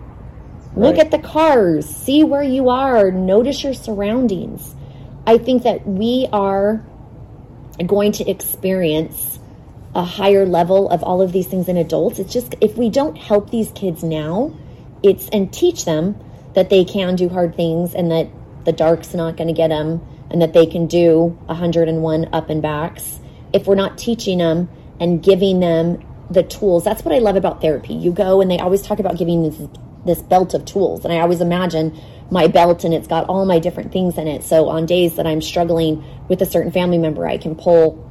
look 0.75 0.97
right. 0.97 1.05
at 1.05 1.11
the 1.11 1.19
cars, 1.19 1.85
see 1.85 2.23
where 2.23 2.43
you 2.43 2.69
are, 2.69 3.11
notice 3.11 3.63
your 3.63 3.73
surroundings." 3.73 4.75
I 5.27 5.37
think 5.37 5.63
that 5.63 5.87
we 5.87 6.27
are 6.31 6.85
going 7.85 8.11
to 8.13 8.29
experience 8.29 9.39
a 9.95 10.03
higher 10.03 10.45
level 10.45 10.89
of 10.89 11.01
all 11.03 11.21
of 11.21 11.31
these 11.31 11.47
things 11.47 11.67
in 11.67 11.77
adults. 11.77 12.19
It's 12.19 12.31
just 12.31 12.55
if 12.61 12.77
we 12.77 12.89
don't 12.89 13.17
help 13.17 13.49
these 13.49 13.71
kids 13.71 14.03
now, 14.03 14.53
it's 15.01 15.29
and 15.29 15.51
teach 15.51 15.85
them 15.85 16.19
that 16.53 16.69
they 16.69 16.83
can 16.83 17.15
do 17.15 17.29
hard 17.29 17.55
things 17.55 17.95
and 17.95 18.11
that 18.11 18.27
the 18.65 18.71
dark's 18.71 19.13
not 19.13 19.37
going 19.37 19.47
to 19.47 19.53
get 19.53 19.69
them 19.69 20.01
and 20.29 20.41
that 20.41 20.53
they 20.53 20.65
can 20.65 20.87
do 20.87 21.37
101 21.45 22.29
up 22.33 22.49
and 22.49 22.61
backs 22.61 23.19
if 23.53 23.67
we're 23.67 23.75
not 23.75 23.97
teaching 23.97 24.39
them 24.39 24.69
and 24.99 25.21
giving 25.21 25.59
them 25.59 26.03
the 26.29 26.43
tools 26.43 26.83
that's 26.83 27.03
what 27.03 27.13
i 27.13 27.19
love 27.19 27.35
about 27.35 27.61
therapy 27.61 27.93
you 27.93 28.11
go 28.11 28.41
and 28.41 28.49
they 28.49 28.57
always 28.57 28.81
talk 28.81 28.99
about 28.99 29.17
giving 29.17 29.43
this, 29.43 29.61
this 30.05 30.21
belt 30.21 30.53
of 30.53 30.65
tools 30.65 31.03
and 31.03 31.13
i 31.13 31.19
always 31.19 31.41
imagine 31.41 31.97
my 32.31 32.47
belt 32.47 32.83
and 32.83 32.93
it's 32.93 33.07
got 33.07 33.27
all 33.29 33.45
my 33.45 33.59
different 33.59 33.91
things 33.91 34.17
in 34.17 34.27
it 34.27 34.43
so 34.43 34.67
on 34.67 34.85
days 34.85 35.15
that 35.15 35.27
i'm 35.27 35.41
struggling 35.41 36.03
with 36.27 36.41
a 36.41 36.45
certain 36.45 36.71
family 36.71 36.97
member 36.97 37.27
i 37.27 37.37
can 37.37 37.55
pull 37.55 38.01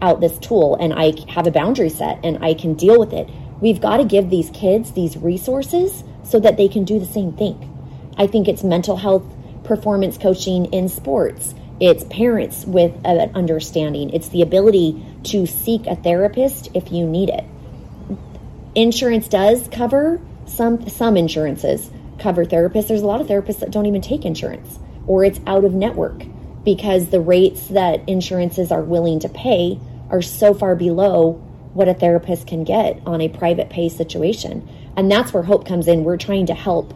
out 0.00 0.20
this 0.20 0.36
tool 0.38 0.76
and 0.80 0.92
i 0.92 1.12
have 1.28 1.46
a 1.46 1.50
boundary 1.50 1.88
set 1.88 2.18
and 2.24 2.44
i 2.44 2.54
can 2.54 2.74
deal 2.74 2.98
with 2.98 3.12
it 3.12 3.28
we've 3.60 3.80
got 3.80 3.98
to 3.98 4.04
give 4.04 4.30
these 4.30 4.50
kids 4.50 4.92
these 4.92 5.16
resources 5.16 6.02
so 6.24 6.40
that 6.40 6.56
they 6.56 6.68
can 6.68 6.84
do 6.84 6.98
the 6.98 7.06
same 7.06 7.32
thing 7.32 7.68
I 8.16 8.26
think 8.26 8.48
it's 8.48 8.62
mental 8.62 8.96
health 8.96 9.24
performance 9.64 10.18
coaching 10.18 10.66
in 10.66 10.88
sports. 10.88 11.54
It's 11.80 12.04
parents 12.04 12.64
with 12.64 12.92
an 13.04 13.34
understanding. 13.34 14.10
It's 14.10 14.28
the 14.28 14.42
ability 14.42 15.04
to 15.24 15.46
seek 15.46 15.86
a 15.86 15.96
therapist 15.96 16.68
if 16.74 16.92
you 16.92 17.06
need 17.06 17.30
it. 17.30 17.44
Insurance 18.74 19.28
does 19.28 19.68
cover 19.68 20.20
some 20.46 20.88
some 20.88 21.16
insurances 21.16 21.90
cover 22.18 22.44
therapists. 22.44 22.88
There's 22.88 23.02
a 23.02 23.06
lot 23.06 23.20
of 23.20 23.26
therapists 23.26 23.60
that 23.60 23.70
don't 23.70 23.86
even 23.86 24.00
take 24.00 24.24
insurance 24.24 24.78
or 25.06 25.24
it's 25.24 25.40
out 25.46 25.64
of 25.64 25.74
network 25.74 26.24
because 26.64 27.08
the 27.08 27.20
rates 27.20 27.66
that 27.68 28.08
insurances 28.08 28.70
are 28.70 28.82
willing 28.82 29.18
to 29.20 29.28
pay 29.28 29.78
are 30.10 30.22
so 30.22 30.54
far 30.54 30.76
below 30.76 31.32
what 31.74 31.88
a 31.88 31.94
therapist 31.94 32.46
can 32.46 32.64
get 32.64 33.00
on 33.06 33.20
a 33.20 33.28
private 33.28 33.70
pay 33.70 33.88
situation. 33.88 34.68
And 34.96 35.10
that's 35.10 35.32
where 35.32 35.42
hope 35.42 35.66
comes 35.66 35.88
in. 35.88 36.04
We're 36.04 36.18
trying 36.18 36.46
to 36.46 36.54
help 36.54 36.94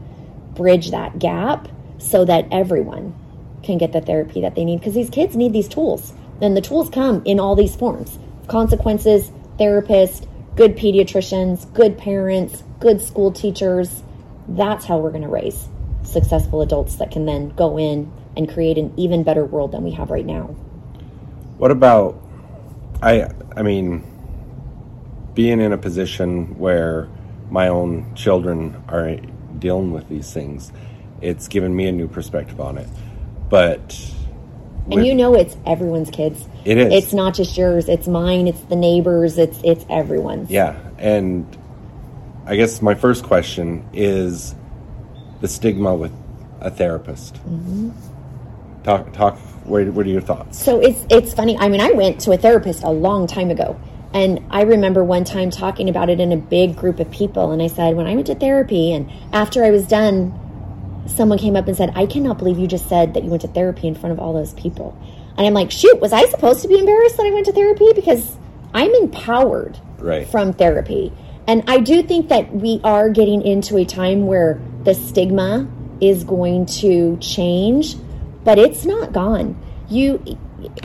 bridge 0.55 0.91
that 0.91 1.18
gap 1.18 1.68
so 1.99 2.24
that 2.24 2.47
everyone 2.51 3.14
can 3.62 3.79
get 3.79 3.93
the 3.93 4.01
therapy 4.01 4.43
that 4.43 4.55
they 4.55 4.64
need 4.64 4.79
because 4.79 4.95
these 4.95 5.11
kids 5.11 5.35
need 5.35 5.53
these 5.53 5.68
tools. 5.68 6.12
And 6.41 6.57
the 6.57 6.61
tools 6.61 6.91
come 6.91 7.22
in 7.24 7.41
all 7.41 7.57
these 7.57 7.74
forms 7.74 8.18
consequences, 8.47 9.33
therapists, 9.59 10.27
good 10.57 10.76
pediatricians, 10.76 11.72
good 11.74 11.96
parents, 11.98 12.64
good 12.80 13.00
school 13.00 13.30
teachers. 13.30 14.02
That's 14.48 14.84
how 14.86 14.98
we're 14.98 15.11
going 15.11 15.22
to 15.22 15.28
raise 15.28 15.68
successful 16.02 16.62
adults 16.62 16.96
that 16.96 17.11
can 17.11 17.26
then 17.26 17.50
go 17.50 17.78
in 17.78 18.11
and 18.36 18.48
create 18.48 18.78
an 18.78 18.92
even 18.96 19.22
better 19.22 19.44
world 19.44 19.72
than 19.72 19.82
we 19.82 19.90
have 19.92 20.11
right 20.11 20.24
now. 20.24 20.44
What 21.59 21.70
about 21.70 22.22
I 23.02 23.28
I 23.57 23.62
mean 23.62 24.04
being 25.34 25.61
in 25.61 25.72
a 25.72 25.78
position 25.78 26.59
where 26.59 27.09
my 27.50 27.68
own 27.68 28.14
children 28.14 28.82
are 28.88 29.16
dealing 29.59 29.92
with 29.92 30.09
these 30.09 30.32
things, 30.32 30.72
it's 31.20 31.48
given 31.48 31.74
me 31.74 31.86
a 31.86 31.92
new 31.92 32.09
perspective 32.09 32.61
on 32.61 32.78
it. 32.78 32.88
But 33.48 34.14
and 34.91 35.07
you 35.07 35.14
know 35.14 35.34
it's 35.34 35.57
everyone's 35.66 36.11
kids. 36.11 36.47
It 36.64 36.78
is. 36.78 36.93
It's 36.93 37.12
not 37.12 37.34
just 37.34 37.57
yours. 37.57 37.89
It's 37.89 38.07
mine. 38.07 38.47
It's 38.47 38.61
the 38.62 38.76
neighbors. 38.76 39.39
It's 39.39 39.61
it's 39.64 39.84
everyone's. 39.91 40.51
Yeah, 40.51 40.78
and 40.99 41.47
I 42.47 42.57
guess 42.57 42.80
my 42.80 42.95
first 42.95 43.24
question 43.24 43.89
is 43.93 44.55
the 45.41 45.49
stigma 45.49 45.95
with 45.95 46.12
a 46.61 46.70
therapist. 46.70 47.34
Mm-hmm. 47.34 47.91
Talk 48.84 49.12
talk. 49.12 49.39
What, 49.64 49.84
what 49.89 50.07
are 50.07 50.11
your 50.11 50.20
thoughts? 50.20 50.62
So 50.62 50.80
it's 50.80 51.05
it's 51.11 51.34
funny. 51.34 51.57
I 51.59 51.68
mean, 51.68 51.80
I 51.80 51.91
went 51.91 52.20
to 52.22 52.32
a 52.32 52.37
therapist 52.37 52.84
a 52.84 52.91
long 52.91 53.26
time 53.26 53.51
ago, 53.51 53.78
and 54.14 54.45
I 54.51 54.62
remember 54.62 55.03
one 55.03 55.24
time 55.24 55.51
talking 55.51 55.89
about 55.89 56.09
it 56.09 56.20
in 56.20 56.30
a 56.30 56.37
big 56.37 56.76
group 56.76 57.01
of 57.01 57.11
people, 57.11 57.51
and 57.51 57.61
I 57.61 57.66
said 57.66 57.97
when 57.97 58.07
I 58.07 58.14
went 58.14 58.28
to 58.28 58.37
therapy, 58.37 58.93
and 58.93 59.11
after 59.32 59.64
I 59.64 59.70
was 59.70 59.87
done 59.87 60.39
someone 61.09 61.38
came 61.38 61.57
up 61.57 61.66
and 61.68 61.76
said, 61.76 61.92
I 61.94 62.07
cannot 62.07 62.38
believe 62.38 62.59
you 62.59 62.66
just 62.66 62.88
said 62.88 63.14
that 63.14 63.24
you 63.24 63.30
went 63.30 63.42
to 63.42 63.48
therapy 63.48 63.88
in 63.88 63.94
front 63.94 64.12
of 64.12 64.18
all 64.18 64.32
those 64.32 64.54
people. 64.54 64.98
And 65.36 65.46
I'm 65.46 65.54
like, 65.54 65.70
shoot, 65.70 66.00
was 66.00 66.12
I 66.12 66.26
supposed 66.28 66.62
to 66.62 66.68
be 66.68 66.78
embarrassed 66.78 67.16
that 67.16 67.26
I 67.26 67.30
went 67.30 67.46
to 67.46 67.52
therapy? 67.52 67.92
Because 67.94 68.36
I'm 68.72 68.92
empowered 68.94 69.78
right. 69.98 70.26
from 70.28 70.52
therapy. 70.52 71.12
And 71.46 71.64
I 71.68 71.78
do 71.78 72.02
think 72.02 72.28
that 72.28 72.52
we 72.52 72.80
are 72.82 73.11
getting 73.11 73.42
into 73.42 73.76
a 73.76 73.84
time 73.84 74.26
where 74.26 74.61
the 74.82 74.94
stigma 74.94 75.68
is 76.00 76.24
going 76.24 76.66
to 76.66 77.16
change, 77.18 77.96
but 78.44 78.59
it's 78.59 78.84
not 78.84 79.12
gone. 79.12 79.61
You, 79.88 80.18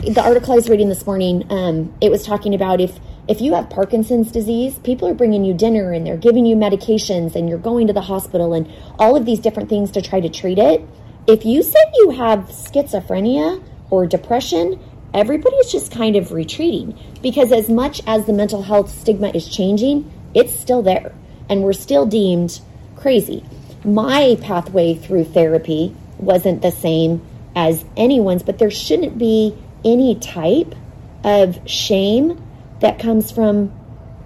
the 0.06 0.22
article 0.24 0.52
I 0.52 0.56
was 0.56 0.68
reading 0.68 0.88
this 0.88 1.04
morning, 1.06 1.44
um, 1.50 1.92
it 2.00 2.10
was 2.10 2.24
talking 2.24 2.54
about 2.54 2.80
if 2.80 2.98
if 3.28 3.40
you 3.40 3.54
have 3.54 3.70
Parkinson's 3.70 4.32
disease, 4.32 4.78
people 4.80 5.06
are 5.06 5.14
bringing 5.14 5.44
you 5.44 5.54
dinner 5.54 5.92
and 5.92 6.04
they're 6.04 6.16
giving 6.16 6.44
you 6.44 6.56
medications 6.56 7.36
and 7.36 7.48
you're 7.48 7.58
going 7.58 7.86
to 7.86 7.92
the 7.92 8.00
hospital 8.00 8.52
and 8.52 8.70
all 8.98 9.14
of 9.14 9.24
these 9.24 9.38
different 9.38 9.68
things 9.68 9.92
to 9.92 10.02
try 10.02 10.20
to 10.20 10.28
treat 10.28 10.58
it. 10.58 10.84
If 11.28 11.44
you 11.44 11.62
say 11.62 11.78
you 11.94 12.10
have 12.10 12.40
schizophrenia 12.48 13.62
or 13.90 14.06
depression, 14.08 14.80
everybody's 15.14 15.70
just 15.70 15.92
kind 15.92 16.16
of 16.16 16.32
retreating 16.32 16.98
because 17.22 17.52
as 17.52 17.68
much 17.68 18.02
as 18.08 18.26
the 18.26 18.32
mental 18.32 18.62
health 18.62 18.90
stigma 18.90 19.28
is 19.28 19.48
changing, 19.48 20.10
it's 20.34 20.58
still 20.58 20.82
there 20.82 21.12
and 21.48 21.62
we're 21.62 21.72
still 21.74 22.06
deemed 22.06 22.60
crazy. 22.96 23.44
My 23.84 24.36
pathway 24.40 24.94
through 24.94 25.24
therapy 25.26 25.94
wasn't 26.18 26.62
the 26.62 26.72
same 26.72 27.22
as 27.54 27.84
anyone's, 27.96 28.42
but 28.42 28.58
there 28.58 28.70
shouldn't 28.70 29.16
be 29.16 29.56
any 29.84 30.16
type 30.16 30.74
of 31.22 31.58
shame 31.70 32.42
that 32.82 32.98
comes 32.98 33.30
from 33.30 33.72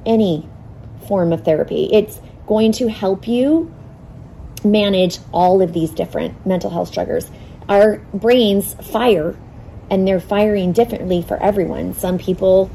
any 0.05 0.49
form 1.07 1.33
of 1.33 1.45
therapy. 1.45 1.89
It's 1.93 2.19
going 2.47 2.73
to 2.73 2.89
help 2.89 3.29
you 3.29 3.73
manage 4.65 5.19
all 5.33 5.63
of 5.63 5.73
these 5.73 5.91
different 5.91 6.45
mental 6.47 6.71
health 6.71 6.89
struggles. 6.89 7.31
Our 7.69 7.99
brains 8.13 8.75
fire 8.75 9.37
and 9.91 10.07
they're 10.07 10.21
firing 10.21 10.73
differently 10.73 11.23
for 11.23 11.41
everyone. 11.41 11.95
Some 11.95 12.19
people 12.19 12.71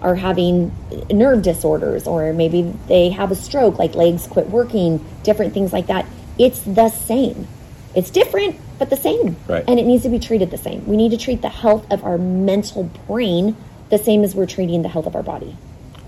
are 0.00 0.14
having 0.14 0.74
nerve 1.10 1.42
disorders 1.42 2.06
or 2.06 2.32
maybe 2.32 2.72
they 2.86 3.10
have 3.10 3.30
a 3.30 3.34
stroke, 3.34 3.78
like 3.78 3.94
legs 3.94 4.26
quit 4.26 4.48
working, 4.48 5.04
different 5.22 5.52
things 5.52 5.72
like 5.72 5.88
that. 5.88 6.06
It's 6.38 6.60
the 6.60 6.88
same. 6.90 7.46
It's 7.94 8.10
different, 8.10 8.56
but 8.78 8.90
the 8.90 8.96
same. 8.96 9.36
Right. 9.48 9.64
And 9.66 9.78
it 9.78 9.84
needs 9.84 10.02
to 10.04 10.08
be 10.08 10.18
treated 10.18 10.50
the 10.50 10.58
same. 10.58 10.86
We 10.86 10.96
need 10.96 11.10
to 11.10 11.16
treat 11.16 11.42
the 11.42 11.48
health 11.48 11.86
of 11.90 12.04
our 12.04 12.18
mental 12.18 12.84
brain 13.06 13.56
the 13.90 13.98
same 13.98 14.24
as 14.24 14.34
we're 14.34 14.46
treating 14.46 14.82
the 14.82 14.88
health 14.88 15.06
of 15.06 15.14
our 15.14 15.22
body. 15.22 15.56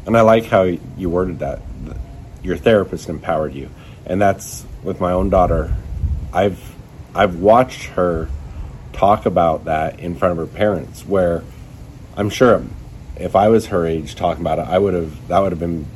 And 0.07 0.17
I 0.17 0.23
like 0.23 0.47
how 0.47 0.63
you 0.63 1.11
worded 1.11 1.41
that. 1.41 1.61
Your 2.43 2.57
therapist 2.57 3.09
empowered 3.09 3.55
you, 3.55 3.71
and 4.07 4.21
that's 4.21 4.65
with 4.85 5.01
my 5.01 5.13
own 5.13 5.31
daughter. 5.31 5.75
I've 6.33 6.77
I've 7.15 7.37
watched 7.37 7.85
her 7.87 8.29
talk 8.93 9.27
about 9.27 9.65
that 9.65 9.99
in 9.99 10.15
front 10.15 10.39
of 10.39 10.39
her 10.39 10.57
parents, 10.57 11.05
where 11.05 11.43
I'm 12.17 12.31
sure 12.31 12.63
if 13.17 13.35
I 13.35 13.49
was 13.49 13.67
her 13.67 13.85
age 13.85 14.15
talking 14.15 14.43
about 14.43 14.59
it, 14.59 14.69
I 14.69 14.79
would 14.79 14.95
have 14.95 15.29
that 15.29 15.41
would 15.41 15.51
have 15.51 15.59
been 15.59 15.87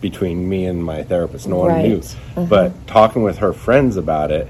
between 0.00 0.48
me 0.48 0.64
and 0.66 0.84
my 0.84 1.02
therapist. 1.02 1.46
No 1.46 1.58
one 1.58 1.82
knew. 1.82 1.98
Uh-huh. 1.98 2.44
But 2.44 2.86
talking 2.86 3.22
with 3.22 3.38
her 3.38 3.52
friends 3.52 3.96
about 3.96 4.30
it, 4.30 4.48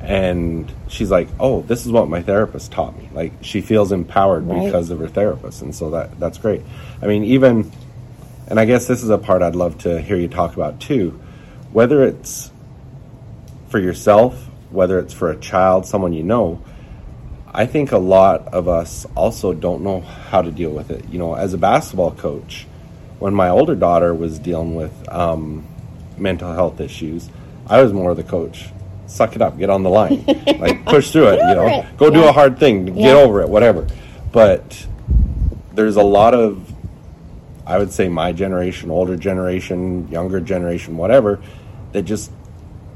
and 0.00 0.70
she's 0.88 1.10
like, 1.10 1.28
"Oh, 1.40 1.62
this 1.62 1.86
is 1.86 1.92
what 1.92 2.08
my 2.08 2.22
therapist 2.22 2.72
taught 2.72 2.96
me." 2.98 3.08
Like 3.12 3.32
she 3.40 3.60
feels 3.60 3.92
empowered 3.92 4.46
right. 4.46 4.64
because 4.64 4.90
of 4.90 4.98
her 4.98 5.08
therapist, 5.08 5.62
and 5.62 5.74
so 5.74 5.90
that 5.90 6.18
that's 6.18 6.38
great. 6.38 6.62
I 7.00 7.06
mean, 7.06 7.24
even, 7.24 7.70
and 8.48 8.60
I 8.60 8.64
guess 8.64 8.86
this 8.86 9.02
is 9.02 9.10
a 9.10 9.18
part 9.18 9.42
I'd 9.42 9.56
love 9.56 9.78
to 9.78 10.00
hear 10.00 10.16
you 10.16 10.28
talk 10.28 10.54
about 10.54 10.80
too, 10.80 11.18
whether 11.72 12.04
it's 12.04 12.50
for 13.68 13.78
yourself, 13.78 14.48
whether 14.70 14.98
it's 14.98 15.14
for 15.14 15.30
a 15.30 15.36
child, 15.36 15.86
someone 15.86 16.12
you 16.12 16.22
know. 16.22 16.62
I 17.52 17.64
think 17.64 17.92
a 17.92 17.98
lot 17.98 18.48
of 18.48 18.68
us 18.68 19.06
also 19.14 19.54
don't 19.54 19.82
know 19.82 20.02
how 20.02 20.42
to 20.42 20.50
deal 20.50 20.70
with 20.70 20.90
it. 20.90 21.08
You 21.08 21.18
know, 21.18 21.34
as 21.34 21.54
a 21.54 21.58
basketball 21.58 22.10
coach, 22.10 22.66
when 23.18 23.32
my 23.32 23.48
older 23.48 23.74
daughter 23.74 24.14
was 24.14 24.38
dealing 24.38 24.74
with 24.74 24.92
um, 25.10 25.66
mental 26.18 26.52
health 26.52 26.80
issues, 26.80 27.30
I 27.66 27.82
was 27.82 27.94
more 27.94 28.10
of 28.10 28.18
the 28.18 28.24
coach 28.24 28.68
suck 29.06 29.36
it 29.36 29.42
up, 29.42 29.58
get 29.58 29.70
on 29.70 29.82
the 29.82 29.90
line, 29.90 30.24
like 30.58 30.84
push 30.84 31.10
through 31.10 31.28
it. 31.28 31.36
You 31.48 31.54
know, 31.54 31.66
it. 31.66 31.96
go 31.96 32.06
yeah. 32.06 32.14
do 32.14 32.24
a 32.24 32.32
hard 32.32 32.58
thing, 32.58 32.94
get 32.94 33.16
over 33.16 33.40
it, 33.40 33.48
whatever. 33.48 33.86
But 34.32 34.86
there's 35.72 35.96
a 35.96 36.02
lot 36.02 36.34
of, 36.34 36.72
I 37.66 37.78
would 37.78 37.92
say, 37.92 38.08
my 38.08 38.32
generation, 38.32 38.90
older 38.90 39.16
generation, 39.16 40.08
younger 40.08 40.40
generation, 40.40 40.96
whatever, 40.96 41.40
that 41.92 42.02
just 42.02 42.30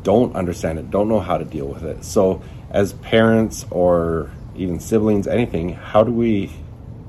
don't 0.02 0.34
understand 0.34 0.78
it, 0.78 0.90
don't 0.90 1.08
know 1.08 1.20
how 1.20 1.38
to 1.38 1.44
deal 1.44 1.66
with 1.66 1.84
it. 1.84 2.04
So, 2.04 2.42
as 2.70 2.92
parents 2.94 3.66
or 3.70 4.30
even 4.56 4.80
siblings, 4.80 5.26
anything, 5.26 5.70
how 5.74 6.04
do 6.04 6.12
we 6.12 6.52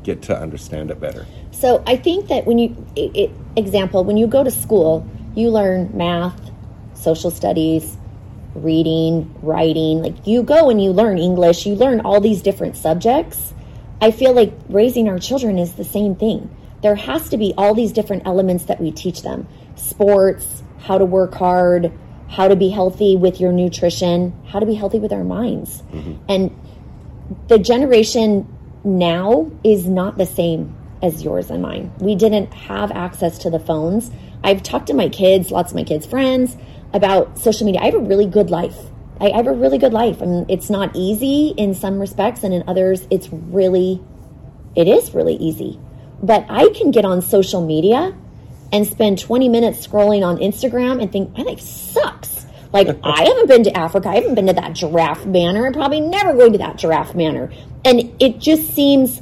get 0.04 0.24
to 0.24 0.38
understand 0.38 0.91
it 0.91 0.99
better? 0.99 1.26
So, 1.52 1.84
I 1.88 1.95
think 1.95 2.28
that 2.28 2.45
when 2.45 2.58
you, 2.58 2.86
it, 2.95 3.16
it, 3.16 3.32
example, 3.56 4.04
when 4.04 4.18
you 4.18 4.28
go 4.28 4.43
to 4.43 4.52
school, 4.52 5.08
you 5.36 5.49
learn 5.49 5.89
math, 5.95 6.52
social 6.93 7.32
studies, 7.32 7.97
reading, 8.56 9.34
writing. 9.41 10.02
Like 10.02 10.28
you 10.28 10.43
go 10.43 10.70
and 10.70 10.82
you 10.82 10.91
learn 10.91 11.18
English, 11.18 11.66
you 11.66 11.76
learn 11.76 12.02
all 12.02 12.22
these 12.22 12.41
different 12.41 12.76
subjects. 12.76 13.54
I 14.02 14.12
feel 14.12 14.34
like 14.34 14.54
raising 14.70 15.08
our 15.10 15.20
children 15.20 15.60
is 15.60 15.74
the 15.74 15.84
same 15.84 16.16
thing. 16.16 16.56
There 16.82 16.95
has 16.95 17.30
to 17.30 17.38
be 17.38 17.54
all 17.58 17.76
these 17.76 17.91
different 17.91 18.24
elements 18.26 18.66
that 18.66 18.82
we 18.82 18.91
teach 18.91 19.22
them 19.22 19.47
sports, 19.76 20.64
how 20.80 20.97
to 20.97 21.06
work 21.06 21.34
hard, 21.34 21.91
how 22.28 22.47
to 22.47 22.56
be 22.56 22.70
healthy 22.70 23.16
with 23.16 23.39
your 23.39 23.52
nutrition, 23.52 24.34
how 24.47 24.60
to 24.60 24.66
be 24.66 24.74
healthy 24.74 24.99
with 24.99 25.12
our 25.12 25.24
minds. 25.24 25.82
Mm-hmm. 25.91 26.14
And 26.30 26.60
the 27.47 27.60
generation 27.60 28.47
now 28.84 29.52
is 29.64 29.88
not 29.88 30.18
the 30.18 30.26
same 30.26 30.76
as 31.02 31.24
yours 31.24 31.49
and 31.49 31.62
mine. 31.62 31.91
We 31.99 32.16
didn't 32.16 32.54
have 32.54 32.91
access 32.91 33.38
to 33.39 33.49
the 33.49 33.60
phones. 33.60 34.12
I've 34.43 34.64
talked 34.64 34.88
to 34.88 34.93
my 34.93 35.10
kids, 35.10 35.52
lots 35.52 35.72
of 35.72 35.76
my 35.76 35.84
kids' 35.84 36.06
friends, 36.06 36.56
about 36.93 37.39
social 37.39 37.65
media. 37.65 37.81
I 37.81 37.85
have 37.85 37.95
a 37.95 37.99
really 37.99 38.25
good 38.25 38.49
life. 38.49 38.77
I, 39.19 39.29
I 39.29 39.37
have 39.37 39.47
a 39.47 39.53
really 39.53 39.77
good 39.77 39.93
life. 39.93 40.21
I 40.21 40.25
mean, 40.25 40.45
it's 40.49 40.69
not 40.69 40.95
easy 40.95 41.53
in 41.55 41.73
some 41.73 41.99
respects, 41.99 42.43
and 42.43 42.53
in 42.53 42.63
others, 42.67 43.07
it's 43.09 43.29
really, 43.31 44.01
it 44.75 44.87
is 44.87 45.13
really 45.13 45.35
easy. 45.35 45.79
But 46.23 46.45
I 46.49 46.69
can 46.69 46.91
get 46.91 47.05
on 47.05 47.21
social 47.21 47.65
media 47.65 48.15
and 48.71 48.87
spend 48.87 49.19
20 49.19 49.49
minutes 49.49 49.85
scrolling 49.85 50.23
on 50.25 50.37
Instagram 50.37 51.01
and 51.01 51.11
think, 51.11 51.37
my 51.37 51.43
life 51.43 51.59
sucks. 51.59 52.45
Like, 52.71 52.87
I 53.03 53.23
haven't 53.23 53.47
been 53.47 53.63
to 53.63 53.77
Africa. 53.77 54.09
I 54.09 54.15
haven't 54.15 54.35
been 54.35 54.47
to 54.47 54.53
that 54.53 54.73
giraffe 54.73 55.25
manor. 55.25 55.67
I'm 55.67 55.73
probably 55.73 56.01
never 56.01 56.33
going 56.33 56.53
to 56.53 56.57
that 56.59 56.77
giraffe 56.77 57.15
manor. 57.15 57.51
And 57.83 58.13
it 58.19 58.39
just 58.39 58.73
seems 58.73 59.21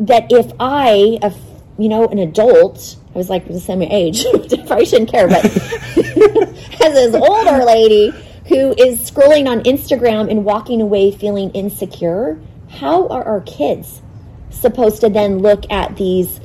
that 0.00 0.30
if 0.30 0.52
I, 0.60 1.18
a, 1.22 1.32
you 1.78 1.88
know, 1.88 2.06
an 2.06 2.18
adult, 2.18 2.96
I 3.16 3.18
was 3.18 3.30
like 3.30 3.48
the 3.48 3.58
same 3.58 3.80
age, 3.80 4.26
probably 4.66 4.84
shouldn't 4.84 5.10
care, 5.10 5.26
but 5.26 5.42
as 5.46 6.92
this 6.92 7.14
older 7.14 7.64
lady 7.64 8.10
who 8.46 8.74
is 8.76 9.10
scrolling 9.10 9.48
on 9.48 9.62
Instagram 9.62 10.30
and 10.30 10.44
walking 10.44 10.82
away 10.82 11.12
feeling 11.12 11.50
insecure, 11.52 12.38
how 12.68 13.08
are 13.08 13.24
our 13.24 13.40
kids 13.40 14.02
supposed 14.50 15.00
to 15.00 15.08
then 15.08 15.38
look 15.38 15.64
at 15.72 15.96
these 15.96 16.40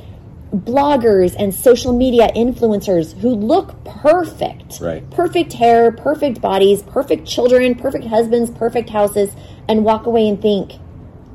bloggers 0.50 1.36
and 1.38 1.54
social 1.54 1.92
media 1.92 2.30
influencers 2.34 3.18
who 3.18 3.34
look 3.34 3.84
perfect? 3.84 4.80
Right. 4.80 5.08
Perfect 5.10 5.52
hair, 5.52 5.92
perfect 5.92 6.40
bodies, 6.40 6.82
perfect 6.84 7.28
children, 7.28 7.74
perfect 7.74 8.06
husbands, 8.06 8.50
perfect 8.50 8.88
houses, 8.88 9.30
and 9.68 9.84
walk 9.84 10.06
away 10.06 10.26
and 10.26 10.40
think 10.40 10.72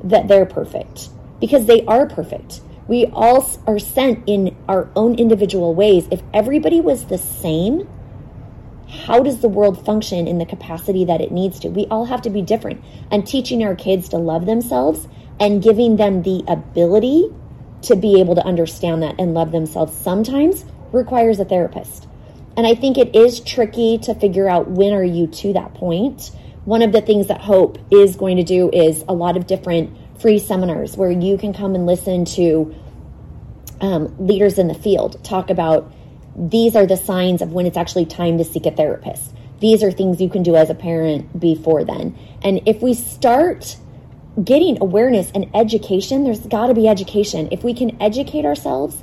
that 0.02 0.26
they're 0.26 0.46
perfect 0.46 1.10
because 1.38 1.66
they 1.66 1.84
are 1.84 2.06
perfect. 2.08 2.60
We 2.88 3.06
all 3.12 3.48
are 3.66 3.78
sent 3.78 4.24
in 4.26 4.56
our 4.66 4.88
own 4.96 5.14
individual 5.16 5.74
ways. 5.74 6.08
If 6.10 6.22
everybody 6.32 6.80
was 6.80 7.04
the 7.04 7.18
same, 7.18 7.86
how 8.88 9.22
does 9.22 9.40
the 9.40 9.48
world 9.48 9.84
function 9.84 10.26
in 10.26 10.38
the 10.38 10.46
capacity 10.46 11.04
that 11.04 11.20
it 11.20 11.30
needs 11.30 11.60
to? 11.60 11.68
We 11.68 11.86
all 11.90 12.06
have 12.06 12.22
to 12.22 12.30
be 12.30 12.40
different. 12.40 12.82
And 13.10 13.26
teaching 13.26 13.62
our 13.62 13.74
kids 13.74 14.08
to 14.08 14.16
love 14.16 14.46
themselves 14.46 15.06
and 15.38 15.62
giving 15.62 15.96
them 15.96 16.22
the 16.22 16.42
ability 16.48 17.30
to 17.82 17.94
be 17.94 18.20
able 18.20 18.34
to 18.34 18.44
understand 18.44 19.02
that 19.02 19.16
and 19.18 19.34
love 19.34 19.52
themselves 19.52 19.94
sometimes 19.96 20.64
requires 20.90 21.38
a 21.38 21.44
therapist. 21.44 22.08
And 22.56 22.66
I 22.66 22.74
think 22.74 22.96
it 22.96 23.14
is 23.14 23.40
tricky 23.40 23.98
to 23.98 24.14
figure 24.14 24.48
out 24.48 24.70
when 24.70 24.92
are 24.94 25.04
you 25.04 25.26
to 25.26 25.52
that 25.52 25.74
point. 25.74 26.30
One 26.64 26.82
of 26.82 26.92
the 26.92 27.02
things 27.02 27.28
that 27.28 27.42
Hope 27.42 27.78
is 27.90 28.16
going 28.16 28.38
to 28.38 28.42
do 28.42 28.70
is 28.72 29.04
a 29.06 29.12
lot 29.12 29.36
of 29.36 29.46
different 29.46 29.96
free 30.20 30.38
seminars 30.38 30.96
where 30.96 31.10
you 31.10 31.38
can 31.38 31.52
come 31.52 31.74
and 31.74 31.86
listen 31.86 32.24
to 32.24 32.74
um, 33.80 34.14
leaders 34.18 34.58
in 34.58 34.68
the 34.68 34.74
field 34.74 35.22
talk 35.24 35.50
about 35.50 35.92
these 36.36 36.76
are 36.76 36.86
the 36.86 36.96
signs 36.96 37.42
of 37.42 37.52
when 37.52 37.66
it's 37.66 37.76
actually 37.76 38.06
time 38.06 38.38
to 38.38 38.44
seek 38.44 38.66
a 38.66 38.70
therapist. 38.70 39.34
These 39.60 39.82
are 39.82 39.90
things 39.90 40.20
you 40.20 40.28
can 40.28 40.44
do 40.44 40.54
as 40.54 40.70
a 40.70 40.74
parent 40.74 41.38
before 41.38 41.84
then. 41.84 42.16
And 42.42 42.60
if 42.66 42.80
we 42.80 42.94
start 42.94 43.76
getting 44.42 44.80
awareness 44.80 45.32
and 45.34 45.50
education, 45.54 46.22
there's 46.22 46.46
got 46.46 46.68
to 46.68 46.74
be 46.74 46.86
education. 46.86 47.48
If 47.50 47.64
we 47.64 47.74
can 47.74 48.00
educate 48.00 48.44
ourselves 48.44 49.02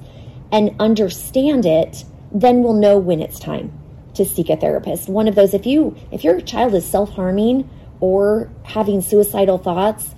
and 0.52 0.74
understand 0.80 1.66
it, 1.66 2.06
then 2.32 2.64
we'll 2.64 2.74
know 2.74 2.98
when 2.98 3.22
it's 3.22 3.38
time 3.38 3.74
to 4.14 4.24
seek 4.24 4.50
a 4.50 4.56
therapist. 4.56 5.10
One 5.10 5.28
of 5.28 5.36
those 5.36 5.54
if 5.54 5.66
you 5.66 5.98
if 6.12 6.24
your 6.24 6.40
child 6.40 6.74
is 6.74 6.86
self-harming 6.86 7.70
or 8.00 8.50
having 8.64 9.02
suicidal 9.02 9.58
thoughts, 9.58 10.16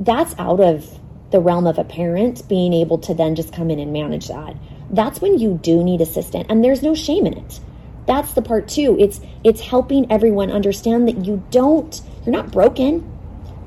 that's 0.00 0.34
out 0.38 0.60
of 0.60 0.98
the 1.30 1.40
realm 1.40 1.66
of 1.66 1.78
a 1.78 1.84
parent 1.84 2.48
being 2.48 2.72
able 2.72 2.98
to 2.98 3.14
then 3.14 3.34
just 3.34 3.52
come 3.52 3.70
in 3.70 3.78
and 3.78 3.92
manage 3.92 4.28
that. 4.28 4.56
That's 4.90 5.20
when 5.20 5.38
you 5.38 5.58
do 5.62 5.82
need 5.84 6.00
assistance 6.00 6.46
and 6.48 6.64
there's 6.64 6.82
no 6.82 6.94
shame 6.94 7.26
in 7.26 7.36
it. 7.36 7.60
That's 8.06 8.32
the 8.32 8.42
part 8.42 8.68
too. 8.68 8.96
It's 8.98 9.20
it's 9.44 9.60
helping 9.60 10.10
everyone 10.10 10.50
understand 10.50 11.08
that 11.08 11.26
you 11.26 11.42
don't 11.50 12.00
you're 12.24 12.34
not 12.34 12.50
broken. 12.50 13.00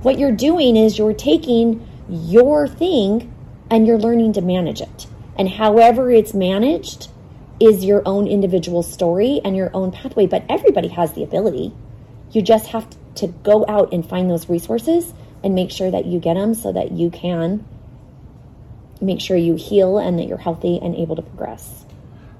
What 0.01 0.17
you're 0.17 0.31
doing 0.31 0.75
is 0.75 0.97
you're 0.97 1.13
taking 1.13 1.87
your 2.09 2.67
thing 2.67 3.31
and 3.69 3.85
you're 3.85 3.99
learning 3.99 4.33
to 4.33 4.41
manage 4.41 4.81
it. 4.81 5.07
And 5.37 5.47
however 5.47 6.09
it's 6.09 6.33
managed 6.33 7.09
is 7.59 7.85
your 7.85 8.01
own 8.07 8.27
individual 8.27 8.81
story 8.81 9.39
and 9.45 9.55
your 9.55 9.69
own 9.75 9.91
pathway 9.91 10.25
but 10.25 10.43
everybody 10.49 10.87
has 10.87 11.13
the 11.13 11.23
ability. 11.23 11.71
You 12.31 12.41
just 12.41 12.67
have 12.67 12.87
to 13.15 13.27
go 13.27 13.65
out 13.67 13.93
and 13.93 14.07
find 14.07 14.29
those 14.29 14.49
resources 14.49 15.13
and 15.43 15.55
make 15.55 15.71
sure 15.71 15.89
that 15.89 16.05
you 16.05 16.19
get 16.19 16.35
them 16.35 16.53
so 16.53 16.71
that 16.71 16.91
you 16.91 17.09
can 17.09 17.65
make 19.01 19.19
sure 19.19 19.35
you 19.35 19.55
heal 19.55 19.97
and 19.97 20.19
that 20.19 20.27
you're 20.27 20.37
healthy 20.37 20.79
and 20.81 20.95
able 20.95 21.15
to 21.15 21.21
progress. 21.21 21.85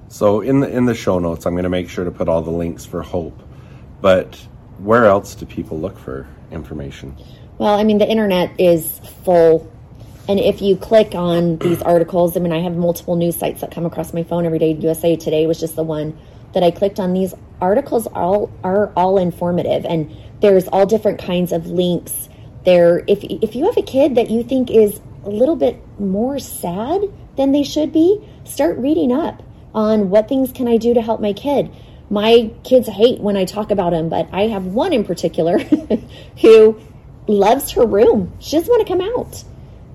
So 0.08 0.40
in 0.40 0.60
the 0.60 0.68
in 0.68 0.84
the 0.84 0.94
show 0.94 1.18
notes, 1.18 1.46
I'm 1.46 1.54
going 1.54 1.64
to 1.64 1.70
make 1.70 1.88
sure 1.88 2.04
to 2.04 2.10
put 2.10 2.28
all 2.28 2.42
the 2.42 2.50
links 2.50 2.84
for 2.84 3.02
Hope. 3.02 3.40
But 4.00 4.36
where 4.78 5.06
else 5.06 5.34
do 5.34 5.46
people 5.46 5.78
look 5.78 5.98
for 5.98 6.26
information? 6.50 7.16
Well, 7.58 7.78
I 7.78 7.84
mean, 7.84 7.98
the 7.98 8.08
internet 8.08 8.60
is 8.60 9.00
full. 9.24 9.70
And 10.28 10.38
if 10.38 10.62
you 10.62 10.76
click 10.76 11.14
on 11.14 11.56
these 11.58 11.82
articles, 11.82 12.36
I 12.36 12.40
mean, 12.40 12.52
I 12.52 12.60
have 12.60 12.76
multiple 12.76 13.16
news 13.16 13.36
sites 13.36 13.60
that 13.60 13.70
come 13.70 13.86
across 13.86 14.12
my 14.12 14.22
phone 14.22 14.44
every 14.44 14.58
day. 14.58 14.72
USA 14.72 15.16
Today 15.16 15.46
was 15.46 15.58
just 15.58 15.76
the 15.76 15.82
one 15.82 16.18
that 16.52 16.62
I 16.62 16.70
clicked 16.70 17.00
on. 17.00 17.12
These 17.12 17.34
articles 17.60 18.06
all 18.08 18.50
are 18.62 18.92
all 18.96 19.18
informative, 19.18 19.86
and 19.86 20.14
there's 20.40 20.68
all 20.68 20.84
different 20.84 21.20
kinds 21.20 21.52
of 21.52 21.68
links 21.68 22.28
there. 22.64 23.02
If 23.06 23.24
if 23.24 23.54
you 23.54 23.66
have 23.66 23.76
a 23.76 23.82
kid 23.82 24.14
that 24.16 24.30
you 24.30 24.42
think 24.42 24.70
is 24.70 25.00
a 25.24 25.30
little 25.30 25.56
bit 25.56 25.82
more 25.98 26.38
sad 26.38 27.02
than 27.36 27.52
they 27.52 27.62
should 27.62 27.92
be, 27.92 28.20
start 28.44 28.78
reading 28.78 29.12
up 29.12 29.42
on 29.74 30.10
what 30.10 30.28
things 30.28 30.52
can 30.52 30.68
I 30.68 30.76
do 30.76 30.94
to 30.94 31.02
help 31.02 31.20
my 31.20 31.32
kid. 31.32 31.70
My 32.10 32.50
kids 32.62 32.88
hate 32.88 33.20
when 33.20 33.36
I 33.36 33.44
talk 33.44 33.70
about 33.70 33.90
them, 33.90 34.08
but 34.08 34.28
I 34.32 34.48
have 34.48 34.66
one 34.66 34.92
in 34.92 35.04
particular 35.04 35.58
who 36.40 36.78
loves 37.26 37.70
her 37.72 37.86
room. 37.86 38.32
She 38.38 38.56
doesn't 38.56 38.70
want 38.70 38.86
to 38.86 38.92
come 38.92 39.00
out. 39.00 39.44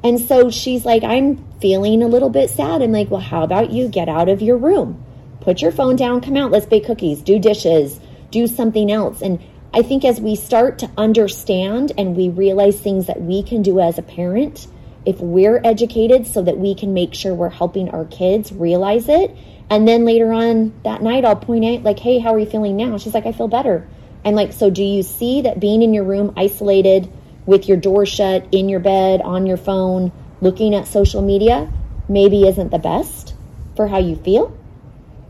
And 0.04 0.20
so 0.20 0.50
she's 0.50 0.86
like, 0.86 1.04
I'm 1.04 1.44
feeling 1.60 2.02
a 2.02 2.08
little 2.08 2.30
bit 2.30 2.50
sad. 2.50 2.82
I'm 2.82 2.92
like, 2.92 3.12
well, 3.12 3.22
how 3.22 3.44
about 3.44 3.72
you 3.72 3.88
get 3.88 4.10
out 4.10 4.30
of 4.30 4.42
your 4.42 4.58
room? 4.58 5.04
Put 5.42 5.62
your 5.62 5.72
phone 5.72 5.96
down, 5.96 6.22
come 6.22 6.38
out, 6.38 6.52
let's 6.52 6.66
bake 6.66 6.86
cookies, 6.86 7.22
do 7.22 7.40
dishes, 7.40 8.00
do 8.32 8.48
something 8.48 8.92
else. 8.92 9.22
And 9.22 9.40
I 9.74 9.82
think 9.82 10.06
as 10.06 10.20
we 10.20 10.36
start 10.36 10.80
to 10.80 10.92
understand 10.98 11.92
and 11.98 12.16
we 12.16 12.30
realize 12.30 12.80
things 12.80 13.08
that 13.08 13.22
we 13.22 13.44
can 13.44 13.62
do 13.62 13.80
as 13.80 13.98
a 13.98 14.02
parent, 14.02 14.68
if 15.06 15.20
we're 15.20 15.62
educated 15.64 16.28
so 16.28 16.42
that 16.42 16.58
we 16.58 16.76
can 16.76 16.94
make 16.94 17.14
sure 17.14 17.34
we're 17.34 17.50
helping 17.50 17.90
our 17.90 18.06
kids 18.06 18.52
realize 18.52 19.08
it. 19.08 19.36
And 19.70 19.88
then 19.88 20.06
later 20.06 20.32
on 20.32 20.74
that 20.84 21.02
night, 21.02 21.26
I'll 21.26 21.36
point 21.36 21.66
out, 21.66 21.84
like, 21.84 22.00
hey, 22.00 22.20
how 22.20 22.34
are 22.34 22.40
you 22.40 22.46
feeling 22.46 22.78
now? 22.78 22.98
She's 22.98 23.14
like, 23.14 23.26
I 23.26 23.32
feel 23.32 23.48
better. 23.48 23.88
And 24.24 24.36
like, 24.36 24.54
so 24.54 24.70
do 24.70 24.84
you 24.84 25.04
see 25.04 25.42
that 25.42 25.60
being 25.60 25.82
in 25.82 25.94
your 25.94 26.04
room 26.04 26.34
isolated 26.36 27.12
with 27.46 27.68
your 27.68 27.78
door 27.78 28.06
shut, 28.06 28.48
in 28.52 28.68
your 28.70 28.80
bed, 28.80 29.22
on 29.22 29.46
your 29.46 29.58
phone, 29.58 30.12
looking 30.42 30.76
at 30.76 30.88
social 30.88 31.22
media, 31.22 31.72
maybe 32.10 32.48
isn't 32.48 32.72
the 32.72 32.80
best 32.80 33.36
for 33.76 33.88
how 33.88 34.00
you 34.00 34.16
feel? 34.16 34.58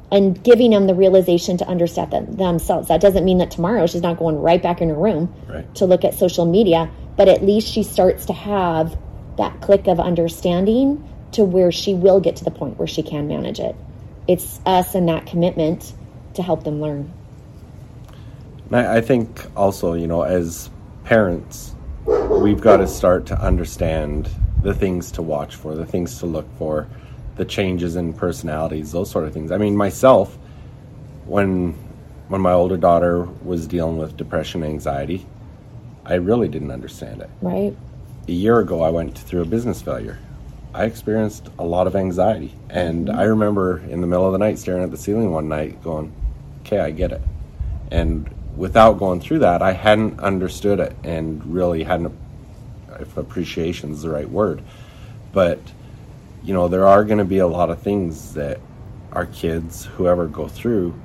And 0.09 0.41
giving 0.41 0.71
them 0.71 0.87
the 0.87 0.95
realization 0.95 1.57
to 1.57 1.67
understand 1.67 2.11
them, 2.11 2.31
themselves. 2.37 2.87
That 2.87 3.01
doesn't 3.01 3.25
mean 3.25 3.39
that 3.39 3.51
tomorrow 3.51 3.87
she's 3.87 4.01
not 4.01 4.17
going 4.17 4.37
right 4.37 4.61
back 4.63 4.79
in 4.81 4.89
her 4.89 4.95
room 4.95 5.33
right. 5.47 5.75
to 5.75 5.85
look 5.85 6.05
at 6.05 6.13
social 6.13 6.45
media, 6.45 6.89
but 7.17 7.27
at 7.27 7.43
least 7.43 7.67
she 7.67 7.83
starts 7.83 8.25
to 8.27 8.33
have 8.33 8.97
that 9.37 9.59
click 9.59 9.87
of 9.87 9.99
understanding 9.99 11.03
to 11.33 11.43
where 11.43 11.71
she 11.71 11.93
will 11.93 12.21
get 12.21 12.37
to 12.37 12.45
the 12.45 12.51
point 12.51 12.77
where 12.77 12.87
she 12.87 13.03
can 13.03 13.27
manage 13.27 13.59
it. 13.59 13.75
It's 14.27 14.61
us 14.65 14.95
and 14.95 15.09
that 15.09 15.25
commitment 15.25 15.93
to 16.35 16.41
help 16.41 16.63
them 16.63 16.79
learn. 16.79 17.11
I 18.71 19.01
think 19.01 19.45
also, 19.55 19.93
you 19.93 20.07
know, 20.07 20.23
as 20.23 20.69
parents, 21.03 21.73
we've 22.05 22.59
got 22.59 22.77
to 22.77 22.87
start 22.87 23.25
to 23.27 23.39
understand 23.39 24.29
the 24.61 24.73
things 24.73 25.11
to 25.13 25.21
watch 25.21 25.55
for, 25.55 25.75
the 25.75 25.85
things 25.85 26.19
to 26.19 26.25
look 26.25 26.47
for, 26.57 26.87
the 27.37 27.45
changes 27.45 27.95
in 27.95 28.13
personalities, 28.13 28.91
those 28.91 29.09
sort 29.09 29.25
of 29.25 29.33
things. 29.33 29.51
I 29.51 29.57
mean, 29.57 29.75
myself, 29.75 30.37
when 31.25 31.73
when 32.27 32.41
my 32.41 32.51
older 32.51 32.77
daughter 32.77 33.23
was 33.23 33.67
dealing 33.67 33.97
with 33.97 34.17
depression, 34.17 34.63
anxiety, 34.63 35.25
I 36.05 36.15
really 36.15 36.49
didn't 36.49 36.71
understand 36.71 37.21
it. 37.21 37.29
Right 37.41 37.75
a 38.27 38.31
year 38.31 38.59
ago, 38.59 38.81
I 38.81 38.89
went 38.89 39.17
through 39.17 39.41
a 39.41 39.45
business 39.45 39.81
failure. 39.81 40.19
I 40.73 40.83
experienced 40.83 41.49
a 41.57 41.63
lot 41.63 41.87
of 41.87 41.95
anxiety. 41.95 42.53
And 42.69 43.07
mm-hmm. 43.07 43.17
I 43.17 43.23
remember 43.23 43.79
in 43.79 44.01
the 44.01 44.07
middle 44.07 44.25
of 44.25 44.33
the 44.33 44.37
night 44.37 44.59
staring 44.59 44.83
at 44.83 44.91
the 44.91 44.97
ceiling 44.97 45.31
one 45.31 45.47
night 45.47 45.81
going, 45.81 46.13
okay, 46.61 46.79
I 46.79 46.91
get 46.91 47.11
it. 47.11 47.21
And 47.89 48.29
without 48.55 48.99
going 48.99 49.21
through 49.21 49.39
that, 49.39 49.61
I 49.61 49.71
hadn't 49.71 50.19
understood 50.19 50.79
it 50.79 50.95
and 51.03 51.45
really 51.45 51.83
hadn't, 51.83 52.13
if 52.99 53.15
appreciation 53.15 53.91
is 53.91 54.01
the 54.01 54.09
right 54.09 54.29
word. 54.29 54.61
But, 55.31 55.59
you 56.47 56.53
know, 56.53 56.69
there 56.69 56.87
are 56.87 57.03
going 57.03 57.17
to 57.17 57.25
be 57.25 57.39
a 57.39 57.47
lot 57.47 57.69
of 57.69 57.81
things 57.81 58.33
that 58.35 58.61
our 59.11 59.25
kids, 59.25 59.83
whoever 59.83 60.27
go 60.27 60.47
through, 60.47 60.97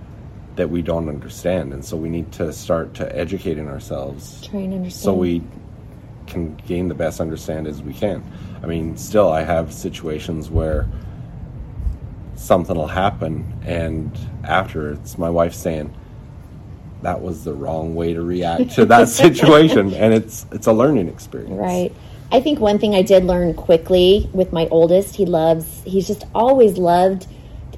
that 0.55 0.71
we 0.71 0.83
don't 0.83 1.09
understand. 1.09 1.73
And 1.73 1.85
so 1.85 1.97
we 1.97 2.09
need 2.09 2.31
to 2.33 2.53
start 2.53 2.95
to 2.95 3.17
educating 3.17 3.69
ourselves. 3.69 4.47
Try 4.47 4.61
and 4.61 4.75
understand. 4.75 5.03
So 5.03 5.15
we 5.15 5.43
can 6.29 6.55
gain 6.69 6.87
the 6.87 6.95
best 6.95 7.21
understanding 7.21 7.73
as 7.73 7.83
we 7.83 7.93
can. 7.93 8.23
I 8.63 8.67
mean, 8.67 8.97
still, 8.97 9.33
I 9.33 9.43
have 9.43 9.73
situations 9.73 10.49
where 10.49 10.87
something 12.37 12.77
will 12.77 12.87
happen, 12.87 13.53
and 13.65 14.17
after 14.45 14.93
it's 14.93 15.19
my 15.19 15.29
wife 15.29 15.55
saying, 15.55 15.93
"That 17.03 17.21
was 17.21 17.43
the 17.43 17.53
wrong 17.53 17.97
way 17.97 18.15
to 18.15 18.23
react 18.23 18.71
to 18.77 18.85
that 18.87 19.09
situation," 19.23 19.93
and 19.95 20.15
it's 20.15 20.47
it's 20.53 20.69
a 20.69 20.73
learning 20.73 21.09
experience. 21.09 21.53
Right. 21.53 21.93
I 22.33 22.41
think 22.41 22.59
one 22.59 22.79
thing 22.79 22.95
I 22.95 23.03
did 23.03 23.25
learn 23.25 23.53
quickly 23.53 24.31
with 24.33 24.55
my 24.55 24.67
oldest, 24.71 25.17
he 25.17 25.27
loves. 25.27 25.83
He's 25.85 26.07
just 26.07 26.25
always 26.35 26.79
loved. 26.79 27.27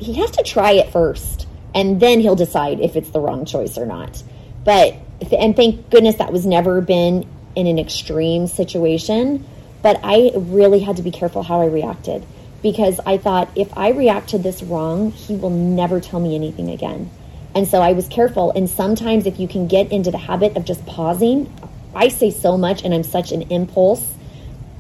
He 0.01 0.15
has 0.15 0.31
to 0.33 0.45
try 0.45 0.73
it 0.73 0.93
first, 0.93 1.49
and 1.75 1.99
then 1.99 2.21
he'll 2.21 2.37
decide 2.37 2.79
if 2.79 2.95
it's 2.95 3.11
the 3.11 3.19
wrong 3.19 3.45
choice 3.45 3.77
or 3.77 3.85
not. 3.85 4.23
But 4.65 4.95
and 5.33 5.57
thank 5.57 5.91
goodness 5.91 6.17
that 6.17 6.33
was 6.33 6.47
never 6.47 6.81
been 6.81 7.29
in 7.57 7.67
an 7.67 7.81
extreme 7.81 8.47
situation, 8.47 9.45
but 9.83 9.99
I 10.05 10.31
really 10.37 10.79
had 10.79 10.97
to 10.97 11.03
be 11.03 11.11
careful 11.11 11.43
how 11.43 11.61
I 11.61 11.67
reacted 11.67 12.25
because 12.63 13.01
I 13.05 13.19
thought 13.19 13.51
if 13.57 13.77
I 13.77 13.91
react 13.91 14.31
to 14.31 14.39
this 14.39 14.63
wrong, 14.63 15.11
he 15.11 15.35
will 15.35 15.51
never 15.51 16.01
tell 16.01 16.21
me 16.21 16.35
anything 16.35 16.71
again. 16.71 17.11
And 17.57 17.67
so 17.69 17.83
I 17.83 17.93
was 17.93 18.09
careful. 18.09 18.53
And 18.53 18.71
sometimes, 18.71 19.27
if 19.27 19.39
you 19.39 19.47
can 19.49 19.69
get 19.69 19.93
into 19.93 20.11
the 20.11 20.19
habit 20.19 20.57
of 20.57 20.65
just 20.65 20.85
pausing, 20.87 21.53
I 21.95 22.09
say 22.09 22.31
so 22.31 22.57
much 22.57 22.85
and 22.85 22.95
I'm 22.95 23.03
such 23.03 23.33
an 23.33 23.43
impulse. 23.51 24.15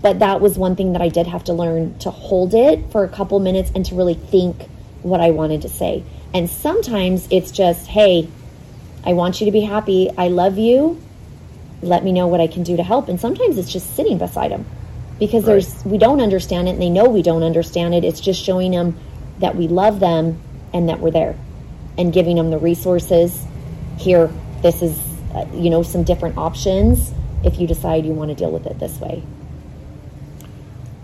But 0.04 0.20
that 0.20 0.40
was 0.40 0.56
one 0.56 0.76
thing 0.76 0.92
that 0.92 1.02
I 1.02 1.08
did 1.08 1.26
have 1.26 1.42
to 1.44 1.52
learn 1.52 1.98
to 1.98 2.10
hold 2.10 2.54
it 2.54 2.92
for 2.92 3.02
a 3.02 3.08
couple 3.08 3.40
minutes 3.40 3.72
and 3.74 3.84
to 3.86 3.96
really 3.96 4.14
think 4.14 4.68
what 5.02 5.20
I 5.20 5.30
wanted 5.30 5.62
to 5.62 5.68
say. 5.68 6.04
And 6.32 6.48
sometimes 6.48 7.26
it's 7.30 7.50
just, 7.50 7.88
hey, 7.88 8.28
I 9.04 9.14
want 9.14 9.40
you 9.40 9.46
to 9.46 9.50
be 9.50 9.62
happy. 9.62 10.10
I 10.16 10.28
love 10.28 10.58
you 10.58 11.00
let 11.84 12.04
me 12.04 12.12
know 12.12 12.26
what 12.26 12.40
I 12.40 12.46
can 12.46 12.62
do 12.62 12.76
to 12.76 12.82
help. 12.82 13.08
And 13.08 13.20
sometimes 13.20 13.58
it's 13.58 13.72
just 13.72 13.94
sitting 13.94 14.18
beside 14.18 14.50
them 14.50 14.66
because 15.18 15.44
right. 15.44 15.52
there's 15.52 15.84
we 15.84 15.98
don't 15.98 16.20
understand 16.20 16.68
it 16.68 16.72
and 16.72 16.82
they 16.82 16.90
know 16.90 17.08
we 17.08 17.22
don't 17.22 17.42
understand 17.42 17.94
it. 17.94 18.04
It's 18.04 18.20
just 18.20 18.42
showing 18.42 18.72
them 18.72 18.98
that 19.38 19.54
we 19.56 19.68
love 19.68 20.00
them 20.00 20.40
and 20.72 20.88
that 20.88 21.00
we're 21.00 21.10
there 21.10 21.36
and 21.98 22.12
giving 22.12 22.36
them 22.36 22.50
the 22.50 22.58
resources 22.58 23.44
here, 23.98 24.30
this 24.62 24.82
is, 24.82 24.98
uh, 25.34 25.46
you 25.54 25.70
know, 25.70 25.82
some 25.82 26.02
different 26.02 26.36
options 26.36 27.12
if 27.44 27.60
you 27.60 27.66
decide 27.66 28.04
you 28.04 28.12
want 28.12 28.30
to 28.30 28.34
deal 28.34 28.50
with 28.50 28.66
it 28.66 28.78
this 28.78 28.98
way. 28.98 29.22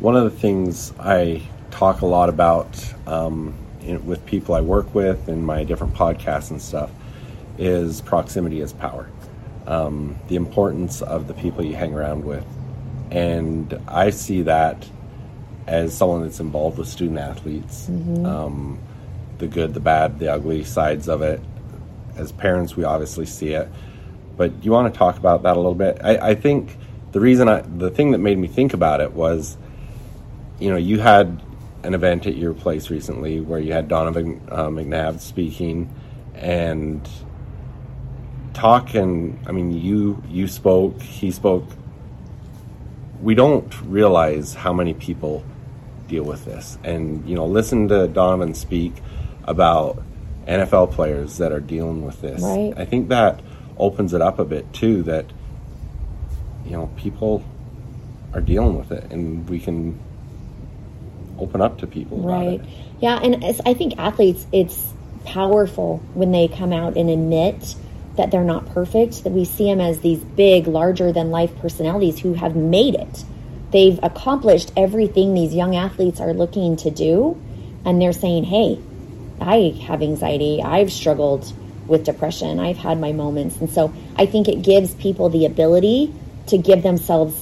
One 0.01 0.17
of 0.17 0.25
the 0.25 0.31
things 0.31 0.95
I 0.99 1.43
talk 1.71 2.01
a 2.01 2.07
lot 2.07 2.31
about 2.31 2.83
um, 3.07 3.55
in, 3.83 4.07
with 4.07 4.25
people 4.25 4.55
I 4.55 4.63
work 4.63 4.95
with 4.95 5.29
in 5.29 5.45
my 5.45 5.63
different 5.63 5.93
podcasts 5.93 6.51
and 6.51 6.61
stuff 6.61 6.91
is 7.59 8.01
proximity 8.01 8.63
is 8.63 8.73
power. 8.73 9.11
Um, 9.67 10.19
the 10.29 10.37
importance 10.37 11.03
of 11.03 11.29
the 11.29 11.35
people 11.35 11.63
you 11.63 11.75
hang 11.75 11.95
around 11.95 12.25
with. 12.25 12.47
And 13.11 13.79
I 13.87 14.09
see 14.09 14.41
that 14.43 14.89
as 15.67 15.95
someone 15.95 16.23
that's 16.23 16.41
involved 16.41 16.79
with 16.79 16.89
student 16.89 17.19
athletes, 17.19 17.87
mm-hmm. 17.87 18.25
um, 18.25 18.79
the 19.37 19.49
good, 19.49 19.75
the 19.75 19.81
bad, 19.81 20.19
the 20.19 20.33
ugly 20.33 20.65
sides 20.65 21.11
of 21.11 21.21
it. 21.21 21.43
As 22.17 22.33
parents, 22.33 22.75
we 22.75 22.85
obviously 22.85 23.27
see 23.27 23.53
it. 23.53 23.69
But 24.39 24.65
you 24.65 24.73
want 24.73 24.93
to 24.93 24.99
talk 24.99 25.19
about 25.19 25.43
that 25.43 25.57
a 25.57 25.61
little 25.61 25.75
bit? 25.75 26.01
I, 26.03 26.31
I 26.31 26.35
think 26.35 26.79
the 27.13 27.21
reason 27.21 27.49
I, 27.49 27.61
the 27.61 27.91
thing 27.91 28.13
that 28.13 28.19
made 28.19 28.39
me 28.39 28.49
think 28.49 28.73
about 28.73 29.03
it 29.03 29.13
was, 29.13 29.59
you 30.61 30.71
know, 30.71 30.77
you 30.77 31.01
had 31.01 31.43
an 31.83 31.95
event 31.95 32.27
at 32.27 32.37
your 32.37 32.53
place 32.53 32.91
recently 32.91 33.41
where 33.41 33.59
you 33.59 33.73
had 33.73 33.89
Donovan 33.89 34.41
uh, 34.51 34.67
McNabb 34.67 35.21
speaking 35.21 35.93
and 36.35 37.09
talk, 38.53 38.95
and 38.95 39.39
I 39.47 39.53
mean, 39.53 39.73
you 39.73 40.23
you 40.29 40.47
spoke, 40.47 41.01
he 41.01 41.31
spoke. 41.31 41.65
We 43.23 43.35
don't 43.35 43.75
realize 43.83 44.55
how 44.55 44.73
many 44.73 44.95
people 44.95 45.45
deal 46.09 46.25
with 46.25 46.45
this, 46.45 46.79
and 46.85 47.27
you 47.29 47.35
know, 47.35 47.47
listen 47.47 47.89
to 47.89 48.07
Donovan 48.09 48.55
speak 48.55 48.93
about 49.45 50.03
NFL 50.47 50.93
players 50.93 51.39
that 51.39 51.53
are 51.53 51.61
dealing 51.61 52.05
with 52.05 52.21
this. 52.21 52.43
Right. 52.43 52.75
I 52.77 52.85
think 52.85 53.09
that 53.09 53.41
opens 53.79 54.13
it 54.13 54.21
up 54.21 54.39
a 54.39 54.45
bit 54.45 54.71
too. 54.75 55.03
That 55.05 55.27
you 56.65 56.73
know, 56.73 56.91
people 56.97 57.43
are 58.35 58.41
dealing 58.41 58.79
with 58.79 58.93
it, 58.93 59.11
and 59.11 59.49
we 59.49 59.59
can 59.59 59.99
open 61.41 61.61
up 61.61 61.78
to 61.78 61.86
people. 61.86 62.18
Right. 62.18 62.61
Yeah, 63.01 63.18
and 63.22 63.45
I 63.64 63.74
think 63.74 63.99
athletes, 63.99 64.47
it's 64.53 64.93
powerful 65.24 66.01
when 66.14 66.32
they 66.32 66.49
come 66.49 66.72
out 66.72 66.97
and 66.97 67.11
admit 67.11 67.74
that 68.16 68.30
they're 68.30 68.45
not 68.45 68.66
perfect. 68.74 69.24
That 69.24 69.32
we 69.32 69.45
see 69.45 69.64
them 69.64 69.80
as 69.80 70.01
these 70.01 70.20
big, 70.20 70.66
larger 70.66 71.12
than 71.12 71.30
life 71.30 71.57
personalities 71.59 72.18
who 72.18 72.34
have 72.34 72.55
made 72.55 72.95
it. 72.95 73.24
They've 73.70 73.99
accomplished 74.03 74.72
everything 74.76 75.34
these 75.34 75.55
young 75.55 75.76
athletes 75.76 76.20
are 76.20 76.34
looking 76.34 76.76
to 76.78 76.91
do, 76.91 77.36
and 77.84 78.01
they're 78.01 78.12
saying, 78.12 78.45
"Hey, 78.45 78.78
I 79.41 79.74
have 79.86 80.03
anxiety. 80.03 80.61
I've 80.62 80.93
struggled 80.93 81.53
with 81.86 82.05
depression. 82.05 82.59
I've 82.59 82.78
had 82.78 83.01
my 83.01 83.12
moments." 83.12 83.57
And 83.61 83.70
so 83.70 83.93
I 84.16 84.26
think 84.26 84.49
it 84.49 84.62
gives 84.62 84.95
people 84.95 85.28
the 85.28 85.47
ability 85.47 86.12
to 86.47 86.59
give 86.59 86.82
themselves 86.82 87.34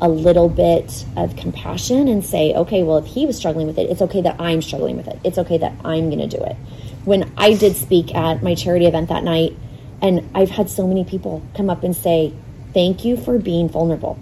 a 0.00 0.08
little 0.08 0.48
bit 0.48 1.04
of 1.16 1.36
compassion 1.36 2.08
and 2.08 2.24
say, 2.24 2.54
okay, 2.54 2.82
well, 2.82 2.98
if 2.98 3.06
he 3.06 3.26
was 3.26 3.36
struggling 3.36 3.66
with 3.66 3.78
it, 3.78 3.90
it's 3.90 4.02
okay 4.02 4.20
that 4.22 4.40
I'm 4.40 4.62
struggling 4.62 4.96
with 4.96 5.08
it. 5.08 5.18
It's 5.24 5.38
okay 5.38 5.58
that 5.58 5.72
I'm 5.84 6.10
going 6.10 6.28
to 6.28 6.36
do 6.36 6.42
it. 6.42 6.56
When 7.04 7.32
I 7.36 7.54
did 7.54 7.76
speak 7.76 8.14
at 8.14 8.42
my 8.42 8.54
charity 8.54 8.86
event 8.86 9.08
that 9.08 9.24
night, 9.24 9.56
and 10.00 10.30
I've 10.34 10.50
had 10.50 10.70
so 10.70 10.86
many 10.86 11.04
people 11.04 11.42
come 11.56 11.68
up 11.70 11.82
and 11.82 11.96
say, 11.96 12.32
thank 12.72 13.04
you 13.04 13.16
for 13.16 13.38
being 13.38 13.68
vulnerable. 13.68 14.18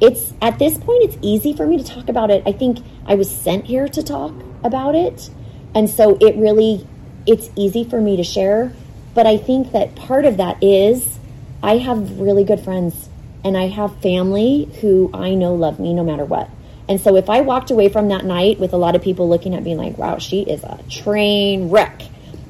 It's 0.00 0.32
at 0.42 0.58
this 0.58 0.76
point, 0.78 1.04
it's 1.04 1.16
easy 1.22 1.52
for 1.52 1.66
me 1.66 1.78
to 1.78 1.84
talk 1.84 2.08
about 2.08 2.30
it. 2.30 2.42
I 2.44 2.52
think 2.52 2.78
I 3.06 3.14
was 3.14 3.30
sent 3.30 3.66
here 3.66 3.86
to 3.88 4.02
talk 4.02 4.34
about 4.64 4.96
it. 4.96 5.30
And 5.74 5.88
so 5.88 6.16
it 6.20 6.36
really, 6.36 6.86
it's 7.26 7.48
easy 7.54 7.84
for 7.84 8.00
me 8.00 8.16
to 8.16 8.24
share. 8.24 8.72
But 9.14 9.26
I 9.26 9.36
think 9.36 9.72
that 9.72 9.94
part 9.94 10.24
of 10.24 10.38
that 10.38 10.62
is 10.62 11.18
I 11.62 11.78
have 11.78 12.18
really 12.18 12.42
good 12.42 12.60
friends 12.60 13.08
and 13.44 13.56
I 13.56 13.68
have 13.68 14.00
family 14.00 14.68
who 14.80 15.10
I 15.12 15.34
know 15.34 15.54
love 15.54 15.80
me 15.80 15.94
no 15.94 16.04
matter 16.04 16.24
what. 16.24 16.48
And 16.88 17.00
so 17.00 17.16
if 17.16 17.30
I 17.30 17.40
walked 17.40 17.70
away 17.70 17.88
from 17.88 18.08
that 18.08 18.24
night 18.24 18.58
with 18.58 18.72
a 18.72 18.76
lot 18.76 18.94
of 18.94 19.02
people 19.02 19.28
looking 19.28 19.54
at 19.54 19.62
me 19.62 19.74
like, 19.74 19.96
wow, 19.98 20.18
she 20.18 20.42
is 20.42 20.62
a 20.62 20.80
train 20.88 21.70
wreck, 21.70 22.02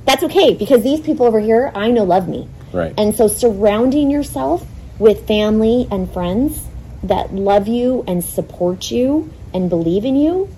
that's 0.05 0.23
okay 0.25 0.55
because 0.55 0.83
these 0.83 1.01
people 1.01 1.27
over 1.27 1.41
here 1.41 1.71
I 1.75 1.91
know 1.91 2.05
love 2.05 2.29
me. 2.29 2.49
Right. 2.73 2.95
And 2.97 3.15
so 3.15 3.29
surrounding 3.29 4.11
yourself 4.11 4.67
with 4.99 5.27
family 5.27 5.87
and 5.91 6.11
friends 6.13 6.61
that 7.03 7.35
love 7.35 7.69
you 7.69 8.05
and 8.07 8.25
support 8.25 8.91
you 8.91 9.33
and 9.53 9.69
believe 9.69 10.05
in 10.05 10.17
you 10.17 10.49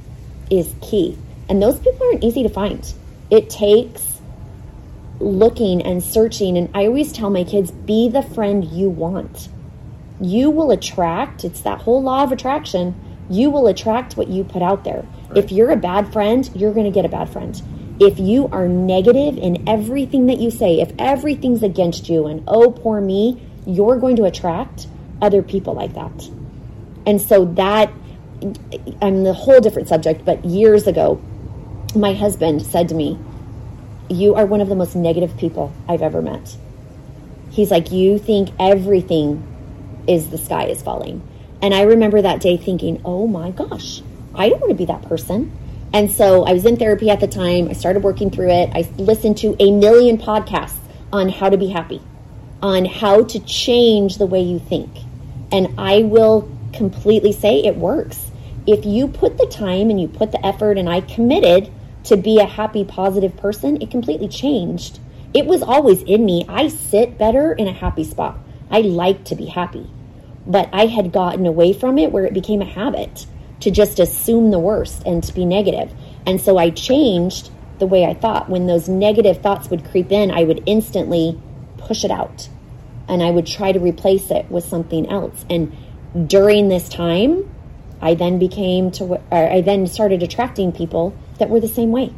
is 0.50 0.74
key. 0.80 1.18
And 1.48 1.62
those 1.62 1.78
people 1.78 2.06
aren't 2.06 2.24
easy 2.24 2.42
to 2.42 2.48
find. 2.48 2.92
It 3.30 3.50
takes 3.50 4.20
looking 5.20 5.82
and 5.82 6.02
searching. 6.02 6.56
And 6.56 6.70
I 6.74 6.86
always 6.86 7.12
tell 7.12 7.30
my 7.30 7.44
kids 7.44 7.70
be 7.70 8.08
the 8.08 8.22
friend 8.22 8.64
you 8.64 8.88
want 8.88 9.48
you 10.20 10.50
will 10.50 10.70
attract, 10.70 11.44
it's 11.44 11.60
that 11.62 11.82
whole 11.82 12.02
law 12.02 12.22
of 12.22 12.32
attraction, 12.32 12.94
you 13.28 13.50
will 13.50 13.66
attract 13.66 14.16
what 14.16 14.28
you 14.28 14.44
put 14.44 14.62
out 14.62 14.84
there. 14.84 15.04
Right. 15.28 15.38
If 15.38 15.52
you're 15.52 15.70
a 15.70 15.76
bad 15.76 16.12
friend, 16.12 16.48
you're 16.54 16.72
going 16.72 16.86
to 16.86 16.92
get 16.92 17.04
a 17.04 17.08
bad 17.08 17.30
friend. 17.30 17.60
If 18.00 18.18
you 18.18 18.48
are 18.48 18.68
negative 18.68 19.38
in 19.38 19.68
everything 19.68 20.26
that 20.26 20.38
you 20.38 20.50
say, 20.50 20.80
if 20.80 20.92
everything's 20.98 21.62
against 21.62 22.08
you 22.08 22.26
and 22.26 22.42
oh, 22.46 22.70
poor 22.70 23.00
me, 23.00 23.42
you're 23.66 23.98
going 23.98 24.16
to 24.16 24.24
attract 24.24 24.88
other 25.22 25.42
people 25.42 25.74
like 25.74 25.94
that. 25.94 26.28
And 27.06 27.20
so 27.20 27.44
that, 27.54 27.92
I'm 29.00 29.24
the 29.24 29.32
whole 29.32 29.60
different 29.60 29.88
subject, 29.88 30.24
but 30.24 30.44
years 30.44 30.86
ago, 30.86 31.22
my 31.94 32.12
husband 32.12 32.62
said 32.62 32.88
to 32.88 32.94
me, 32.94 33.18
You 34.10 34.34
are 34.34 34.44
one 34.44 34.60
of 34.60 34.68
the 34.68 34.74
most 34.74 34.96
negative 34.96 35.36
people 35.36 35.72
I've 35.88 36.02
ever 36.02 36.20
met. 36.20 36.56
He's 37.50 37.70
like, 37.70 37.92
You 37.92 38.18
think 38.18 38.50
everything 38.58 39.53
is 40.06 40.30
the 40.30 40.38
sky 40.38 40.66
is 40.66 40.82
falling. 40.82 41.22
And 41.62 41.72
I 41.72 41.82
remember 41.82 42.20
that 42.20 42.40
day 42.40 42.56
thinking, 42.56 43.00
oh 43.04 43.26
my 43.26 43.50
gosh, 43.50 44.02
I 44.34 44.48
don't 44.48 44.60
want 44.60 44.70
to 44.70 44.76
be 44.76 44.86
that 44.86 45.02
person. 45.02 45.56
And 45.92 46.10
so 46.10 46.44
I 46.44 46.52
was 46.52 46.66
in 46.66 46.76
therapy 46.76 47.08
at 47.08 47.20
the 47.20 47.28
time. 47.28 47.68
I 47.68 47.72
started 47.72 48.02
working 48.02 48.30
through 48.30 48.50
it. 48.50 48.70
I 48.74 48.88
listened 48.96 49.38
to 49.38 49.56
a 49.60 49.70
million 49.70 50.18
podcasts 50.18 50.76
on 51.12 51.28
how 51.28 51.48
to 51.48 51.56
be 51.56 51.68
happy, 51.68 52.02
on 52.60 52.84
how 52.84 53.22
to 53.22 53.38
change 53.40 54.18
the 54.18 54.26
way 54.26 54.42
you 54.42 54.58
think. 54.58 54.90
And 55.52 55.74
I 55.78 56.02
will 56.02 56.50
completely 56.72 57.32
say 57.32 57.60
it 57.62 57.76
works. 57.76 58.30
If 58.66 58.84
you 58.84 59.06
put 59.06 59.38
the 59.38 59.46
time 59.46 59.88
and 59.90 60.00
you 60.00 60.08
put 60.08 60.32
the 60.32 60.44
effort, 60.44 60.78
and 60.78 60.88
I 60.88 61.00
committed 61.02 61.70
to 62.04 62.16
be 62.16 62.40
a 62.40 62.46
happy, 62.46 62.84
positive 62.84 63.36
person, 63.36 63.80
it 63.80 63.90
completely 63.90 64.28
changed. 64.28 64.98
It 65.32 65.46
was 65.46 65.62
always 65.62 66.02
in 66.02 66.24
me. 66.24 66.44
I 66.48 66.68
sit 66.68 67.18
better 67.18 67.52
in 67.52 67.68
a 67.68 67.72
happy 67.72 68.04
spot. 68.04 68.38
I 68.70 68.80
like 68.80 69.24
to 69.26 69.34
be 69.34 69.46
happy. 69.46 69.88
But 70.46 70.68
I 70.72 70.86
had 70.86 71.12
gotten 71.12 71.46
away 71.46 71.72
from 71.72 71.98
it 71.98 72.12
where 72.12 72.24
it 72.24 72.34
became 72.34 72.60
a 72.60 72.66
habit 72.66 73.26
to 73.60 73.70
just 73.70 73.98
assume 73.98 74.50
the 74.50 74.58
worst 74.58 75.02
and 75.06 75.22
to 75.24 75.32
be 75.32 75.44
negative. 75.44 75.92
And 76.26 76.40
so 76.40 76.58
I 76.58 76.70
changed 76.70 77.50
the 77.78 77.86
way 77.86 78.04
I 78.04 78.14
thought. 78.14 78.48
When 78.48 78.66
those 78.66 78.88
negative 78.88 79.40
thoughts 79.40 79.70
would 79.70 79.84
creep 79.90 80.12
in, 80.12 80.30
I 80.30 80.44
would 80.44 80.62
instantly 80.66 81.40
push 81.78 82.04
it 82.04 82.10
out 82.10 82.48
and 83.08 83.22
I 83.22 83.30
would 83.30 83.46
try 83.46 83.72
to 83.72 83.78
replace 83.78 84.30
it 84.30 84.50
with 84.50 84.64
something 84.64 85.10
else. 85.10 85.44
And 85.50 85.76
during 86.28 86.68
this 86.68 86.88
time, 86.88 87.50
I 88.00 88.14
then 88.14 88.38
became 88.38 88.90
to, 88.92 89.20
I 89.32 89.60
then 89.60 89.86
started 89.86 90.22
attracting 90.22 90.72
people 90.72 91.14
that 91.38 91.50
were 91.50 91.60
the 91.60 91.68
same 91.68 91.90
way. 91.90 92.12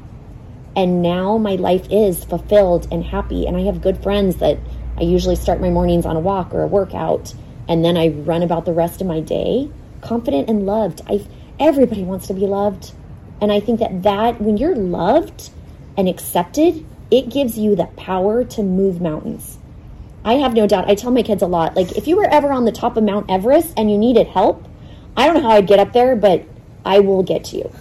And 0.75 1.01
now 1.01 1.39
my 1.39 1.55
life 1.55 1.87
is 1.91 2.25
fulfilled 2.25 2.89
and 2.91 3.05
happy. 3.05 3.47
And 3.47 3.57
I 3.57 3.63
have 3.63 3.81
good 3.81 4.03
friends 4.03 4.37
that 4.37 4.59
I 4.99 5.03
usually 5.03 5.37
start 5.37 5.61
my 5.61 5.71
mornings 5.71 6.07
on 6.07 6.17
a 6.17 6.21
walk 6.21 6.55
or 6.55 6.63
a 6.63 6.67
workout, 6.67 7.35
and 7.69 7.85
then 7.85 7.97
I 7.97 8.09
run 8.09 8.43
about 8.43 8.65
the 8.65 8.73
rest 8.73 9.01
of 9.01 9.07
my 9.07 9.21
day 9.21 9.71
confident 10.01 10.49
and 10.49 10.67
loved. 10.67 11.01
I 11.09 11.27
everybody 11.59 12.03
wants 12.03 12.27
to 12.29 12.35
be 12.35 12.47
loved, 12.47 12.93
and 13.41 13.51
I 13.51 13.61
think 13.61 13.81
that 13.81 14.03
that 14.03 14.41
when 14.41 14.57
you're 14.57 14.77
loved 14.77 15.51
and 15.97 16.09
accepted, 16.09 16.85
it 17.11 17.29
gives 17.29 17.59
you 17.59 17.75
the 17.75 17.87
power 17.97 18.45
to 18.45 18.63
move 18.63 19.01
mountains. 19.01 19.59
I 20.25 20.35
have 20.35 20.55
no 20.55 20.67
doubt. 20.67 20.91
I 20.91 20.95
tell 20.95 21.11
my 21.11 21.23
kids 21.23 21.43
a 21.43 21.47
lot. 21.47 21.77
Like 21.77 21.97
if 21.97 22.07
you 22.07 22.17
were 22.17 22.29
ever 22.29 22.51
on 22.53 22.65
the 22.65 22.73
top 22.73 22.97
of 22.97 23.05
Mount 23.05 23.31
Everest 23.31 23.75
and 23.77 23.91
you 23.91 23.99
needed 23.99 24.27
help, 24.27 24.67
I 25.17 25.27
don't 25.27 25.37
know 25.37 25.49
how 25.49 25.57
I'd 25.57 25.67
get 25.67 25.79
up 25.79 25.93
there, 25.93 26.17
but 26.17 26.45
I 26.85 27.01
will 27.01 27.23
get 27.23 27.45
to 27.45 27.57
you. 27.57 27.73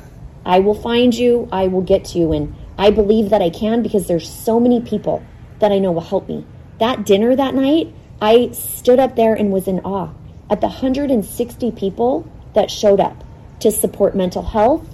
I 0.46 0.60
will 0.60 0.76
find 0.76 1.14
you. 1.14 1.50
I 1.52 1.68
will 1.68 1.82
get 1.82 2.06
to 2.06 2.20
you, 2.20 2.32
and 2.32 2.56
I 2.78 2.92
believe 2.92 3.30
that 3.30 3.42
I 3.42 3.50
can 3.50 3.82
because 3.82 4.08
there's 4.08 4.30
so 4.30 4.60
many 4.60 4.82
people 4.82 5.24
that 5.60 5.72
I 5.72 5.80
know 5.80 5.92
will 5.92 6.02
help 6.02 6.28
me 6.28 6.46
that 6.80 7.06
dinner 7.06 7.36
that 7.36 7.56
night, 7.56 7.94
I 8.22 8.52
stood 8.52 9.00
up 9.00 9.16
there 9.16 9.34
and 9.34 9.52
was 9.52 9.68
in 9.68 9.80
awe 9.82 10.14
at 10.50 10.62
the 10.62 10.68
160 10.68 11.72
people 11.72 12.32
that 12.54 12.72
showed 12.72 13.00
up 13.00 13.24
to 13.60 13.72
support 13.72 14.16
mental 14.16 14.44
health. 14.44 14.88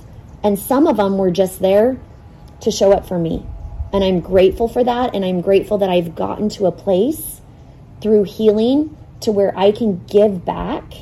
And 0.44 0.58
some 0.58 0.88
of 0.88 0.98
them 0.98 1.18
were 1.18 1.32
just 1.32 1.60
there 1.60 2.00
to 2.62 2.72
show 2.72 2.92
up 2.92 3.08
for 3.08 3.20
me. 3.20 3.46
And 3.94 4.04
I'm 4.04 4.22
grateful 4.22 4.68
for 4.68 4.84
that. 4.84 5.14
And 5.14 5.24
I'm 5.24 5.42
grateful 5.42 5.78
that 5.80 5.90
I've 5.90 6.16
gotten 6.16 6.50
to 6.50 6.66
a 6.66 6.72
place 6.72 7.42
through 8.02 8.24
healing 8.24 8.98
to 9.22 9.32
where 9.32 9.58
I 9.58 9.72
can 9.72 10.04
give 10.06 10.44
back 10.44 10.94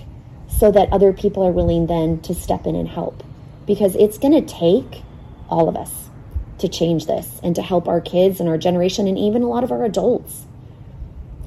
so 0.50 0.72
that 0.72 0.92
other 0.92 1.14
people 1.14 1.46
are 1.46 1.52
willing 1.52 1.88
then 1.88 2.20
to 2.22 2.36
step 2.36 2.66
in 2.66 2.76
and 2.76 2.90
help. 2.90 3.24
Because 3.66 3.96
it's 3.96 4.18
going 4.18 4.34
to 4.34 4.54
take 4.54 5.04
all 5.48 5.70
of 5.70 5.78
us 5.78 6.10
to 6.58 6.68
change 6.68 7.06
this 7.06 7.40
and 7.42 7.56
to 7.56 7.62
help 7.62 7.88
our 7.88 8.02
kids 8.02 8.42
and 8.42 8.50
our 8.50 8.58
generation 8.58 9.08
and 9.08 9.18
even 9.18 9.42
a 9.42 9.48
lot 9.48 9.64
of 9.64 9.72
our 9.72 9.86
adults 9.86 10.46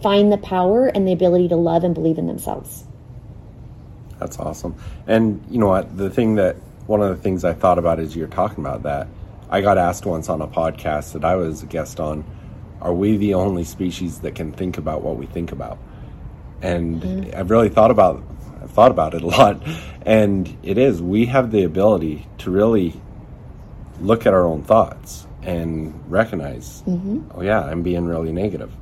find 0.03 0.33
the 0.33 0.39
power 0.39 0.87
and 0.87 1.07
the 1.07 1.13
ability 1.13 1.49
to 1.49 1.57
love 1.57 1.85
and 1.85 1.95
believe 1.95 2.19
in 2.19 2.27
themselves. 2.27 2.85
That's 4.19 4.39
awesome. 4.39 4.77
And 5.07 5.45
you 5.51 5.59
know 5.59 5.69
what? 5.69 5.97
The 5.97 6.11
thing 6.11 6.37
that 6.37 6.57
one 6.87 7.01
of 7.01 7.09
the 7.09 7.23
things 7.23 7.45
I 7.45 7.53
thought 7.55 7.79
about 7.79 7.99
as 7.99 8.15
you're 8.15 8.29
talking 8.29 8.65
about 8.65 8.83
that, 8.85 9.09
I 9.51 9.61
got 9.61 9.79
asked 9.79 10.07
once 10.07 10.29
on 10.29 10.41
a 10.41 10.47
podcast 10.47 11.13
that 11.13 11.25
I 11.25 11.37
was 11.37 11.63
a 11.63 11.67
guest 11.67 12.01
on, 12.01 12.25
are 12.81 12.93
we 12.93 13.17
the 13.17 13.35
only 13.35 13.65
species 13.65 14.21
that 14.21 14.35
can 14.35 14.53
think 14.53 14.79
about 14.79 15.03
what 15.03 15.17
we 15.17 15.27
think 15.27 15.53
about? 15.53 15.79
And 16.61 17.03
mm-hmm. 17.03 17.39
I've 17.39 17.51
really 17.51 17.69
thought 17.69 17.91
about 17.91 18.23
I've 18.63 18.71
thought 18.71 18.91
about 18.91 19.15
it 19.15 19.23
a 19.23 19.27
lot. 19.27 19.63
And 20.07 20.57
it 20.63 20.79
is, 20.79 21.03
we 21.03 21.27
have 21.27 21.51
the 21.51 21.65
ability 21.65 22.27
to 22.39 22.51
really 22.51 23.01
look 24.01 24.27
at 24.27 24.33
our 24.33 24.45
own 24.45 24.63
thoughts 24.63 25.27
and 25.43 26.01
recognize, 26.11 26.83
mm-hmm. 26.87 27.23
oh 27.35 27.43
yeah, 27.43 27.61
I'm 27.61 27.83
being 27.83 28.07
really 28.07 28.33
negative. 28.33 28.73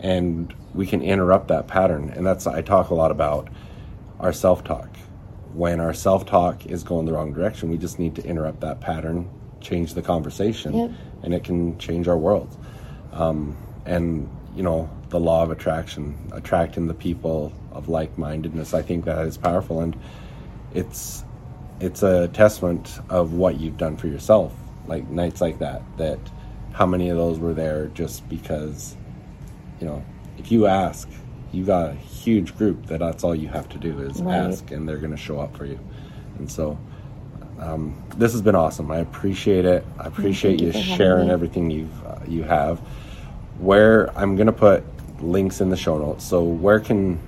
And 0.00 0.54
we 0.74 0.86
can 0.86 1.02
interrupt 1.02 1.48
that 1.48 1.66
pattern. 1.66 2.12
And 2.14 2.26
that's 2.26 2.46
I 2.46 2.62
talk 2.62 2.90
a 2.90 2.94
lot 2.94 3.10
about 3.10 3.48
our 4.20 4.32
self-talk. 4.32 4.88
When 5.54 5.80
our 5.80 5.94
self-talk 5.94 6.66
is 6.66 6.84
going 6.84 7.06
the 7.06 7.12
wrong 7.12 7.32
direction, 7.32 7.70
we 7.70 7.78
just 7.78 7.98
need 7.98 8.14
to 8.16 8.24
interrupt 8.24 8.60
that 8.60 8.80
pattern, 8.80 9.28
change 9.60 9.94
the 9.94 10.02
conversation, 10.02 10.76
yep. 10.76 10.90
and 11.22 11.34
it 11.34 11.42
can 11.42 11.78
change 11.78 12.06
our 12.06 12.18
world. 12.18 12.56
Um, 13.12 13.56
and 13.84 14.28
you 14.54 14.62
know, 14.62 14.90
the 15.08 15.20
law 15.20 15.42
of 15.42 15.50
attraction, 15.50 16.16
attracting 16.32 16.86
the 16.86 16.94
people 16.94 17.52
of 17.72 17.88
like-mindedness. 17.88 18.74
I 18.74 18.82
think 18.82 19.04
that 19.04 19.24
is 19.26 19.36
powerful, 19.36 19.80
and 19.80 19.96
it's 20.74 21.24
it's 21.80 22.02
a 22.02 22.28
testament 22.28 22.98
of 23.08 23.32
what 23.34 23.60
you've 23.60 23.78
done 23.78 23.96
for 23.96 24.08
yourself. 24.08 24.52
Like 24.86 25.08
nights 25.08 25.40
like 25.40 25.60
that, 25.60 25.82
that 25.96 26.18
how 26.72 26.86
many 26.86 27.08
of 27.08 27.16
those 27.16 27.38
were 27.38 27.54
there 27.54 27.86
just 27.88 28.28
because, 28.28 28.96
you 29.80 29.86
know, 29.86 30.04
if 30.38 30.52
you 30.52 30.66
ask, 30.66 31.08
you 31.52 31.64
got 31.64 31.90
a 31.90 31.94
huge 31.94 32.56
group 32.56 32.86
that 32.86 33.00
that's 33.00 33.24
all 33.24 33.34
you 33.34 33.48
have 33.48 33.68
to 33.70 33.78
do 33.78 34.00
is 34.00 34.20
right. 34.20 34.34
ask, 34.34 34.70
and 34.70 34.88
they're 34.88 34.98
going 34.98 35.12
to 35.12 35.16
show 35.16 35.40
up 35.40 35.56
for 35.56 35.64
you. 35.64 35.78
And 36.38 36.50
so, 36.50 36.78
um, 37.58 38.02
this 38.16 38.32
has 38.32 38.42
been 38.42 38.54
awesome. 38.54 38.90
I 38.90 38.98
appreciate 38.98 39.64
it. 39.64 39.84
I 39.98 40.06
appreciate 40.06 40.60
you, 40.60 40.70
you 40.70 40.82
sharing 40.82 41.30
everything 41.30 41.70
you've 41.70 42.06
uh, 42.06 42.18
you 42.26 42.42
have. 42.44 42.78
Where 43.58 44.16
I'm 44.16 44.36
going 44.36 44.46
to 44.46 44.52
put 44.52 44.84
links 45.20 45.60
in 45.60 45.70
the 45.70 45.76
show 45.76 45.98
notes. 45.98 46.24
So 46.24 46.42
where 46.42 46.80
can 46.80 47.18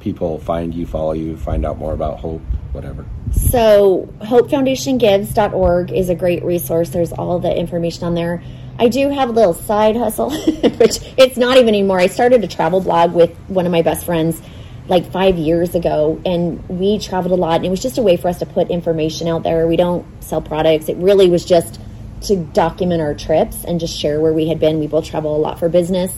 people 0.00 0.38
find 0.38 0.74
you, 0.74 0.86
follow 0.86 1.12
you, 1.12 1.36
find 1.36 1.64
out 1.64 1.78
more 1.78 1.92
about 1.92 2.18
Hope, 2.18 2.42
whatever? 2.72 3.04
So 3.32 4.12
hopefoundationgives.org 4.20 5.92
is 5.92 6.08
a 6.08 6.14
great 6.14 6.44
resource. 6.44 6.90
There's 6.90 7.12
all 7.12 7.38
the 7.38 7.54
information 7.54 8.04
on 8.04 8.14
there. 8.14 8.42
I 8.78 8.88
do 8.88 9.08
have 9.10 9.28
a 9.28 9.32
little 9.32 9.54
side 9.54 9.96
hustle, 9.96 10.30
which 10.78 10.98
it's 11.16 11.36
not 11.36 11.56
even 11.56 11.68
anymore. 11.68 11.98
I 11.98 12.06
started 12.06 12.42
a 12.42 12.48
travel 12.48 12.80
blog 12.80 13.12
with 13.12 13.34
one 13.48 13.66
of 13.66 13.72
my 13.72 13.82
best 13.82 14.04
friends 14.04 14.40
like 14.88 15.10
five 15.12 15.36
years 15.36 15.74
ago, 15.74 16.20
and 16.24 16.68
we 16.68 16.98
traveled 16.98 17.32
a 17.32 17.40
lot. 17.40 17.56
And 17.56 17.66
it 17.66 17.70
was 17.70 17.82
just 17.82 17.98
a 17.98 18.02
way 18.02 18.16
for 18.16 18.28
us 18.28 18.38
to 18.40 18.46
put 18.46 18.70
information 18.70 19.28
out 19.28 19.42
there. 19.42 19.66
We 19.66 19.76
don't 19.76 20.06
sell 20.22 20.42
products. 20.42 20.88
It 20.88 20.96
really 20.96 21.30
was 21.30 21.44
just 21.44 21.80
to 22.22 22.36
document 22.36 23.00
our 23.00 23.14
trips 23.14 23.64
and 23.64 23.80
just 23.80 23.98
share 23.98 24.20
where 24.20 24.32
we 24.32 24.48
had 24.48 24.58
been. 24.58 24.80
We 24.80 24.86
both 24.86 25.06
travel 25.06 25.36
a 25.36 25.38
lot 25.38 25.58
for 25.58 25.68
business. 25.68 26.12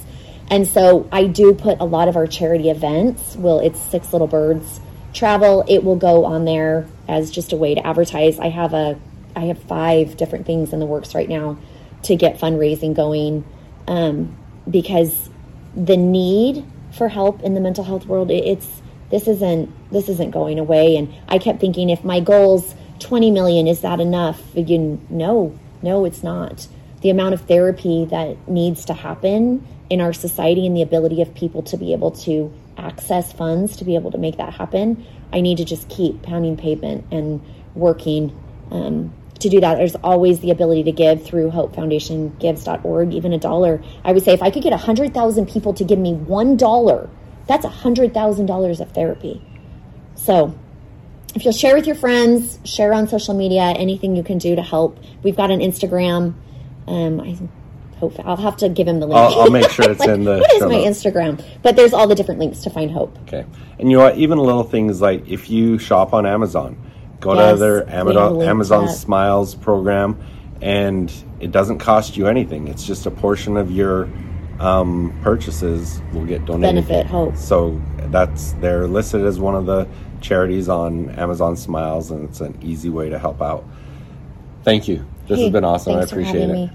And 0.51 0.67
so 0.69 1.09
I 1.11 1.27
do 1.27 1.55
put 1.55 1.81
a 1.81 1.85
lot 1.85 2.09
of 2.09 2.17
our 2.17 2.27
charity 2.27 2.71
events. 2.71 3.37
Well, 3.37 3.61
it's 3.61 3.81
Six 3.81 4.13
Little 4.13 4.27
Birds 4.27 4.81
travel. 5.15 5.65
It 5.69 5.85
will 5.85 5.97
go 5.97 6.25
on 6.25 6.45
there 6.45 6.87
as 7.09 7.31
just 7.31 7.53
a 7.53 7.57
way 7.57 7.75
to 7.75 7.87
advertise. 7.87 8.39
I 8.39 8.49
have 8.49 8.75
a 8.75 8.99
I 9.37 9.47
have 9.47 9.59
five 9.63 10.17
different 10.17 10.47
things 10.47 10.73
in 10.73 10.79
the 10.79 10.87
works 10.87 11.15
right 11.15 11.29
now 11.29 11.59
to 12.05 12.17
get 12.17 12.39
fundraising 12.39 12.95
going 12.95 13.45
um, 13.87 14.37
because 14.69 15.31
the 15.75 15.97
need 15.97 16.65
for 16.93 17.09
help 17.09 17.43
in 17.43 17.55
the 17.55 17.61
mental 17.61 17.85
health 17.85 18.07
world 18.07 18.31
it, 18.31 18.45
it's 18.45 18.83
this 19.11 19.29
isn't 19.29 19.71
this 19.93 20.09
isn't 20.09 20.31
going 20.31 20.59
away. 20.59 20.97
And 20.97 21.13
i 21.29 21.39
kept 21.39 21.61
thinking 21.61 21.91
if 21.91 22.05
my 22.05 22.21
goals 22.21 22.75
20 23.01 23.31
million 23.31 23.67
is 23.67 23.81
that 23.81 24.01
enough? 24.01 24.41
You 24.55 25.01
no 25.09 25.59
no 25.83 26.05
it's 26.05 26.23
not. 26.23 26.67
The 27.03 27.11
amount 27.11 27.35
of 27.35 27.43
therapy 27.43 28.07
that 28.07 28.49
needs 28.49 28.85
to 28.87 28.95
happen 28.95 29.67
in 29.91 30.01
our 30.01 30.13
society 30.13 30.67
and 30.67 30.75
the 30.75 30.83
ability 30.83 31.21
of 31.21 31.35
people 31.35 31.63
to 31.63 31.77
be 31.77 31.93
able 31.93 32.11
to 32.13 32.53
access 32.79 33.33
funds 33.33 33.77
to 33.77 33.85
be 33.85 33.95
able 33.95 34.11
to 34.11 34.19
make 34.19 34.37
that 34.39 34.55
happen, 34.55 35.07
I 35.33 35.41
need 35.41 35.59
to 35.59 35.65
just 35.65 35.89
keep 35.89 36.23
pounding 36.23 36.57
pavement 36.57 37.05
and 37.11 37.41
working 37.75 38.37
um, 38.71 39.13
to 39.41 39.49
do 39.49 39.61
that. 39.61 39.76
There's 39.76 39.97
always 39.97 40.41
the 40.41 40.51
ability 40.51 40.85
to 40.85 40.93
give 40.93 41.24
through 41.24 41.51
hopefoundationgives.org, 41.51 43.12
even 43.12 43.32
a 43.32 43.39
dollar. 43.39 43.82
I 44.05 44.12
would 44.12 44.22
say 44.22 44.32
if 44.32 44.43
I 44.43 44.51
could 44.51 44.62
get 44.62 44.70
100,000 44.70 45.49
people 45.49 45.74
to 45.74 45.85
give 45.85 45.99
me 45.99 46.14
$1, 46.14 47.11
that's 47.47 47.66
$100,000 47.66 48.80
of 48.80 48.93
therapy. 48.93 49.43
So 50.14 50.55
if 51.35 51.45
you'll 51.45 51.53
share 51.53 51.74
with 51.74 51.87
your 51.87 51.97
friends, 51.97 52.59
share 52.64 52.95
on 52.95 53.09
social 53.09 53.35
media, 53.35 53.62
anything 53.62 54.16
you 54.16 54.22
can 54.22 54.39
do 54.39 54.55
to 54.57 54.62
help. 54.62 54.99
We've 55.22 55.37
got 55.37 55.51
an 55.51 55.61
Instagram. 55.61 56.35
Um, 56.87 57.20
I 57.20 57.39
Hope. 57.99 58.18
I'll 58.26 58.37
have 58.37 58.57
to 58.59 58.68
give 58.68 58.89
him 58.89 58.99
the 58.99 59.07
link. 59.07 59.16
I'll, 59.16 59.43
I'll 59.43 59.51
make 59.51 59.70
sure 59.70 59.89
it's 59.91 60.01
like, 60.01 60.11
in 60.11 60.24
the. 60.24 60.39
What 60.39 60.53
is 60.55 60.62
my 60.62 60.82
notes. 60.85 61.03
Instagram? 61.03 61.43
But 61.62 61.76
there's 61.76 61.93
all 61.93 62.07
the 62.07 62.14
different 62.14 62.41
links 62.41 62.61
to 62.61 62.70
find 62.70 62.91
Hope. 62.91 63.16
Okay, 63.22 63.47
and 63.78 63.91
you 63.91 63.99
know? 63.99 64.12
Even 64.14 64.39
little 64.39 64.64
things 64.64 65.01
like 65.01 65.28
if 65.28 65.49
you 65.49 65.78
shop 65.78 66.12
on 66.12 66.26
Amazon, 66.26 66.76
go 67.25 67.35
yes, 67.35 67.55
to 67.55 67.59
their 67.59 67.91
Amazon 67.91 68.43
Amazon 68.43 68.89
Smiles 68.89 69.55
program, 69.55 70.22
and 70.61 71.12
it 71.41 71.51
doesn't 71.51 71.79
cost 71.79 72.16
you 72.16 72.29
anything. 72.29 72.68
It's 72.68 72.87
just 72.87 73.07
a 73.07 73.11
portion 73.11 73.57
of 73.57 73.70
your 73.70 74.09
um, 74.61 75.18
purchases 75.22 76.01
will 76.12 76.27
get 76.27 76.45
donated. 76.45 76.87
Benefit 76.87 77.07
Hope. 77.07 77.37
So 77.37 77.81
that's 78.11 78.53
they're 78.55 78.87
listed 78.87 79.25
as 79.25 79.41
one 79.41 79.55
of 79.55 79.66
the 79.66 79.89
charities 80.20 80.68
on 80.68 81.11
Amazon 81.11 81.57
Smiles, 81.57 82.11
and 82.11 82.29
it's 82.29 82.41
an 82.41 82.59
easy 82.62 82.91
way 82.91 83.09
to 83.09 83.18
help 83.18 83.43
out. 83.43 83.64
Thank 84.62 84.87
you. 84.87 85.05
This 85.27 85.39
hey, 85.39 85.45
has 85.45 85.53
been 85.53 85.64
awesome. 85.64 85.97
I 85.97 86.03
appreciate 86.03 86.51
it. 86.51 86.53
Me. 86.53 86.70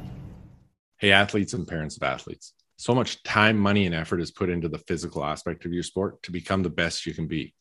Hey, 0.97 1.12
athletes 1.12 1.54
and 1.54 1.68
parents 1.68 1.95
of 1.95 2.04
athletes. 2.04 2.54
So 2.78 2.95
much 2.95 3.24
time, 3.24 3.58
money, 3.58 3.86
and 3.86 3.95
effort 3.95 4.22
is 4.22 4.32
put 4.32 4.50
into 4.50 4.70
the 4.70 4.78
physical 4.80 5.24
aspect 5.24 5.66
of 5.66 5.74
your 5.74 5.84
sport 5.84 6.24
to 6.24 6.32
become 6.32 6.64
the 6.64 6.70
best 6.70 7.06
you 7.06 7.14
can 7.14 7.28
be. 7.28 7.54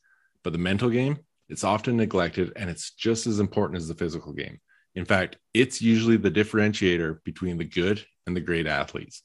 But 0.43 0.53
the 0.53 0.59
mental 0.59 0.91
game, 0.91 1.18
it's 1.49 1.64
often 1.64 1.96
neglected 1.96 2.53
and 2.57 2.68
it's 2.68 2.92
just 2.92 3.26
as 3.26 3.40
important 3.40 3.78
as 3.78 3.88
the 3.88 3.94
physical 3.94 4.32
game. 4.32 4.61
In 4.94 5.05
fact, 5.05 5.36
it's 5.55 5.80
usually 5.80 6.16
the 6.16 6.30
differentiator 6.30 7.22
between 7.24 7.59
the 7.59 7.64
good 7.64 8.05
and 8.26 8.36
the 8.36 8.40
great 8.40 8.66
athletes. 8.66 9.22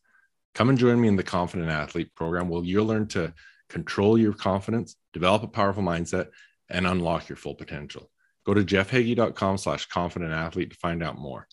Come 0.55 0.69
and 0.69 0.77
join 0.77 1.01
me 1.01 1.07
in 1.07 1.15
the 1.15 1.23
Confident 1.23 1.69
Athlete 1.69 2.13
program 2.15 2.47
where 2.47 2.63
you'll 2.63 2.85
learn 2.85 3.07
to 3.09 3.33
control 3.69 4.17
your 4.17 4.33
confidence, 4.33 4.95
develop 5.13 5.43
a 5.43 5.47
powerful 5.47 5.83
mindset, 5.83 6.27
and 6.69 6.85
unlock 6.85 7.27
your 7.27 7.35
full 7.35 7.55
potential. 7.55 8.09
Go 8.45 8.53
to 8.53 8.63
jeffhagee.com 8.63 9.57
slash 9.57 9.87
confident 9.87 10.31
athlete 10.31 10.71
to 10.71 10.77
find 10.77 11.01
out 11.01 11.17
more. 11.17 11.47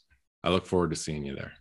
I 0.44 0.50
look 0.50 0.66
forward 0.66 0.90
to 0.90 0.96
seeing 0.96 1.24
you 1.24 1.34
there. 1.34 1.52